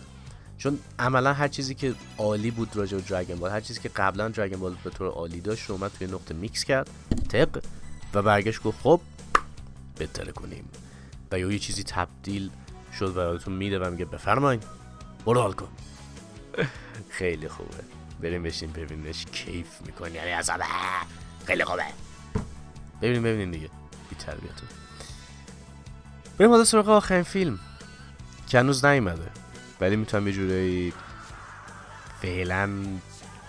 چون 0.58 0.80
عملا 1.00 1.34
هر 1.34 1.48
چیزی 1.48 1.76
که 1.76 1.94
عالی 2.18 2.52
بود 2.52 2.76
راجع 2.76 2.98
به 2.98 3.04
دراگون 3.04 3.36
بال 3.36 3.52
هر 3.52 3.62
چیزی 3.62 3.80
که 3.80 3.90
قبلا 3.90 4.30
دراگون 4.30 4.60
بال 4.60 4.76
به 4.84 4.90
طور 4.90 5.08
عالی 5.08 5.42
داشت 5.42 5.72
اومد 5.72 5.92
توی 6.00 6.08
نقطه 6.08 6.34
میکس 6.34 6.64
کرد 6.64 6.90
طبق 7.30 7.64
و 8.14 8.22
برگشت 8.22 8.64
گفت 8.64 8.78
خب 8.84 9.02
بهتره 9.98 10.32
کنیم. 10.32 10.70
و 11.32 11.40
یه 11.40 11.60
چیزی 11.60 11.84
تبدیل 11.84 12.52
شد 13.00 13.18
و 13.18 13.20
یادتون 13.20 13.54
میده 13.54 13.80
و 13.80 13.92
میگه 13.92 14.06
بفرمایید 14.06 14.64
برو 15.26 15.42
حال 15.42 15.54
کن. 15.54 15.68
خیلی 17.10 17.48
خوبه. 17.48 17.78
بریم 18.22 18.44
بشین 18.44 18.72
ببینش 18.72 19.26
کیف 19.26 19.68
می‌کنی. 19.86 20.14
یعنی 20.14 20.32
از 20.32 20.50
خیلی 21.46 21.64
خوبه. 21.64 21.84
ببینیم 23.02 23.24
ببینیم 23.24 23.52
دیگه. 23.52 23.70
بی 24.10 24.16
تربیتون 24.16 24.68
بریم 26.38 26.52
حالا 26.52 26.64
سراغ 26.64 26.90
آخرین 26.90 27.24
فیلم. 27.24 27.60
که 28.48 28.60
هنوز 28.60 28.82
ولی 29.82 29.96
می‌تونم 29.96 30.28
یه 30.28 30.34
جورایی 30.34 30.94
فعلا 32.22 32.70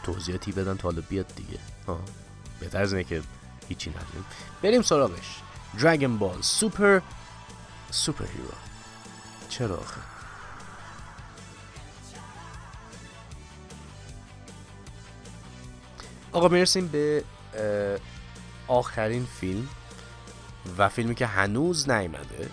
توضیحاتی 0.03 0.53
بدن 0.53 0.77
تا 0.77 0.89
حالا 0.89 1.03
بیاد 1.09 1.27
دیگه. 1.37 1.59
ها 1.87 2.01
بهتر 2.61 2.83
از 2.83 2.93
اینه 2.93 3.05
که 3.05 3.23
هیچی 3.69 3.91
نداریم. 3.91 4.25
بریم 4.63 4.83
سراغش. 4.83 5.41
دراگون 5.79 6.19
بال 6.19 6.43
سوپر 6.43 7.01
سوپر 7.97 8.25
هیرو 8.25 8.49
چرا 9.49 9.77
آخه؟ 9.77 10.01
آقا 16.33 16.49
می‌رسیم 16.49 16.89
به 16.89 17.25
آخرین 18.69 19.27
فیلم 19.41 19.69
و 20.79 20.89
فیلمی 20.89 21.15
که 21.15 21.27
هنوز 21.27 21.91
نیومده. 21.91 22.51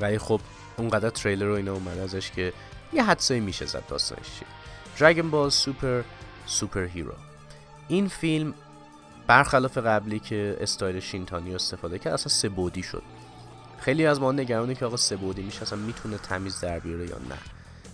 ولی 0.00 0.18
خب 0.18 0.40
اونقدر 0.76 1.10
تریلر 1.10 1.44
رو 1.44 1.54
اینا 1.54 1.72
اومده 1.72 2.00
ازش 2.00 2.30
که 2.30 2.52
یه 2.92 3.04
حدسایی 3.04 3.40
میشه 3.40 3.66
زد 3.66 3.86
داستانش 3.86 4.26
چی. 4.38 4.44
دراگون 4.98 5.30
بال 5.30 5.50
سوپر 5.50 6.02
سوپر 6.46 6.84
هیرو 6.84 7.14
این 7.88 8.08
فیلم 8.08 8.54
برخلاف 9.26 9.78
قبلی 9.78 10.18
که 10.18 10.56
استایل 10.60 11.00
شینتانی 11.00 11.54
استفاده 11.54 11.98
کرد 11.98 12.12
اصلا 12.12 12.28
سه‌بعدی 12.28 12.82
شد. 12.82 13.02
خیلی 13.80 14.06
از 14.06 14.20
ما 14.20 14.32
نگرانه 14.32 14.74
که 14.74 14.86
آقا 14.86 14.96
سه‌بعدی 14.96 15.42
میشه 15.42 15.62
اصلا 15.62 15.78
می‌تونه 15.78 16.18
تمیز 16.18 16.60
در 16.60 16.78
بیاره 16.78 17.06
یا 17.08 17.18
نه. 17.18 17.38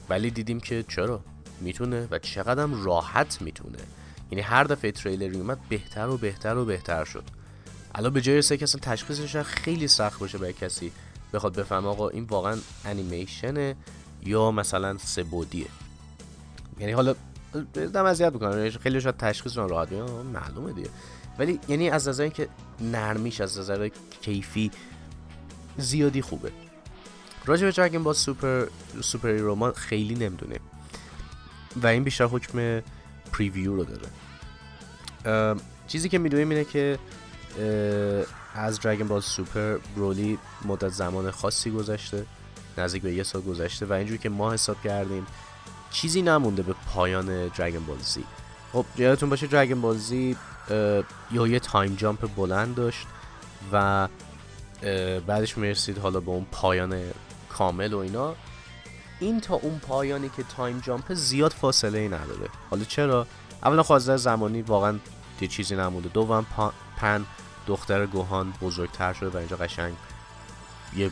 ولی 0.08 0.30
دیدیم 0.30 0.60
که 0.60 0.84
چرا؟ 0.88 1.20
می‌تونه 1.60 2.08
و 2.10 2.18
چقدرم 2.18 2.84
راحت 2.84 3.42
می‌تونه. 3.42 3.78
یعنی 4.30 4.42
هر 4.42 4.64
دفعه 4.64 4.92
تریلری 4.92 5.36
اومد 5.36 5.58
بهتر 5.68 6.08
و 6.08 6.16
بهتر 6.16 6.56
و 6.56 6.64
بهتر 6.64 7.04
شد. 7.04 7.24
الان 7.94 8.12
به 8.12 8.20
جای 8.20 8.42
که 8.42 8.62
اصلا 8.62 8.80
تشخیصش 8.80 9.36
خیلی 9.36 9.88
سخت 9.88 10.18
باشه 10.18 10.38
برای 10.38 10.52
کسی 10.52 10.92
بخواد 11.32 11.56
بفهمه 11.56 11.88
آقا 11.88 12.08
این 12.08 12.24
واقعا 12.24 12.58
انیمیشنه 12.84 13.76
یا 14.22 14.50
مثلا 14.50 14.98
سه‌بعدیه 14.98 15.66
یعنی 16.78 16.92
حالا 16.92 17.14
دم 17.74 18.04
اذیت 18.04 18.32
می‌کنه 18.32 18.70
خیلی 18.70 19.00
شاید 19.00 19.16
تشخیص 19.16 19.56
راحت 19.56 19.92
معلومه 20.32 20.72
دیگه. 20.72 20.88
ولی 21.38 21.60
یعنی 21.68 21.90
از 21.90 22.08
نظر 22.08 22.28
که 22.28 22.48
نرمیش 22.80 23.40
از 23.40 23.58
نظر 23.58 23.88
کیفی 24.20 24.70
زیادی 25.78 26.22
خوبه. 26.22 26.52
راجع 27.46 27.66
به 27.66 27.72
دراگون 27.72 28.02
بال 28.02 28.12
سوپر 28.12 28.66
سوپر 29.00 29.28
هیرو 29.28 29.54
ما 29.54 29.72
خیلی 29.72 30.14
نمی‌دونیم 30.14 30.60
و 31.76 31.86
این 31.86 32.04
بیشتر 32.04 32.24
حکم 32.24 32.82
preview 33.32 33.76
رو 33.76 33.84
داره. 33.84 35.60
چیزی 35.88 36.08
که 36.08 36.18
می‌دونیم 36.18 36.50
اینه 36.50 36.64
که 36.64 36.98
از 38.54 38.80
دراگون 38.80 39.08
بال 39.08 39.20
سوپر 39.20 39.78
برولی 39.96 40.38
مدت 40.64 40.88
زمان 40.88 41.30
خاصی 41.30 41.70
گذشته 41.70 42.26
نزدیک 42.78 43.02
به 43.02 43.12
یه 43.12 43.22
سال 43.22 43.42
گذشته 43.42 43.86
و 43.86 43.92
اینجوری 43.92 44.18
که 44.18 44.28
ما 44.28 44.52
حساب 44.52 44.82
کردیم 44.84 45.26
چیزی 45.90 46.22
نمونده 46.22 46.62
به 46.62 46.74
پایان 46.94 47.48
دراگون 47.48 47.86
بال 47.86 47.98
زی 47.98 48.24
خب 48.72 48.84
یادتون 48.96 49.30
باشه 49.30 49.46
دراگون 49.46 49.80
بال 49.80 49.96
زی 49.96 50.36
یا 51.30 51.46
یه 51.46 51.58
time 51.58 51.94
jump 51.94 52.34
بلند 52.36 52.74
داشت 52.74 53.06
و 53.72 54.08
بعدش 55.26 55.58
می‌رسید 55.58 55.98
حالا 55.98 56.20
به 56.20 56.30
اون 56.30 56.46
پایان 56.52 57.02
کامل 57.48 57.92
و 57.92 57.98
اینا. 57.98 58.34
این 59.20 59.40
تا 59.40 59.54
اون 59.54 59.78
پایانی 59.78 60.28
که 60.36 60.42
time 60.56 60.80
jump 60.80 61.14
زیاد 61.14 61.52
فاصله 61.52 61.98
ای 61.98 62.08
نداره. 62.08 62.48
حالا 62.70 62.84
چرا؟ 62.84 63.26
اولا 63.64 63.82
خوازده 63.82 64.16
زمانی 64.16 64.62
واقعا 64.62 64.98
یه 65.40 65.48
چیزی 65.48 65.76
نمونده. 65.76 66.08
دوم 66.08 66.46
پن 66.96 67.26
دختر 67.66 68.06
گوهان 68.06 68.54
بزرگتر 68.62 69.12
شده 69.12 69.28
و 69.28 69.36
اینجا 69.36 69.56
قشنگ 69.56 69.94
یه 70.96 71.10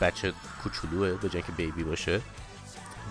بچه 0.00 0.32
کوچولوه 0.62 1.10
به 1.10 1.28
جای 1.28 1.42
که 1.42 1.52
بیبی 1.52 1.84
باشه. 1.84 2.20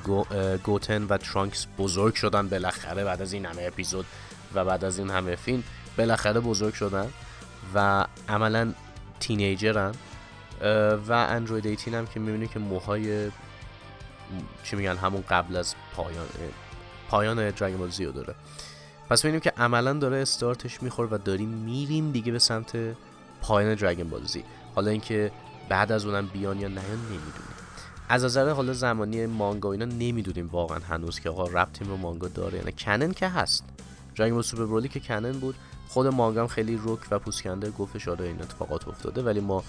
گو، 0.04 0.26
گوتن 0.64 1.04
و 1.04 1.18
ترانکس 1.18 1.68
بزرگ 1.78 2.16
شدن 2.16 2.50
بالاخره 2.50 3.04
بعد 3.04 3.22
از 3.22 3.34
این 3.34 3.46
همه 3.46 3.64
اپیزود 3.64 4.06
و 4.54 4.66
بعد 4.66 4.84
از 4.84 5.00
این 5.00 5.10
همه 5.10 5.36
فیلم 5.36 5.64
بالاخره 5.98 6.40
بزرگ 6.40 6.74
شدن 6.74 7.10
و 7.76 8.06
عملا 8.30 8.74
تینیجرن 9.20 9.92
و 11.08 11.12
اندروید 11.12 11.66
18 11.66 11.98
هم 11.98 12.08
که 12.08 12.20
می‌بینی 12.20 12.48
که 12.48 12.60
موهای 12.60 13.32
چی 14.64 14.76
میگن 14.76 14.96
همون 14.98 15.24
قبل 15.30 15.56
از 15.56 15.76
پایان 15.96 16.26
پایان 17.10 17.50
دراگون 17.50 17.78
بال 17.78 17.90
زیو 17.90 18.12
داره. 18.12 18.36
پس 19.10 19.26
می‌بینیم 19.26 19.42
که 19.42 19.54
عملا 19.58 19.94
داره 19.94 20.18
استارتش 20.18 20.84
می‌خوره 20.84 21.10
و 21.12 21.18
داریم 21.18 21.50
میریم 21.50 22.12
دیگه 22.12 22.32
به 22.32 22.40
سمت 22.40 22.78
پایان 23.42 23.76
دراگون 23.76 24.10
بال 24.10 24.26
زی 24.26 24.44
حالا 24.76 24.92
اینکه 24.92 25.32
بعد 25.70 25.92
از 25.92 26.06
اونم 26.06 26.28
بیان 26.28 26.60
یا 26.60 26.68
نه 26.68 26.82
نمی‌دونیم. 26.82 27.54
از 28.10 28.26
نظر 28.26 28.50
حالا 28.50 28.74
زمانی 28.74 29.26
مانگا 29.26 29.72
اینا 29.72 29.86
نمی‌دونیم 29.86 30.48
واقعا 30.48 30.80
هنوز 30.80 31.20
که 31.20 31.30
آقا 31.30 31.48
ربطیم 31.48 31.88
رو 31.88 31.98
مانگا 31.98 32.28
داره 32.28 32.58
یعنی 32.58 32.72
کنن 32.72 33.12
که 33.14 33.28
هست. 33.28 33.64
دراگون 34.16 34.36
بال 34.36 34.44
سوپر 34.44 34.66
برولی 34.66 34.88
که 34.88 35.00
کنن 35.00 35.32
بود. 35.32 35.56
خود 35.94 36.08
مانگا 36.08 36.48
خیلی 36.48 36.76
روک 36.76 37.00
و 37.12 37.20
پوسکنده 37.20 37.72
گفتش 37.72 38.08
آره 38.08 38.26
این 38.26 38.42
اتفاقات 38.42 38.88
افتاده 38.88 39.22
ولی 39.22 39.40
ما 39.40 39.64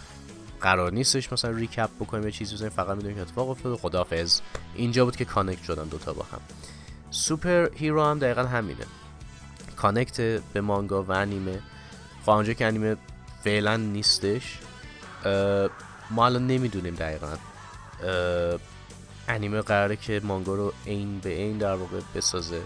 قرار 0.61 0.93
نیستش 0.93 1.33
مثلا 1.33 1.51
ریکپ 1.51 1.91
بکنیم 2.01 2.25
یه 2.25 2.31
چیزی 2.31 2.55
بزنیم 2.55 2.71
فقط 2.71 2.97
می‌دونیم 2.97 3.17
که 3.17 3.23
اتفاق 3.23 3.51
افتاده. 3.51 3.77
خدافظ 3.77 4.41
اینجا 4.75 5.05
بود 5.05 5.17
که 5.17 5.25
connect 5.25 5.63
شدن 5.63 5.85
دوتا 5.85 6.13
با 6.13 6.23
هم. 6.23 6.41
سوپر 7.11 7.69
هیرو 7.75 8.05
هم 8.05 8.19
دقیقا 8.19 8.43
همینه. 8.43 8.87
connect 9.77 10.21
به 10.53 10.61
مانگا 10.61 11.03
و 11.03 11.13
انیمه. 11.13 11.63
خب 12.27 12.53
که 12.53 12.67
انیمه 12.67 12.97
فعلا 13.45 13.77
نیستش 13.77 14.59
ما 16.11 16.27
الان 16.27 16.47
نمی‌دونیم 16.47 16.95
دقیقا. 16.95 17.37
انیمه 19.29 19.61
قراره 19.61 19.97
که 19.97 20.21
مانگا 20.25 20.55
رو 20.55 20.73
عین 20.87 21.19
به 21.19 21.31
عین 21.31 21.59
در 21.59 21.75
واقع 21.75 22.01
بسازه. 22.15 22.63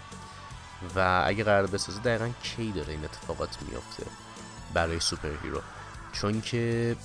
و 0.96 1.22
اگه 1.26 1.44
قرار 1.44 1.66
بسازه 1.66 2.00
دقیقا 2.00 2.30
کی 2.42 2.72
داره 2.72 2.92
این 2.92 3.04
اتفاقات 3.04 3.62
میافته 3.68 4.06
برای 4.74 5.00
سوپر 5.00 5.30
هیرو 5.42 5.62
چون 6.12 6.40
که 6.40 6.96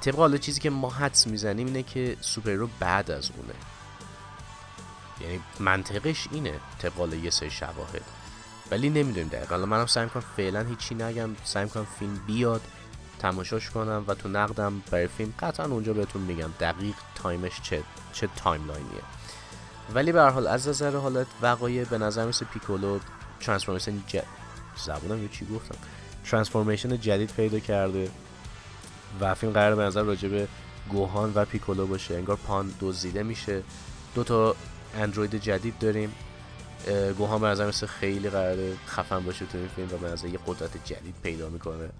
طبق 0.00 0.16
حالا 0.16 0.36
چیزی 0.36 0.60
که 0.60 0.70
ما 0.70 0.90
حدس 0.90 1.26
می‌زنیم 1.26 1.66
اینه 1.66 1.82
که 1.82 2.16
سوپر 2.20 2.66
بعد 2.80 3.10
از 3.10 3.30
اونه. 3.36 3.54
یعنی 5.20 5.40
منطقش 5.60 6.28
اینه 6.30 6.60
طبق 6.78 7.14
یه 7.14 7.30
سری 7.30 7.50
شواهد. 7.50 8.02
ولی 8.70 8.90
نمی‌دونیم 8.90 9.28
دقیقا. 9.28 9.54
حالا 9.54 9.66
منم 9.66 9.86
سعی 9.86 10.04
می‌کنم 10.04 10.24
فعلا 10.36 10.62
هیچی 10.62 10.94
نگم. 10.94 11.30
سعی 11.44 11.64
می‌کنم 11.64 11.86
فیلم 11.98 12.20
بیاد 12.26 12.60
تماشاش 13.18 13.70
کنم 13.70 14.04
و 14.06 14.14
تو 14.14 14.28
نقدم 14.28 14.82
برای 14.90 15.08
فیلم 15.08 15.34
قطعا 15.40 15.66
اونجا 15.66 15.92
بهتون 15.92 16.22
میگم. 16.22 16.50
دقیق 16.60 16.94
time 17.14 17.45
ش 17.45 17.60
چه 17.62 17.82
چه 18.12 18.28
timeline 18.36 18.84
یه. 18.84 19.02
ولی 19.94 20.12
به 20.12 20.20
هر 20.20 20.30
حال 20.30 20.46
از 20.46 20.68
نظر 20.68 20.96
حالت 20.96 21.26
وقایع 21.42 21.84
به 21.84 21.98
نظر 21.98 22.26
مثل 22.26 22.46
پیکولو 22.46 22.98
transformation 23.40 24.02
ج... 24.08 24.20
زبونم 24.76 25.22
یه 25.22 25.28
چی 25.28 25.46
گفتم. 25.54 25.74
ترانسفورمیشن 26.24 27.00
جدید 27.00 27.32
پیدا 27.32 27.58
کرده 27.58 28.10
و 29.20 29.34
فیلم 29.34 29.52
قرار 29.52 29.74
به 29.74 29.82
نظر 29.82 30.02
راجع 30.02 30.28
به 30.28 30.48
گوهان 30.88 31.32
و 31.34 31.44
پیکولو 31.44 31.86
باشه. 31.86 32.14
انگار 32.14 32.36
پان 32.36 32.74
دزدیده 32.80 33.22
میشه. 33.22 33.62
دو 34.14 34.24
تا 34.24 34.56
اندروید 34.98 35.34
جدید 35.34 35.78
داریم. 35.78 36.12
گوهان 37.18 37.40
به 37.40 37.46
نظر 37.46 37.68
مثل 37.68 37.86
خیلی 37.86 38.30
قراره 38.30 38.74
خفن 38.86 39.20
باشه 39.20 39.46
تو 39.46 39.58
این 39.58 39.68
فیلم 39.68 39.88
و 39.92 39.96
به 39.96 40.08
نظر 40.08 40.28
یه 40.28 40.38
قدرت 40.46 40.84
جدید 40.84 41.14
پیدا 41.22 41.48
می‌کنه. 41.48 41.90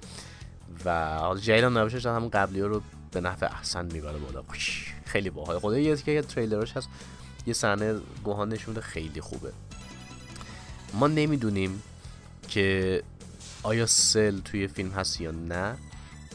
و 0.84 1.18
حالا 1.18 1.40
جدید 1.40 1.64
هم 1.64 1.78
نباشه 1.78 2.10
همون 2.10 2.30
قبلی 2.30 2.60
ها 2.60 2.66
رو 2.66 2.82
به 3.12 3.20
نفع 3.20 3.46
احسن 3.46 3.84
می‌بره 3.84 4.18
بالا. 4.18 4.44
خیلی 5.04 5.30
باحال. 5.30 5.58
خدا 5.58 5.78
یه 5.78 6.22
تریلرش 6.22 6.76
هست. 6.76 6.88
یه 7.46 7.54
صحنه 7.54 8.00
گوهان 8.24 8.48
نشونده 8.48 8.80
خیلی 8.80 9.20
خوبه. 9.20 9.52
ما 10.94 11.06
نمی‌دونیم 11.06 11.82
که 12.48 13.02
آیا 13.62 13.86
سل 13.86 14.38
توی 14.38 14.68
فیلم 14.68 14.90
هست 14.90 15.20
یا 15.20 15.30
نه. 15.30 15.76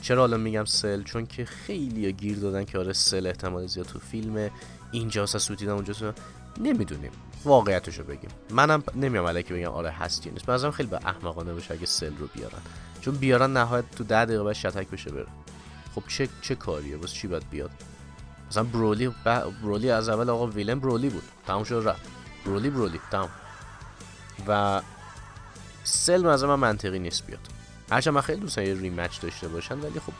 چرا 0.02 0.22
حالا 0.22 0.38
میگم 0.38 0.66
سل؟ 0.66 1.04
چون 1.04 1.26
که 1.26 1.46
خیلی 1.46 2.14
گیر 2.14 2.38
دادن 2.38 2.66
که 2.66 2.78
آره 2.78 2.94
سل 2.94 3.28
احتمال 3.28 3.68
زیاد 3.68 3.86
تو 3.86 4.00
فیلم 4.00 4.50
اینجاست 4.92 5.36
از 5.36 5.44
سوتیدن 5.44 5.72
اونجا 5.72 6.14
نمی‌دونیم. 6.60 7.12
واقعیتشو 7.46 8.04
بگیم. 8.04 8.30
منم 8.50 8.84
نمیام 8.96 9.26
علیکی 9.26 9.54
بگم 9.54 9.72
آره 9.72 9.92
هست 9.92 10.26
یا 10.26 10.34
نیست. 10.34 10.46
بازم 10.46 10.72
خیلی 10.72 10.90
به 10.90 11.00
احمقانه 11.06 11.54
باشه 11.54 11.74
اگه 11.74 11.86
سل 11.86 12.18
رو 12.18 12.28
بیارن. 12.28 12.60
چون 13.02 13.16
بیارن 13.16 13.54
نهایت 13.54 13.86
تو 13.92 14.04
ده 14.04 14.26
دقیقه 14.26 14.44
بعد 14.44 14.54
شتک 14.54 14.88
بشه 14.90 15.12
بره. 15.12 15.28
خب 15.96 16.04
چه 16.08 16.30
چه 16.42 16.56
کاریه؟ 16.56 16.98
واسه 16.98 17.14
چی 17.14 17.28
باید 17.28 17.50
بیاد؟ 17.50 17.72
مثلا 18.50 18.64
برولی 18.64 19.08
برولی 19.64 19.92
از 19.92 20.10
اول 20.10 20.30
آقا 20.30 20.48
ویلن 20.48 20.80
برولی 20.80 21.10
بود. 21.10 21.24
تموم 21.48 21.64
شد 21.64 21.84
رفت. 21.86 22.02
برولی 22.46 22.70
برولی. 22.70 23.00
تمام 23.12 23.30
و 24.48 24.82
سل 25.84 26.26
از 26.26 26.44
من 26.44 26.56
منطقی 26.56 27.00
نیست 27.00 27.26
بیاد. 27.26 27.40
هرچند 27.92 28.14
من 28.14 28.22
خیلی 28.22 28.40
دوست 28.40 28.58
یه 28.58 28.74
ریمچ 28.74 29.22
داشته 29.22 29.48
باشن 29.48 29.80
ولی 29.80 30.00
خب 30.00 30.14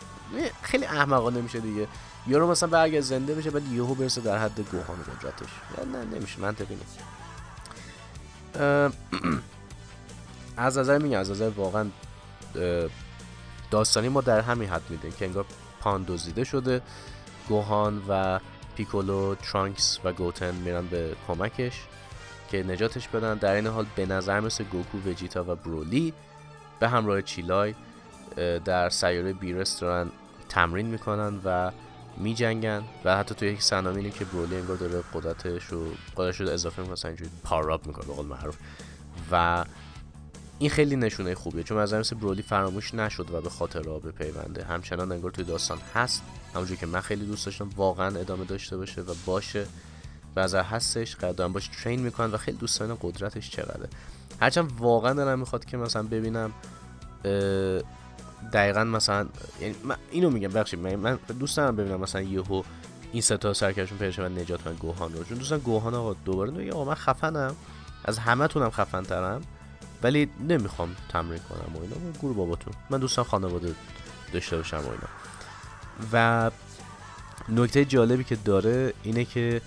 خیلی 0.62 0.86
احمقانه 0.86 1.42
میشه 1.42 1.60
دیگه. 1.60 1.88
یارو 2.28 2.52
مثلا 2.52 2.70
برگرد 2.70 3.02
زنده 3.02 3.36
بشه 3.36 3.52
بعد 3.52 3.72
یهو 3.72 3.96
برسه 3.96 4.22
در 4.22 4.38
حد 4.38 4.60
گوهان 4.60 4.98
قدرتش. 5.04 5.50
نه 5.94 6.18
نمیشه. 6.18 6.42
منطقی 6.42 6.76
نیست. 6.76 7.00
از 10.58 10.78
نظر 10.78 10.98
میگم 10.98 11.20
از 11.20 11.32
نظر 11.32 11.50
واقعا 11.50 11.86
داستانی 13.72 14.10
ما 14.10 14.22
در 14.22 14.42
همین 14.42 14.70
حد 14.70 14.82
میدیم 14.90 15.12
که 15.12 15.26
انگار 15.26 15.46
پان 15.80 16.04
دزدیده 16.08 16.44
شده. 16.44 16.82
گوهان 17.50 18.04
و 18.10 18.40
پیکولو 18.76 19.36
ترانکس 19.36 20.00
و 20.04 20.14
گوتن 20.14 20.56
میرن 20.56 20.88
به 20.88 21.16
کمکش 21.28 21.84
که 22.52 22.64
نجاتش 22.64 23.08
بدن. 23.08 23.36
در 23.36 23.54
این 23.54 23.68
حال 23.68 23.86
به 23.96 24.06
نظر 24.06 24.40
مثل 24.40 24.64
گوکو 24.64 24.98
وجیتا 25.06 25.44
و 25.44 25.56
برولی 25.56 26.14
به 26.80 26.88
همراه 26.90 27.22
چیلای 27.22 27.76
در 28.66 28.90
سیاره 28.90 29.34
بیرس 29.34 29.80
دارن 29.80 30.10
تمرین 30.50 30.86
می‌کنن 30.86 31.40
و 31.46 31.72
می 32.18 32.34
جنگن 32.34 32.84
و 33.06 33.18
حتی 33.18 33.36
توی 33.36 33.50
یک 33.50 33.62
سنامینی 33.62 34.12
که 34.12 34.26
برولی 34.26 34.56
انگار 34.56 34.78
داره 34.78 35.04
قدرتش 35.14 35.64
رو 35.64 35.86
قدرتش 36.16 36.42
رو 36.42 36.50
اضافه 36.50 36.82
می‌کنه 36.82 37.06
اینجوری 37.06 37.30
پاراپ 37.44 37.88
می‌کنه 37.88 38.06
به 38.06 38.14
قول 38.14 38.26
معروف. 38.26 38.58
و 39.32 39.66
این 40.60 40.70
خیلی 40.70 40.96
نشونه 40.96 41.36
خوبیه 41.36 41.64
چون 41.64 41.78
از 41.78 41.94
مثل 41.94 42.16
برولی 42.16 42.42
فراموش 42.42 42.94
نشد 42.94 43.32
و 43.32 43.42
به 43.42 43.50
خاطر 43.50 43.82
را 43.82 44.00
بپیونده 44.00 44.64
همچنان 44.64 45.12
انگار 45.12 45.32
توی 45.32 45.44
داستان 45.44 45.78
هست 45.94 46.24
همونجوری 46.54 46.80
که 46.80 46.86
من 46.86 47.02
خیلی 47.02 47.26
دوست 47.26 47.46
داشتم 47.46 47.70
واقعا 47.76 48.20
ادامه 48.20 48.46
داشته 48.46 48.78
باشه 48.78 49.02
و 49.02 49.14
باشه. 49.26 49.66
بعضا 50.36 50.62
هستش 50.62 51.16
قدم 51.16 51.54
باش 51.54 51.68
ترین 51.84 52.00
می‌کنن 52.00 52.32
و 52.32 52.38
خیلی 52.38 52.58
دوست 52.58 52.80
دارم 52.80 52.98
قدرتش 53.02 53.50
چقدره. 53.50 53.90
هرچند 54.42 54.72
واقعا 54.80 55.14
دارم 55.14 55.40
می‌خواد 55.40 55.66
که 55.66 55.78
مثلا 55.78 56.04
ببینم 56.04 56.52
دقیقا 58.54 58.84
مثلا 58.84 59.28
یعنی 59.62 59.76
من 59.84 59.96
اینو 60.12 60.30
میگم 60.30 60.48
بخشید 60.48 60.80
من, 60.80 61.20
دوست 61.40 61.58
دارم 61.58 61.76
ببینم 61.76 62.00
مثلا 62.00 62.22
یهو 62.22 62.64
این 63.12 63.22
ستا 63.22 63.54
سرکشون 63.54 63.98
پیش 63.98 64.20
من 64.20 64.38
نجات 64.38 64.68
من 64.68 64.74
گوهان 64.74 65.14
رو 65.14 65.24
چون 65.24 65.38
دوستان 65.38 65.60
گوهان 65.60 65.94
آقا 65.94 66.14
دوباره 66.14 66.52
میگه 66.52 66.72
آقا 66.72 66.86
من 66.86 66.96
خفنم. 66.96 67.56
از 68.06 68.20
همه 68.20 68.48
تونم 68.48 68.70
خفن 68.70 69.04
ترم 69.04 69.42
ولی 70.04 70.30
نمی‌خوام 70.48 70.96
تمرین 71.10 71.40
کنم 71.50 71.76
و 71.76 71.82
اینا. 71.82 71.96
گور 72.22 72.34
باباتون. 72.34 72.74
من 72.90 73.00
دوستم 73.00 73.24
خانواده 73.24 73.76
داشته 74.34 74.58
باشم 74.58 74.78
و 74.78 74.90
اینا. 74.90 75.08
و 76.14 76.52
نکته 77.50 77.86
جالبی 77.86 78.24
که 78.24 78.36
داره 78.36 78.94
اینه 79.04 79.26
که 79.26 79.62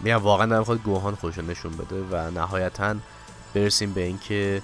میگم 0.00 0.16
واقعا 0.16 0.46
در 0.46 0.62
خود 0.62 0.82
گوهان 0.82 1.14
خوش 1.14 1.38
نشون 1.38 1.76
بده 1.76 2.04
و 2.10 2.30
نهایتا 2.30 2.94
برسیم 3.54 3.92
به 3.92 4.00
اینکه 4.00 4.62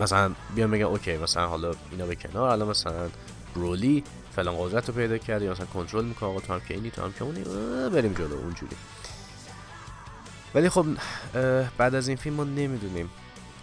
مثلا 0.00 0.34
بیان 0.54 0.70
بگن 0.70 0.82
اوکی 0.82 1.16
مثلا 1.16 1.48
حالا 1.48 1.72
اینا 1.90 2.06
به 2.06 2.16
کنار 2.16 2.50
الان 2.50 2.68
مثلا 2.68 3.08
برولی 3.54 4.04
فلان 4.36 4.56
قدرت 4.58 4.88
رو 4.88 4.94
پیدا 4.94 5.18
کرد 5.18 5.42
یا 5.42 5.52
مثلا 5.52 5.66
کنترل 5.66 6.04
می‌کنه 6.04 6.28
آقا 6.28 6.40
تو 6.40 6.52
هم 6.52 6.60
که 6.60 6.74
اینی 6.74 6.90
تو 6.90 7.02
هم 7.02 7.12
که 7.12 7.24
اونی 7.24 7.44
بریم 7.90 8.12
جلو 8.12 8.34
اونجوری. 8.34 8.76
ولی 10.54 10.68
خب 10.68 10.86
بعد 11.78 11.94
از 11.94 12.08
این 12.08 12.16
فیلم 12.16 12.36
ما 12.36 12.44
نمی‌دونیم. 12.44 13.10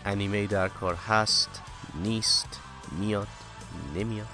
انیمه 0.06 0.48
در 0.48 0.68
کار 0.68 0.96
هست 0.96 1.62
نیست 2.04 2.60
میاد 2.92 3.28
نمیاد. 3.96 4.28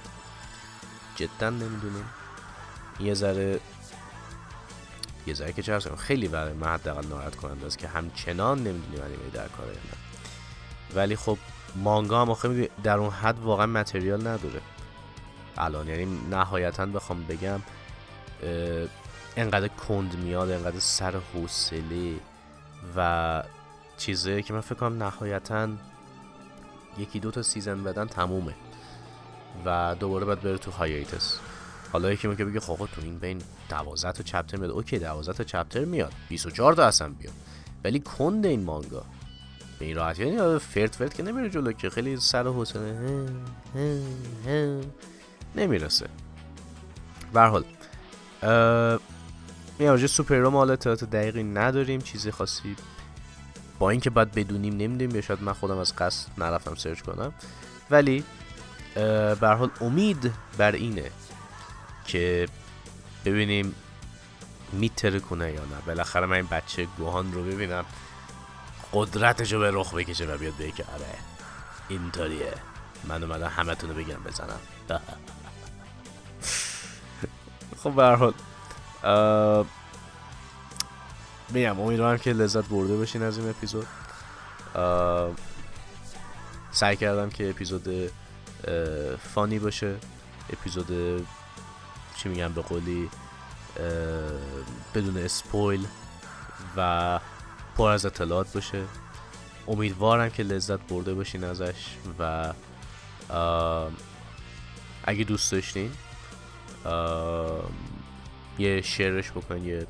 جدا 1.16 1.50
نمی‌دونیم. 1.50 2.06
یه 3.00 3.14
ذره 3.14 3.60
یه 5.28 5.34
ذره 5.34 5.54
که 5.54 5.64
چه 5.64 5.80
خیلی 5.80 6.28
برای 6.28 6.54
من 6.54 6.68
حداقل 6.68 7.08
ناراحت 7.08 7.36
کننده 7.36 7.66
است 7.66 7.78
که 7.78 7.88
همچنان 7.88 8.58
نمی‌دونیم 8.58 9.02
انیمه 9.04 9.30
در 9.34 9.48
کار 9.48 9.66
یا 9.68 9.74
نه. 9.74 9.98
ولی 10.96 11.16
خب 11.16 11.38
مانگا 11.76 12.22
هم 12.22 12.30
آخه 12.30 12.70
در 12.84 12.98
اون 12.98 13.10
حد 13.10 13.40
واقعا 13.40 13.66
متریال 13.66 14.28
نداره. 14.28 14.62
الان 15.58 15.88
یعنی 15.88 16.06
نهایتا 16.30 16.86
بخوام 16.86 17.24
بگم 17.24 17.62
انقدر 19.38 19.68
کند 19.68 20.16
میاد 20.16 20.52
انقدر 20.52 20.80
سر 20.80 21.20
حوصله. 21.34 22.16
و 22.98 23.44
چیزه 23.98 24.42
که 24.42 24.54
من 24.54 24.62
فکر 24.62 24.76
کنم 24.76 25.04
نهایتا 25.04 25.70
یکی 26.98 27.20
دو 27.20 27.32
تا 27.32 27.42
season 27.42 27.84
بدن 27.84 28.06
تمومه 28.06 28.56
و 29.66 29.96
دوباره 30.00 30.26
باید 30.26 30.42
بره 30.42 30.58
تو 30.58 30.72
hiatus. 30.72 31.40
حالا 31.94 32.12
یکی 32.12 32.36
که 32.36 32.46
بگه 32.46 32.60
خب 32.60 32.90
تو 32.96 33.02
این 33.02 33.20
بین 33.20 33.42
12 33.70 34.12
تا 34.12 34.24
chapter 34.24 34.58
میاد. 34.58 34.72
اوکی 34.72 35.00
12 35.00 35.34
تا 35.34 35.44
chapter 35.44 35.86
میاد. 35.86 36.14
24 36.30 36.74
تا 36.74 36.86
اصلا 36.86 37.10
بیاد. 37.10 37.34
ولی 37.84 38.00
کند 38.00 38.46
این 38.46 38.64
مانگا. 38.64 39.04
به 39.80 39.86
این 39.86 39.96
راحتی. 39.96 40.26
یعنی 40.26 40.60
فرت 40.60 40.92
فرت 40.92 41.14
که 41.14 41.24
نمیره 41.24 41.50
جلو 41.50 41.72
که 41.72 41.90
خیلی 41.90 42.18
سر 42.18 42.48
و 42.48 42.54
حوصله. 42.54 43.26
نمی‌رسه. 45.56 46.08
به 47.34 47.42
حال 47.42 47.64
یه 49.80 49.92
راجع 49.92 50.08
سوپر 50.08 50.36
رو 50.36 50.52
حالا 50.52 50.74
اطلاعات 50.74 51.04
دقیقی 51.04 51.44
نداریم 51.44 52.02
چیزی 52.02 52.32
خاصی 52.32 52.76
با 53.80 53.90
اینکه 53.90 54.10
باید 54.10 54.32
بدونیم 54.32 54.74
نمی‌دونیم 54.74 55.16
یا 55.16 55.22
شاید 55.22 55.44
من 55.44 55.54
خودم 55.54 55.78
از 55.78 55.96
قصد 55.96 56.30
نرفتم 56.38 56.76
سرچ 56.76 57.02
کنم. 57.02 57.34
ولی 57.92 58.24
به 59.40 59.48
حال 59.60 59.70
امید 59.82 60.34
بر 60.58 60.72
اینه 60.72 61.12
که 62.06 62.48
ببینیم 63.26 63.76
میتره 64.72 65.20
کنه 65.20 65.52
یا 65.52 65.62
نه. 65.62 65.78
بالاخره 65.88 66.26
من 66.26 66.36
این 66.36 66.48
بچه 66.48 66.88
گوهان 66.98 67.34
رو 67.34 67.44
ببینم 67.44 67.86
قدرتش 68.94 69.54
رو 69.54 69.60
به 69.60 69.72
رخ 69.74 69.94
بکشه 69.94 70.26
و 70.26 70.38
بیاد 70.38 70.58
بگه 70.58 70.72
که 70.72 70.84
آره 70.94 71.06
اینطوریه. 71.90 72.54
من 73.04 73.24
اومدم 73.24 73.48
همه 73.48 73.76
تونو 73.76 73.94
بگیرم 73.94 74.24
بزنم. 74.24 74.60
خب 77.84 77.90
برحال 77.90 78.34
میگم 81.50 81.80
امیدوارم 81.80 82.18
که 82.18 82.34
لذت 82.34 82.66
برده 82.66 82.98
بشین 82.98 83.24
از 83.24 83.38
این 83.38 83.50
اپیزود. 83.50 83.88
سعی 86.72 86.96
کردم 86.96 87.30
که 87.30 87.50
اپیزود 87.50 88.12
فانی 89.34 89.60
باشه. 89.60 89.96
اپیزود 90.54 90.88
چی 92.18 92.30
میگم 92.30 92.54
به 92.54 92.62
قولی 92.62 93.10
بدون 94.96 95.18
اسپویل 95.18 95.88
و 96.78 97.20
پر 97.78 97.90
از 97.90 98.06
اطلاعات 98.06 98.54
باشه. 98.54 98.84
امیدوارم 99.68 100.30
که 100.30 100.44
لذت 100.44 100.80
برده 100.80 101.14
باشین 101.14 101.44
ازش 101.44 101.88
و 102.20 102.54
اگه 105.04 105.24
دوست 105.24 105.52
داشتین 105.52 105.92
یه 108.60 108.82
شیرش 108.82 109.32
بکنین 109.32 109.66
یه 109.66 109.88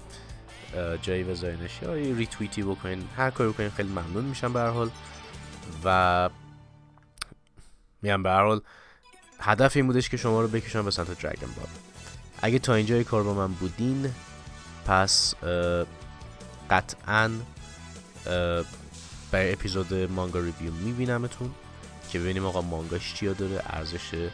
جایی 1.01 1.23
بذارینش 1.23 1.81
یا 1.81 1.97
یه 1.97 2.15
ریتویتی 2.15 2.63
بکنین. 2.63 3.03
هر 3.17 3.29
کاری 3.29 3.49
بکنین 3.49 3.69
خیلی 3.69 3.89
ممنون 3.89 4.25
میشم 4.25 4.53
به 4.53 4.61
حال. 4.61 4.89
و 5.83 6.29
میگم 8.01 8.23
به 8.23 8.31
حال 8.31 8.61
هدف 9.39 9.75
این 9.75 9.87
بودش 9.87 10.09
که 10.09 10.17
شما 10.17 10.41
رو 10.41 10.47
بکشم 10.47 10.85
به 10.85 10.91
سمت 10.91 11.21
درگن 11.21 11.47
بال 11.57 11.67
اگه 12.41 12.59
تا 12.59 12.73
اینجای 12.73 13.03
کار 13.03 13.23
با 13.23 13.33
من 13.33 13.53
بودین 13.53 14.13
پس 14.85 15.35
قطعا 16.69 17.31
برای 19.31 19.53
اپیزود 19.53 19.93
مانگا 19.93 20.39
ریویو 20.39 20.73
میبینمتون 20.73 21.53
که 22.09 22.19
ببینیم 22.19 22.45
آقا 22.45 22.61
مانگاش 22.61 23.13
چیا 23.13 23.33
داره 23.33 23.61
ارزش 23.65 24.29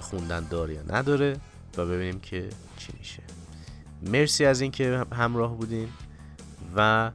خوندن 0.00 0.46
داره 0.50 0.74
یا 0.74 0.82
نداره. 0.88 1.40
و 1.78 1.86
ببینیم 1.86 2.20
که 2.20 2.48
چی 2.76 2.92
میشه. 2.98 3.22
مرسی 4.02 4.44
از 4.44 4.60
اینکه 4.60 5.04
همراه 5.12 5.56
بودین 5.56 5.88
و 6.76 7.10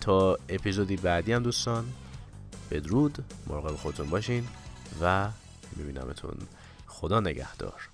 تا 0.00 0.38
اپیزودی 0.48 0.96
بعدی 0.96 1.32
هم 1.32 1.42
دوستان 1.42 1.84
بدرود 2.70 3.24
مراقب 3.46 3.76
خودتون 3.76 4.10
باشین 4.10 4.44
و 5.02 5.28
میبینمتون. 5.76 6.36
خدا 6.86 7.20
نگهدار. 7.20 7.88